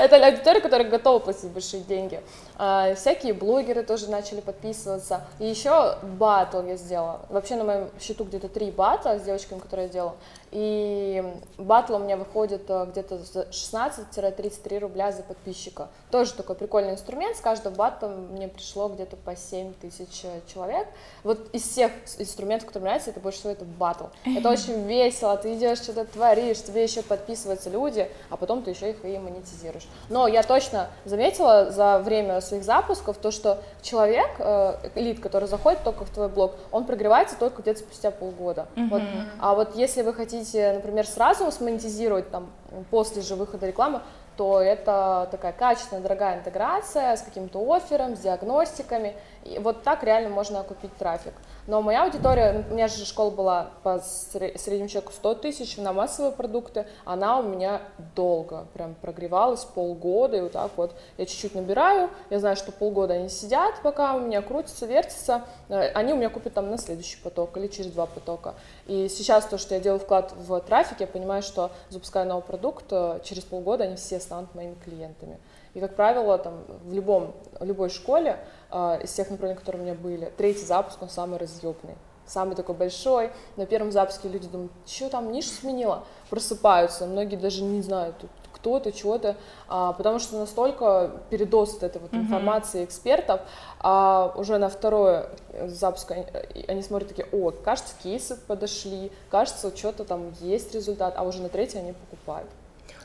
Это 0.02 0.16
аудитория, 0.26 0.60
которая 0.60 0.88
готова 0.88 1.20
платить 1.20 1.50
большие 1.50 1.84
деньги. 1.84 2.20
А, 2.58 2.94
всякие 2.96 3.34
блогеры 3.34 3.84
тоже 3.84 4.10
начали 4.10 4.40
подписываться. 4.40 5.24
И 5.38 5.46
еще 5.46 5.96
батл 6.02 6.60
я 6.62 6.76
сделала. 6.76 7.20
Вообще 7.28 7.54
на 7.54 7.64
моем 7.64 7.90
счету 8.00 8.24
где-то 8.24 8.48
три 8.48 8.72
батла 8.72 9.18
с 9.18 9.22
девочками, 9.22 9.60
которые 9.60 9.86
я 9.86 9.92
делала. 9.92 10.16
И 10.50 11.22
батл 11.58 11.96
у 11.96 11.98
меня 11.98 12.16
выходит 12.16 12.62
э, 12.68 12.86
где-то 12.90 13.16
16-33 13.50 14.78
рубля 14.78 15.12
за 15.12 15.22
подписчика. 15.22 15.88
Тоже 16.10 16.32
такой 16.32 16.56
прикольный 16.56 16.92
инструмент. 16.92 17.36
С 17.36 17.40
каждого 17.40 17.74
батла 17.74 18.08
мне 18.08 18.48
пришло 18.48 18.88
где-то 18.88 19.16
по 19.16 19.36
7 19.36 19.74
тысяч 19.74 20.24
э, 20.24 20.40
человек. 20.52 20.88
Вот 21.22 21.50
из 21.52 21.62
всех 21.62 21.92
инструментов, 22.18 22.66
которые 22.66 22.84
мне 22.84 22.90
нравятся, 22.90 23.10
это 23.10 23.20
больше 23.20 23.40
всего 23.40 23.52
это 23.52 23.66
батл. 23.66 24.06
Это 24.24 24.48
очень 24.48 24.82
весело, 24.88 25.36
ты 25.36 25.54
идешь, 25.54 25.78
что-то 25.78 26.06
творишь, 26.06 26.62
тебе 26.62 26.82
еще 26.82 27.02
подписываются 27.02 27.68
люди, 27.68 28.10
а 28.30 28.36
потом 28.36 28.62
ты 28.62 28.70
еще 28.70 28.90
их 28.90 29.04
и 29.04 29.18
монетизируешь. 29.18 29.86
Но 30.08 30.26
я 30.26 30.42
точно 30.42 30.88
заметила 31.04 31.70
за 31.70 31.98
время 31.98 32.40
своих 32.48 32.64
запусков 32.64 33.18
то, 33.18 33.30
что 33.30 33.58
человек, 33.82 34.30
э, 34.38 34.74
элит, 34.94 35.20
который 35.20 35.48
заходит 35.48 35.82
только 35.84 36.04
в 36.04 36.10
твой 36.10 36.28
блог, 36.28 36.54
он 36.72 36.84
прогревается 36.84 37.36
только 37.38 37.62
где-то 37.62 37.80
спустя 37.80 38.10
полгода. 38.10 38.66
Mm-hmm. 38.76 38.88
Вот. 38.88 39.02
А 39.40 39.54
вот 39.54 39.76
если 39.76 40.02
вы 40.02 40.14
хотите 40.14 40.38
хотите, 40.38 40.72
например, 40.72 41.06
сразу 41.06 41.50
смонетизировать 41.50 42.30
там 42.30 42.50
после 42.90 43.22
же 43.22 43.34
выхода 43.34 43.66
рекламы, 43.66 44.00
то 44.36 44.60
это 44.60 45.26
такая 45.30 45.52
качественная, 45.52 46.02
дорогая 46.02 46.38
интеграция 46.38 47.16
с 47.16 47.22
каким-то 47.22 47.58
оффером, 47.74 48.14
с 48.14 48.20
диагностиками. 48.20 49.16
И 49.44 49.58
вот 49.58 49.82
так 49.82 50.04
реально 50.04 50.28
можно 50.28 50.60
окупить 50.60 50.94
трафик. 50.96 51.32
Но 51.68 51.82
моя 51.82 52.04
аудитория, 52.04 52.64
у 52.70 52.72
меня 52.72 52.88
же 52.88 53.04
школа 53.04 53.28
была 53.28 53.70
по 53.82 53.98
среднему 54.00 54.88
человеку 54.88 55.12
100 55.12 55.34
тысяч 55.34 55.76
на 55.76 55.92
массовые 55.92 56.32
продукты, 56.32 56.86
она 57.04 57.38
у 57.38 57.42
меня 57.42 57.82
долго 58.16 58.66
прям 58.72 58.94
прогревалась, 58.94 59.66
полгода, 59.66 60.38
и 60.38 60.40
вот 60.40 60.52
так 60.52 60.70
вот 60.76 60.94
я 61.18 61.26
чуть-чуть 61.26 61.54
набираю, 61.54 62.08
я 62.30 62.40
знаю, 62.40 62.56
что 62.56 62.72
полгода 62.72 63.12
они 63.12 63.28
сидят, 63.28 63.74
пока 63.82 64.14
у 64.14 64.20
меня 64.20 64.40
крутится, 64.40 64.86
вертится, 64.86 65.44
э, 65.68 65.90
они 65.90 66.14
у 66.14 66.16
меня 66.16 66.30
купят 66.30 66.54
там 66.54 66.70
на 66.70 66.78
следующий 66.78 67.18
поток 67.18 67.54
или 67.58 67.66
через 67.66 67.90
два 67.90 68.06
потока. 68.06 68.54
И 68.86 69.10
сейчас 69.10 69.44
то, 69.44 69.58
что 69.58 69.74
я 69.74 69.80
делаю 69.82 70.00
вклад 70.00 70.32
в 70.38 70.60
трафик, 70.60 71.00
я 71.00 71.06
понимаю, 71.06 71.42
что 71.42 71.70
запуская 71.90 72.24
новый 72.24 72.44
продукт, 72.44 72.86
э, 72.92 73.20
через 73.24 73.44
полгода 73.44 73.84
они 73.84 73.96
все 73.96 74.20
станут 74.20 74.54
моими 74.54 74.76
клиентами. 74.82 75.38
И, 75.74 75.80
как 75.80 75.94
правило, 75.96 76.38
там, 76.38 76.64
в, 76.84 76.94
любом, 76.94 77.34
в 77.60 77.64
любой 77.64 77.90
школе 77.90 78.38
э, 78.70 79.00
из 79.02 79.12
тех 79.12 79.30
направлений, 79.30 79.58
которые 79.58 79.82
у 79.82 79.84
меня 79.84 79.94
были, 79.94 80.32
третий 80.36 80.64
запуск, 80.64 81.00
он 81.02 81.08
самый 81.08 81.38
разъебный. 81.38 81.96
Самый 82.26 82.56
такой 82.56 82.74
большой. 82.74 83.30
На 83.56 83.64
первом 83.64 83.90
запуске 83.90 84.28
люди 84.28 84.48
думают, 84.48 84.70
что 84.86 85.08
там 85.08 85.32
ниша 85.32 85.48
сменила? 85.48 86.04
Просыпаются. 86.28 87.06
Многие 87.06 87.36
даже 87.36 87.62
не 87.62 87.80
знают, 87.80 88.16
кто-то, 88.52 88.92
чего-то, 88.92 89.36
а, 89.68 89.92
потому 89.92 90.18
что 90.18 90.38
настолько 90.38 91.12
передоз 91.30 91.76
от 91.76 91.84
этой 91.84 92.02
вот 92.02 92.12
mm-hmm. 92.12 92.18
информации 92.18 92.84
экспертов, 92.84 93.40
а 93.78 94.32
уже 94.36 94.58
на 94.58 94.68
второй 94.68 95.26
запуск 95.66 96.10
они, 96.10 96.26
они 96.66 96.82
смотрят 96.82 97.08
такие, 97.08 97.28
о, 97.32 97.50
кажется, 97.50 97.94
кейсы 98.02 98.36
подошли, 98.36 99.12
кажется, 99.30 99.74
что-то 99.74 100.04
там 100.04 100.34
есть 100.40 100.74
результат, 100.74 101.14
а 101.16 101.22
уже 101.22 101.40
на 101.40 101.48
третий 101.48 101.78
они 101.78 101.92
покупают. 101.92 102.48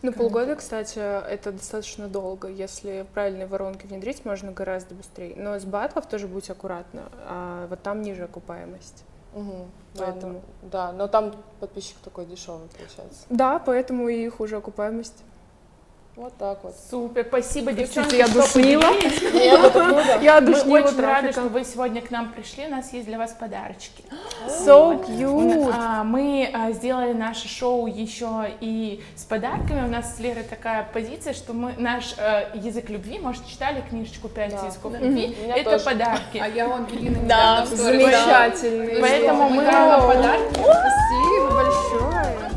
Ну, 0.03 0.11
полгода, 0.11 0.55
кстати, 0.55 0.99
это 0.99 1.53
достаточно 1.53 2.09
долго. 2.09 2.49
Если 2.49 3.05
правильные 3.13 3.47
воронки 3.47 3.87
внедрить, 3.87 4.25
можно 4.25 4.51
гораздо 4.51 4.95
быстрее. 4.95 5.33
Но 5.37 5.57
с 5.57 5.63
батлов 5.63 6.07
тоже 6.07 6.27
будь 6.27 6.49
аккуратно. 6.49 7.03
А 7.25 7.67
вот 7.67 7.81
там 7.81 8.01
ниже 8.01 8.25
окупаемость. 8.25 9.05
Угу, 9.33 9.65
поэтому... 9.97 10.41
Да, 10.61 10.91
но, 10.91 10.91
да, 10.91 10.91
но 10.91 11.07
там 11.07 11.33
подписчик 11.61 11.95
такой 12.03 12.25
дешевый 12.25 12.67
получается. 12.67 13.25
Да, 13.29 13.59
поэтому 13.59 14.09
и 14.09 14.27
хуже 14.27 14.57
окупаемость. 14.57 15.23
Вот 16.15 16.37
так 16.37 16.63
вот. 16.63 16.75
Супер, 16.91 17.25
спасибо, 17.27 17.71
девчонки, 17.71 18.13
я 18.13 18.27
душнила. 18.27 18.83
Я 20.21 20.41
душнила. 20.41 20.77
Мы 20.77 20.83
очень 20.83 21.01
рады, 21.01 21.31
что 21.31 21.41
вы 21.41 21.63
сегодня 21.63 22.03
к 22.03 22.11
нам 22.11 22.31
пришли, 22.31 22.67
у 22.67 22.69
нас 22.69 22.93
есть 22.93 23.07
для 23.07 23.17
вас 23.17 23.31
подарочки. 23.31 24.03
So 24.47 25.03
cute. 25.07 25.73
А, 25.73 26.03
мы 26.03 26.47
а, 26.53 26.71
сделали 26.71 27.13
наше 27.13 27.47
шоу 27.47 27.87
еще 27.87 28.51
и 28.61 29.03
с 29.15 29.23
подарками. 29.23 29.85
У 29.85 29.89
нас 29.89 30.15
с 30.15 30.19
Лерой 30.19 30.43
такая 30.43 30.87
позиция, 30.93 31.33
что 31.33 31.53
мы 31.53 31.73
наш 31.77 32.13
э, 32.17 32.51
язык 32.53 32.89
любви, 32.89 33.17
может, 33.17 33.47
читали 33.47 33.83
книжечку 33.89 34.29
«Пять 34.29 34.53
языков 34.53 34.93
любви», 34.99 35.35
это 35.47 35.79
подарки. 35.79 36.37
А 36.37 36.47
я 36.47 36.67
у 36.67 36.73
Ангелины 36.73 37.27
Да, 37.27 37.65
замечательный. 37.65 39.01
Поэтому 39.01 39.49
мы 39.49 39.65
подарки. 39.65 40.59
Спасибо 40.59 41.55
большое. 41.55 42.53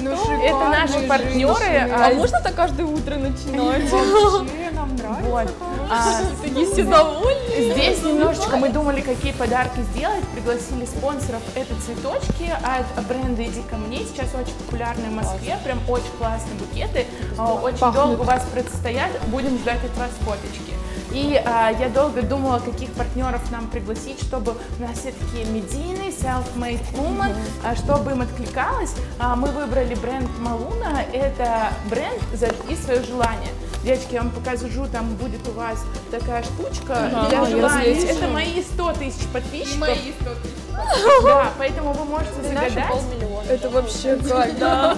Ну, 0.00 0.42
это 0.42 0.68
наши 0.68 1.00
партнеры. 1.06 1.90
А, 1.92 2.08
а 2.08 2.14
можно 2.14 2.40
так 2.40 2.54
каждое 2.54 2.86
утро 2.86 3.16
начинать? 3.16 3.90
Вообще, 3.90 4.70
нам 4.72 4.94
нравится. 4.96 5.30
Вот. 5.30 5.48
А, 5.90 6.20
Такие 6.42 6.66
все 6.66 6.84
довольны. 6.84 7.72
Здесь 7.72 8.02
немножечко 8.02 8.56
мы 8.56 8.68
думали, 8.68 9.00
какие 9.00 9.32
подарки 9.32 9.80
сделать. 9.92 10.24
Пригласили 10.28 10.84
спонсоров. 10.84 11.42
Это 11.54 11.74
цветочки 11.84 12.52
от 12.62 13.06
бренда 13.06 13.42
«Иди 13.44 13.62
ко 13.62 13.76
мне». 13.76 13.98
Сейчас 13.98 14.28
очень 14.34 14.54
популярны 14.54 15.08
в 15.08 15.12
Москве. 15.12 15.58
Прям 15.64 15.80
очень 15.88 16.12
классные 16.18 16.54
букеты. 16.58 17.06
А, 17.36 17.54
очень 17.54 17.92
долго 17.92 18.20
у 18.20 18.24
вас 18.24 18.44
предстоят. 18.52 19.10
Будем 19.26 19.58
ждать 19.58 19.84
от 19.84 19.96
вас 19.98 20.10
фоточки. 20.20 20.74
И 21.12 21.40
а, 21.44 21.70
я 21.70 21.88
долго 21.88 22.22
думала, 22.22 22.58
каких 22.58 22.92
партнеров 22.92 23.50
нам 23.50 23.68
пригласить, 23.68 24.20
чтобы 24.20 24.54
у 24.78 24.82
нас 24.82 24.98
все 24.98 25.12
такие 25.12 25.44
медийные, 25.46 26.10
self-made 26.10 26.82
woman, 26.94 27.34
mm-hmm. 27.34 27.76
чтобы 27.84 28.12
им 28.12 28.22
откликалось. 28.22 28.94
А, 29.18 29.36
мы 29.36 29.48
выбрали 29.48 29.94
бренд 29.94 30.28
Малуна. 30.38 31.02
Это 31.12 31.72
бренд 31.88 32.20
«Зажги 32.34 32.76
свое 32.76 33.02
желание». 33.02 33.50
Девочки, 33.84 34.14
я 34.14 34.22
вам 34.22 34.30
покажу, 34.32 34.86
там 34.92 35.14
будет 35.14 35.46
у 35.48 35.52
вас 35.52 35.84
такая 36.10 36.42
штучка 36.42 37.10
да, 37.12 37.28
для 37.28 37.44
желаний. 37.44 38.04
Это 38.04 38.26
мои 38.28 38.62
100 38.62 38.92
тысяч 38.94 39.26
подписчиков. 39.32 39.78
Мои 39.78 40.12
100 40.20 40.30
тысяч 40.42 40.57
Да, 41.24 41.52
поэтому 41.58 41.92
вы 41.92 42.04
можете 42.04 42.42
загадать. 42.42 43.02
Это 43.48 43.70
вообще 43.70 44.16
кайф. 44.16 44.58
Да. 44.58 44.96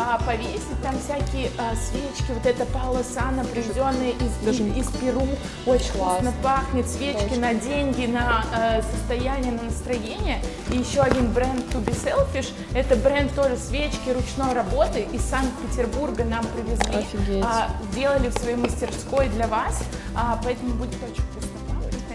А, 0.00 0.18
повесить 0.24 0.80
там 0.82 0.94
всякие 1.00 1.50
а, 1.58 1.74
свечки, 1.74 2.30
вот 2.30 2.46
это 2.46 2.64
Паула 2.66 3.02
Сана, 3.02 3.44
привезенные 3.44 4.12
из, 4.12 4.44
Даже 4.44 4.62
из, 4.62 4.86
Перу, 4.98 5.26
очень 5.66 5.92
классно 5.92 6.32
пахнет, 6.42 6.88
свечки 6.88 7.34
на 7.34 7.54
деньги, 7.54 8.06
на 8.06 8.44
э, 8.54 8.82
состояние, 8.82 9.52
на 9.52 9.64
настроение. 9.64 10.40
И 10.70 10.76
еще 10.76 11.00
один 11.00 11.32
бренд 11.32 11.64
To 11.74 11.84
Be 11.84 11.94
Selfish, 11.94 12.52
это 12.74 12.94
бренд 12.96 13.34
тоже 13.34 13.56
свечки 13.56 14.10
ручной 14.10 14.54
работы 14.54 15.06
из 15.12 15.22
Санкт-Петербурга 15.22 16.24
нам 16.24 16.44
привезли. 16.46 17.00
Офигеть. 17.00 17.44
А, 17.44 17.68
сделали 17.90 18.28
в 18.28 18.38
своей 18.38 18.56
мастерской 18.56 19.28
для 19.28 19.48
вас, 19.48 19.82
а, 20.14 20.38
поэтому 20.44 20.74
будет 20.74 20.94
очень 21.02 21.24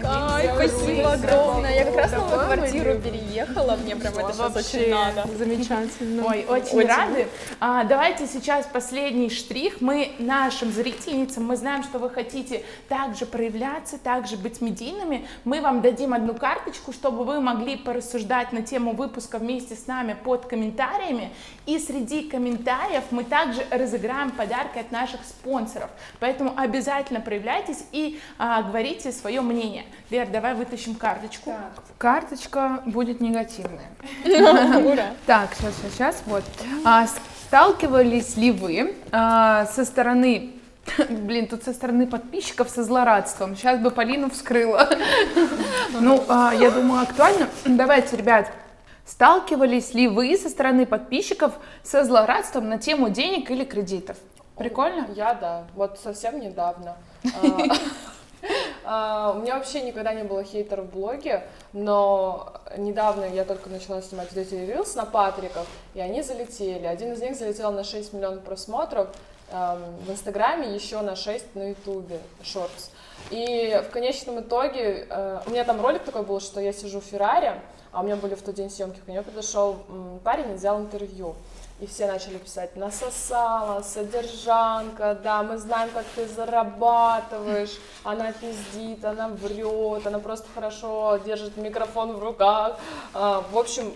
Кай, 0.04 0.50
спасибо 0.54 1.12
огромное. 1.14 1.74
Я 1.74 1.84
как 1.86 1.96
раз 1.96 2.12
новую 2.12 2.38
квартиру 2.46 2.98
переехала, 3.00 3.76
мне 3.76 3.96
прям 3.96 4.14
это 4.18 4.32
сейчас 4.34 4.56
очень 4.56 4.90
надо. 4.90 5.26
Замечательно. 5.36 6.24
Ой, 6.26 6.44
очень, 6.46 6.76
очень. 6.76 6.88
рады. 6.88 7.28
А, 7.58 7.84
давайте 7.84 8.26
сейчас 8.26 8.66
последний 8.66 9.30
штрих. 9.30 9.80
Мы 9.80 10.12
нашим 10.18 10.70
зрительницам, 10.72 11.46
мы 11.46 11.56
знаем, 11.56 11.82
что 11.84 11.98
вы 11.98 12.10
хотите 12.10 12.64
также 12.88 13.24
проявляться, 13.24 13.98
также 13.98 14.36
быть 14.36 14.60
медийными. 14.60 15.26
Мы 15.44 15.62
вам 15.62 15.80
дадим 15.80 16.12
одну 16.12 16.34
карточку, 16.34 16.92
чтобы 16.92 17.24
вы 17.24 17.40
могли 17.40 17.76
порассуждать 17.76 18.52
на 18.52 18.60
тему 18.60 18.92
выпуска 18.92 19.38
вместе 19.38 19.74
с 19.74 19.86
нами 19.86 20.16
под 20.22 20.44
комментариями. 20.44 21.32
И 21.64 21.78
среди 21.78 22.28
комментариев 22.28 23.04
мы 23.10 23.24
также 23.24 23.64
разыграем 23.70 24.30
подарки 24.32 24.78
от 24.78 24.92
наших 24.92 25.24
спонсоров. 25.24 25.88
Поэтому 26.20 26.52
обязательно 26.56 27.20
проявляйтесь 27.20 27.84
и 27.90 28.20
а, 28.36 28.60
говорите 28.62 29.10
свое 29.10 29.40
мнение. 29.40 29.86
Лер, 30.10 30.28
давай 30.28 30.54
вытащим 30.54 30.94
карточку. 30.94 31.50
Так. 31.50 31.84
Карточка 31.98 32.82
будет 32.86 33.20
негативная. 33.20 33.90
Так, 35.26 35.54
сейчас, 35.54 35.74
сейчас, 35.76 35.92
сейчас, 35.92 36.22
вот. 36.26 36.44
А, 36.84 37.06
сталкивались 37.46 38.36
ли 38.36 38.50
вы 38.52 38.94
а, 39.12 39.66
со 39.66 39.84
стороны 39.84 40.54
Блин, 41.08 41.46
тут 41.46 41.64
со 41.64 41.72
стороны 41.72 42.06
подписчиков 42.06 42.68
со 42.68 42.84
злорадством. 42.84 43.56
Сейчас 43.56 43.80
бы 43.80 43.90
Полину 43.90 44.30
вскрыла. 44.30 44.88
Ну, 46.00 46.24
а, 46.28 46.52
я 46.52 46.70
думаю, 46.70 47.02
актуально. 47.02 47.48
Давайте, 47.64 48.16
ребят, 48.16 48.50
сталкивались 49.06 49.94
ли 49.94 50.08
вы 50.08 50.36
со 50.36 50.48
стороны 50.48 50.86
подписчиков 50.86 51.52
со 51.84 52.04
злорадством 52.04 52.68
на 52.68 52.78
тему 52.78 53.10
денег 53.10 53.50
или 53.50 53.64
кредитов? 53.64 54.16
Прикольно? 54.56 55.08
Я 55.14 55.34
да, 55.34 55.64
вот 55.74 56.00
совсем 56.02 56.40
недавно. 56.40 56.96
А, 58.86 59.32
у 59.34 59.40
меня 59.40 59.56
вообще 59.56 59.80
никогда 59.80 60.12
не 60.12 60.24
было 60.24 60.44
хейтеров 60.44 60.86
в 60.86 60.90
блоге, 60.90 61.46
но 61.72 62.52
недавно 62.76 63.24
я 63.24 63.46
только 63.46 63.70
начала 63.70 64.02
снимать 64.02 64.28
вот 64.30 64.38
эти 64.38 64.54
рилс 64.54 64.94
на 64.94 65.06
Патриков, 65.06 65.66
и 65.94 66.00
они 66.00 66.20
залетели. 66.20 66.84
Один 66.84 67.14
из 67.14 67.22
них 67.22 67.34
залетел 67.34 67.72
на 67.72 67.82
6 67.82 68.12
миллионов 68.12 68.44
просмотров, 68.44 69.08
эм, 69.50 69.96
в 70.06 70.10
Инстаграме 70.10 70.74
еще 70.74 71.00
на 71.00 71.16
6 71.16 71.54
на 71.54 71.70
Ютубе, 71.70 72.20
шортс. 72.42 72.90
И 73.30 73.82
в 73.88 73.90
конечном 73.90 74.40
итоге, 74.40 75.06
э, 75.08 75.40
у 75.46 75.50
меня 75.50 75.64
там 75.64 75.80
ролик 75.80 76.04
такой 76.04 76.22
был, 76.22 76.40
что 76.40 76.60
я 76.60 76.74
сижу 76.74 77.00
в 77.00 77.04
Феррари, 77.04 77.54
а 77.90 78.00
у 78.00 78.04
меня 78.04 78.16
были 78.16 78.34
в 78.34 78.42
тот 78.42 78.54
день 78.54 78.68
съемки, 78.68 78.98
ко 78.98 79.10
мне 79.10 79.22
подошел 79.22 79.78
парень 80.24 80.50
и 80.50 80.54
взял 80.54 80.78
интервью. 80.78 81.36
И 81.80 81.86
все 81.86 82.06
начали 82.06 82.38
писать, 82.38 82.76
насосала, 82.76 83.82
содержанка, 83.82 85.18
да, 85.20 85.42
мы 85.42 85.58
знаем, 85.58 85.90
как 85.92 86.04
ты 86.14 86.28
зарабатываешь, 86.28 87.80
она 88.04 88.30
пиздит, 88.30 89.04
она 89.04 89.26
врет, 89.28 90.06
она 90.06 90.20
просто 90.20 90.46
хорошо 90.54 91.18
держит 91.24 91.56
микрофон 91.56 92.12
в 92.12 92.22
руках. 92.22 92.78
А, 93.12 93.44
в 93.50 93.58
общем, 93.58 93.92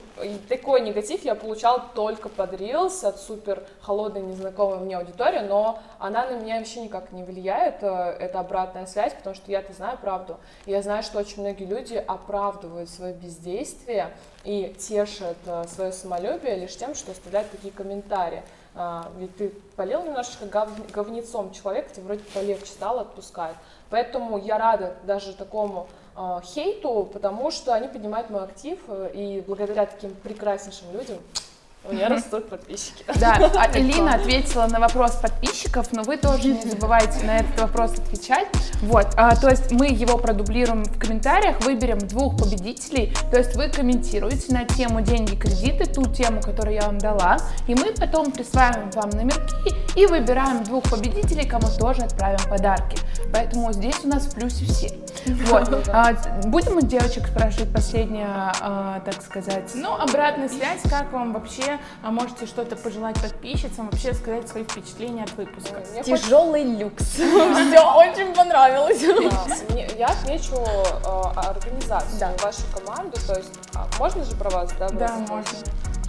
такой 0.49 0.81
негатив 0.81 1.25
я 1.25 1.37
получал 1.37 1.81
только 1.95 2.29
под 2.29 2.55
Reels 2.55 3.07
от 3.07 3.21
супер 3.21 3.63
холодной, 3.81 4.23
незнакомой 4.23 4.81
мне 4.81 4.97
аудитории, 4.97 5.47
но 5.47 5.79
она 6.01 6.27
на 6.27 6.33
меня 6.33 6.59
вообще 6.59 6.81
никак 6.81 7.13
не 7.13 7.23
влияет, 7.23 7.83
э, 7.83 7.87
это 7.87 8.41
обратная 8.41 8.87
связь, 8.87 9.15
потому 9.15 9.37
что 9.37 9.53
я-то 9.53 9.73
знаю 9.73 9.99
правду. 9.99 10.39
Я 10.67 10.83
знаю, 10.83 11.05
что 11.05 11.19
очень 11.19 11.43
многие 11.43 11.65
люди 11.65 11.95
оправдывают 11.95 12.91
свое 12.91 13.15
бездействие, 13.15 14.13
и 14.49 14.75
тешит 14.79 15.37
э, 15.45 15.65
свое 15.69 15.93
самолюбие 15.93 16.57
лишь 16.57 16.75
тем, 16.75 16.95
что 16.95 17.13
оставляют 17.13 17.51
такие 17.51 17.71
комментарии. 17.71 18.43
А, 18.75 19.11
ведь 19.19 19.37
ты 19.37 19.51
полил 19.77 20.03
немножечко 20.03 20.47
гов, 20.47 20.71
говнецом 20.91 21.53
человека, 21.53 21.91
тебе 21.93 22.07
вроде 22.07 22.23
полегче 22.33 22.65
стало, 22.65 23.03
отпускает. 23.03 23.57
Поэтому 23.91 24.39
я 24.39 24.57
рада 24.57 24.95
даже 25.05 25.35
такому 25.35 25.87
э, 26.17 26.41
хейту, 26.45 27.11
потому 27.13 27.51
что 27.51 27.75
они 27.75 27.89
поднимают 27.89 28.31
мой 28.31 28.45
актив, 28.45 28.79
э, 28.89 29.11
и 29.13 29.45
благодаря 29.47 29.85
таким 29.85 30.15
прекраснейшим 30.15 30.93
людям 30.95 31.19
у 31.89 31.95
меня 31.95 32.09
растут 32.09 32.49
подписчики. 32.49 33.05
Да, 33.19 33.51
а 33.57 33.79
Элина 33.79 34.15
ответила 34.15 34.67
на 34.67 34.79
вопрос 34.79 35.13
подписчиков, 35.13 35.91
но 35.93 36.03
вы 36.03 36.17
тоже 36.17 36.49
не 36.49 36.71
забывайте 36.71 37.25
на 37.25 37.39
этот 37.39 37.59
вопрос 37.61 37.93
отвечать. 37.93 38.49
Вот, 38.83 39.09
а, 39.17 39.35
то 39.37 39.49
есть 39.49 39.73
мы 39.73 39.87
его 39.87 40.19
продублируем 40.19 40.85
в 40.85 40.99
комментариях, 40.99 41.61
выберем 41.63 41.99
двух 41.99 42.37
победителей, 42.37 43.15
то 43.31 43.39
есть 43.39 43.57
вы 43.57 43.69
комментируете 43.69 44.53
на 44.53 44.65
тему 44.65 45.01
деньги, 45.01 45.35
кредиты, 45.35 45.87
ту 45.87 46.05
тему, 46.13 46.41
которую 46.43 46.75
я 46.75 46.83
вам 46.83 46.99
дала, 46.99 47.39
и 47.67 47.75
мы 47.75 47.93
потом 47.95 48.33
присваиваем 48.33 48.91
вам 48.91 49.11
номерки 49.11 49.75
и 49.97 50.07
выбираем 50.07 50.65
двух 50.65 50.85
победителей, 50.91 51.47
кому 51.47 51.69
тоже 51.79 52.03
отправим 52.03 52.41
подарки. 52.49 52.99
Поэтому 53.33 53.73
здесь 53.73 54.05
у 54.05 54.09
нас 54.09 54.25
в 54.25 54.35
плюсе 54.35 54.65
все. 54.65 54.91
Вот. 55.49 55.89
А, 55.89 56.15
будем 56.47 56.79
у 56.79 56.81
девочек 56.81 57.27
спрашивать 57.27 57.73
последнее, 57.73 58.27
а, 58.29 59.01
так 59.01 59.23
сказать. 59.23 59.73
Ну, 59.75 59.95
обратная 59.95 60.49
связь, 60.49 60.81
как 60.89 61.13
вам 61.13 61.33
вообще, 61.35 61.79
а 62.03 62.11
можете 62.11 62.47
что-то 62.47 62.77
пожелать 62.77 63.21
подписчицам, 63.21 63.91
вообще 63.91 64.15
сказать 64.15 64.49
свои 64.49 64.65
впечатления 64.65 65.25
от 65.25 65.33
выпуска. 65.37 65.83
Тяжелый 66.05 66.65
люкс. 66.65 67.05
Все 67.15 67.95
очень 67.95 68.35
понравилось. 68.35 69.03
Я 69.99 70.07
отмечу 70.07 70.57
организацию, 71.37 72.31
вашу 72.43 72.63
команду, 72.75 73.17
то 73.27 73.37
есть 73.37 73.51
можно 73.99 74.25
же 74.25 74.35
про 74.37 74.51
вас, 74.51 74.73
да? 74.79 74.89
Да, 74.89 75.17
можно. 75.29 75.45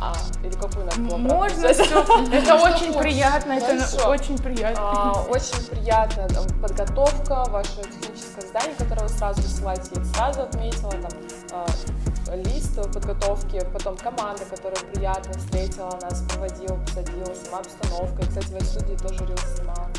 А, 0.01 0.13
или 0.43 0.53
какую 0.53 0.85
надо 0.85 1.01
было 1.01 1.17
Можно 1.17 1.73
все. 1.73 1.83
Это 2.31 2.55
очень 2.55 2.93
приятно, 2.93 3.53
это 3.53 4.07
очень 4.07 4.37
приятно. 4.37 4.81
А, 4.81 5.25
очень 5.29 5.61
приятно 5.65 6.27
подготовка, 6.61 7.43
ваше 7.49 7.81
техническое 7.83 8.47
здание, 8.47 8.75
которое 8.77 9.03
вы 9.03 9.09
сразу 9.09 9.41
высылаете, 9.41 9.91
я 9.95 10.05
сразу 10.05 10.41
отметила, 10.43 10.91
там, 10.91 11.11
а, 11.51 12.35
лист 12.35 12.75
подготовки, 12.93 13.61
потом 13.73 13.97
команда, 13.97 14.45
которая 14.45 14.79
приятно 14.93 15.33
встретила 15.33 15.99
нас, 16.01 16.23
проводила, 16.29 16.75
посадила, 16.75 17.33
сама 17.35 17.59
обстановка. 17.59 18.21
И, 18.21 18.27
кстати, 18.27 18.53
в 18.53 18.63
студии 18.63 18.95
тоже 18.95 19.25
рилс 19.25 19.55
снимала. 19.55 19.89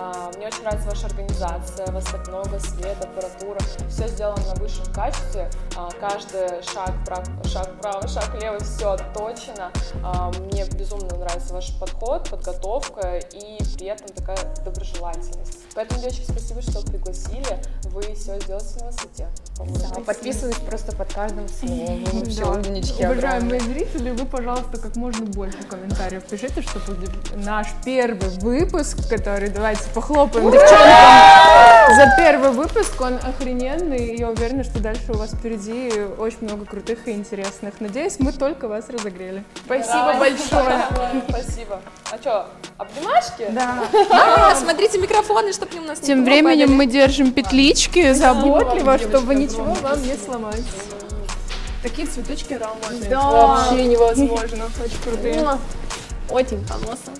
А, 0.00 0.30
мне 0.34 0.46
очень 0.46 0.62
нравится 0.62 0.88
ваша 0.88 1.06
организация, 1.08 1.86
вас 1.92 2.04
так 2.04 2.26
много, 2.28 2.58
свет, 2.58 2.96
аппаратура. 3.04 3.58
Все 3.88 4.08
сделано 4.08 4.42
на 4.46 4.54
высшем 4.54 4.86
качестве. 4.94 5.50
А, 5.76 5.90
каждый 6.00 6.62
шаг, 6.62 6.92
прав, 7.04 7.26
шаг 7.44 7.68
вправо, 7.76 8.08
шаг 8.08 8.34
лево, 8.40 8.58
все 8.60 8.96
точно. 9.14 9.70
А, 10.02 10.30
мне 10.32 10.64
безумно 10.64 11.14
нравится 11.18 11.52
ваш 11.52 11.78
подход, 11.78 12.30
подготовка 12.30 13.18
и 13.18 13.58
при 13.76 13.88
этом 13.88 14.08
такая 14.08 14.38
доброжелательность. 14.64 15.59
Поэтому, 15.74 16.00
девочки, 16.00 16.24
спасибо, 16.28 16.62
что 16.62 16.82
пригласили. 16.82 17.58
Вы 17.84 18.02
все 18.14 18.38
сделаете 18.40 18.80
на 18.80 18.86
высоте. 18.86 19.28
Да, 19.58 20.00
подписываюсь 20.00 20.56
просто 20.56 20.92
под 20.92 21.12
каждым 21.12 21.48
словом. 21.48 22.04
Вообще 22.04 22.44
умнички. 22.44 23.04
Уважаемые 23.04 23.60
зрители, 23.60 24.10
вы, 24.10 24.26
пожалуйста, 24.26 24.78
как 24.78 24.96
можно 24.96 25.26
больше 25.26 25.58
комментариев 25.68 26.24
пишите, 26.24 26.62
чтобы 26.62 27.08
наш 27.36 27.68
первый 27.84 28.30
выпуск, 28.40 29.08
который, 29.08 29.48
давайте 29.48 29.84
похлопаем 29.94 30.50
девчонкам 30.50 31.39
за 31.94 32.14
первый 32.16 32.50
выпуск, 32.50 33.00
он 33.00 33.14
охрененный, 33.16 34.14
и 34.14 34.18
я 34.18 34.30
уверена, 34.30 34.64
что 34.64 34.80
дальше 34.80 35.12
у 35.12 35.14
вас 35.14 35.32
впереди 35.32 35.90
очень 36.18 36.38
много 36.42 36.64
крутых 36.64 37.06
и 37.08 37.12
интересных. 37.12 37.74
Надеюсь, 37.80 38.18
мы 38.18 38.32
только 38.32 38.68
вас 38.68 38.88
разогрели. 38.88 39.44
Спасибо 39.64 40.14
большое. 40.18 40.84
Спасибо. 41.28 41.80
А 42.10 42.16
что, 42.18 42.46
обнимашки? 42.78 43.46
Да. 43.50 44.54
Смотрите 44.56 44.98
микрофоны, 44.98 45.52
чтобы 45.52 45.74
не 45.74 45.80
у 45.80 45.84
нас 45.84 46.00
Тем 46.00 46.24
временем 46.24 46.74
мы 46.74 46.86
держим 46.86 47.32
петлички 47.32 48.12
заботливо, 48.12 48.98
чтобы 48.98 49.34
ничего 49.34 49.74
вам 49.74 50.02
не 50.02 50.14
сломать. 50.14 50.64
Такие 51.82 52.06
цветочки 52.06 52.54
ароматные. 52.54 53.08
Да. 53.10 53.20
Вообще 53.20 53.84
невозможно. 53.84 54.66
Очень 54.84 55.02
крутые. 55.02 55.58
Очень 56.28 56.64
фамосно. 56.64 57.12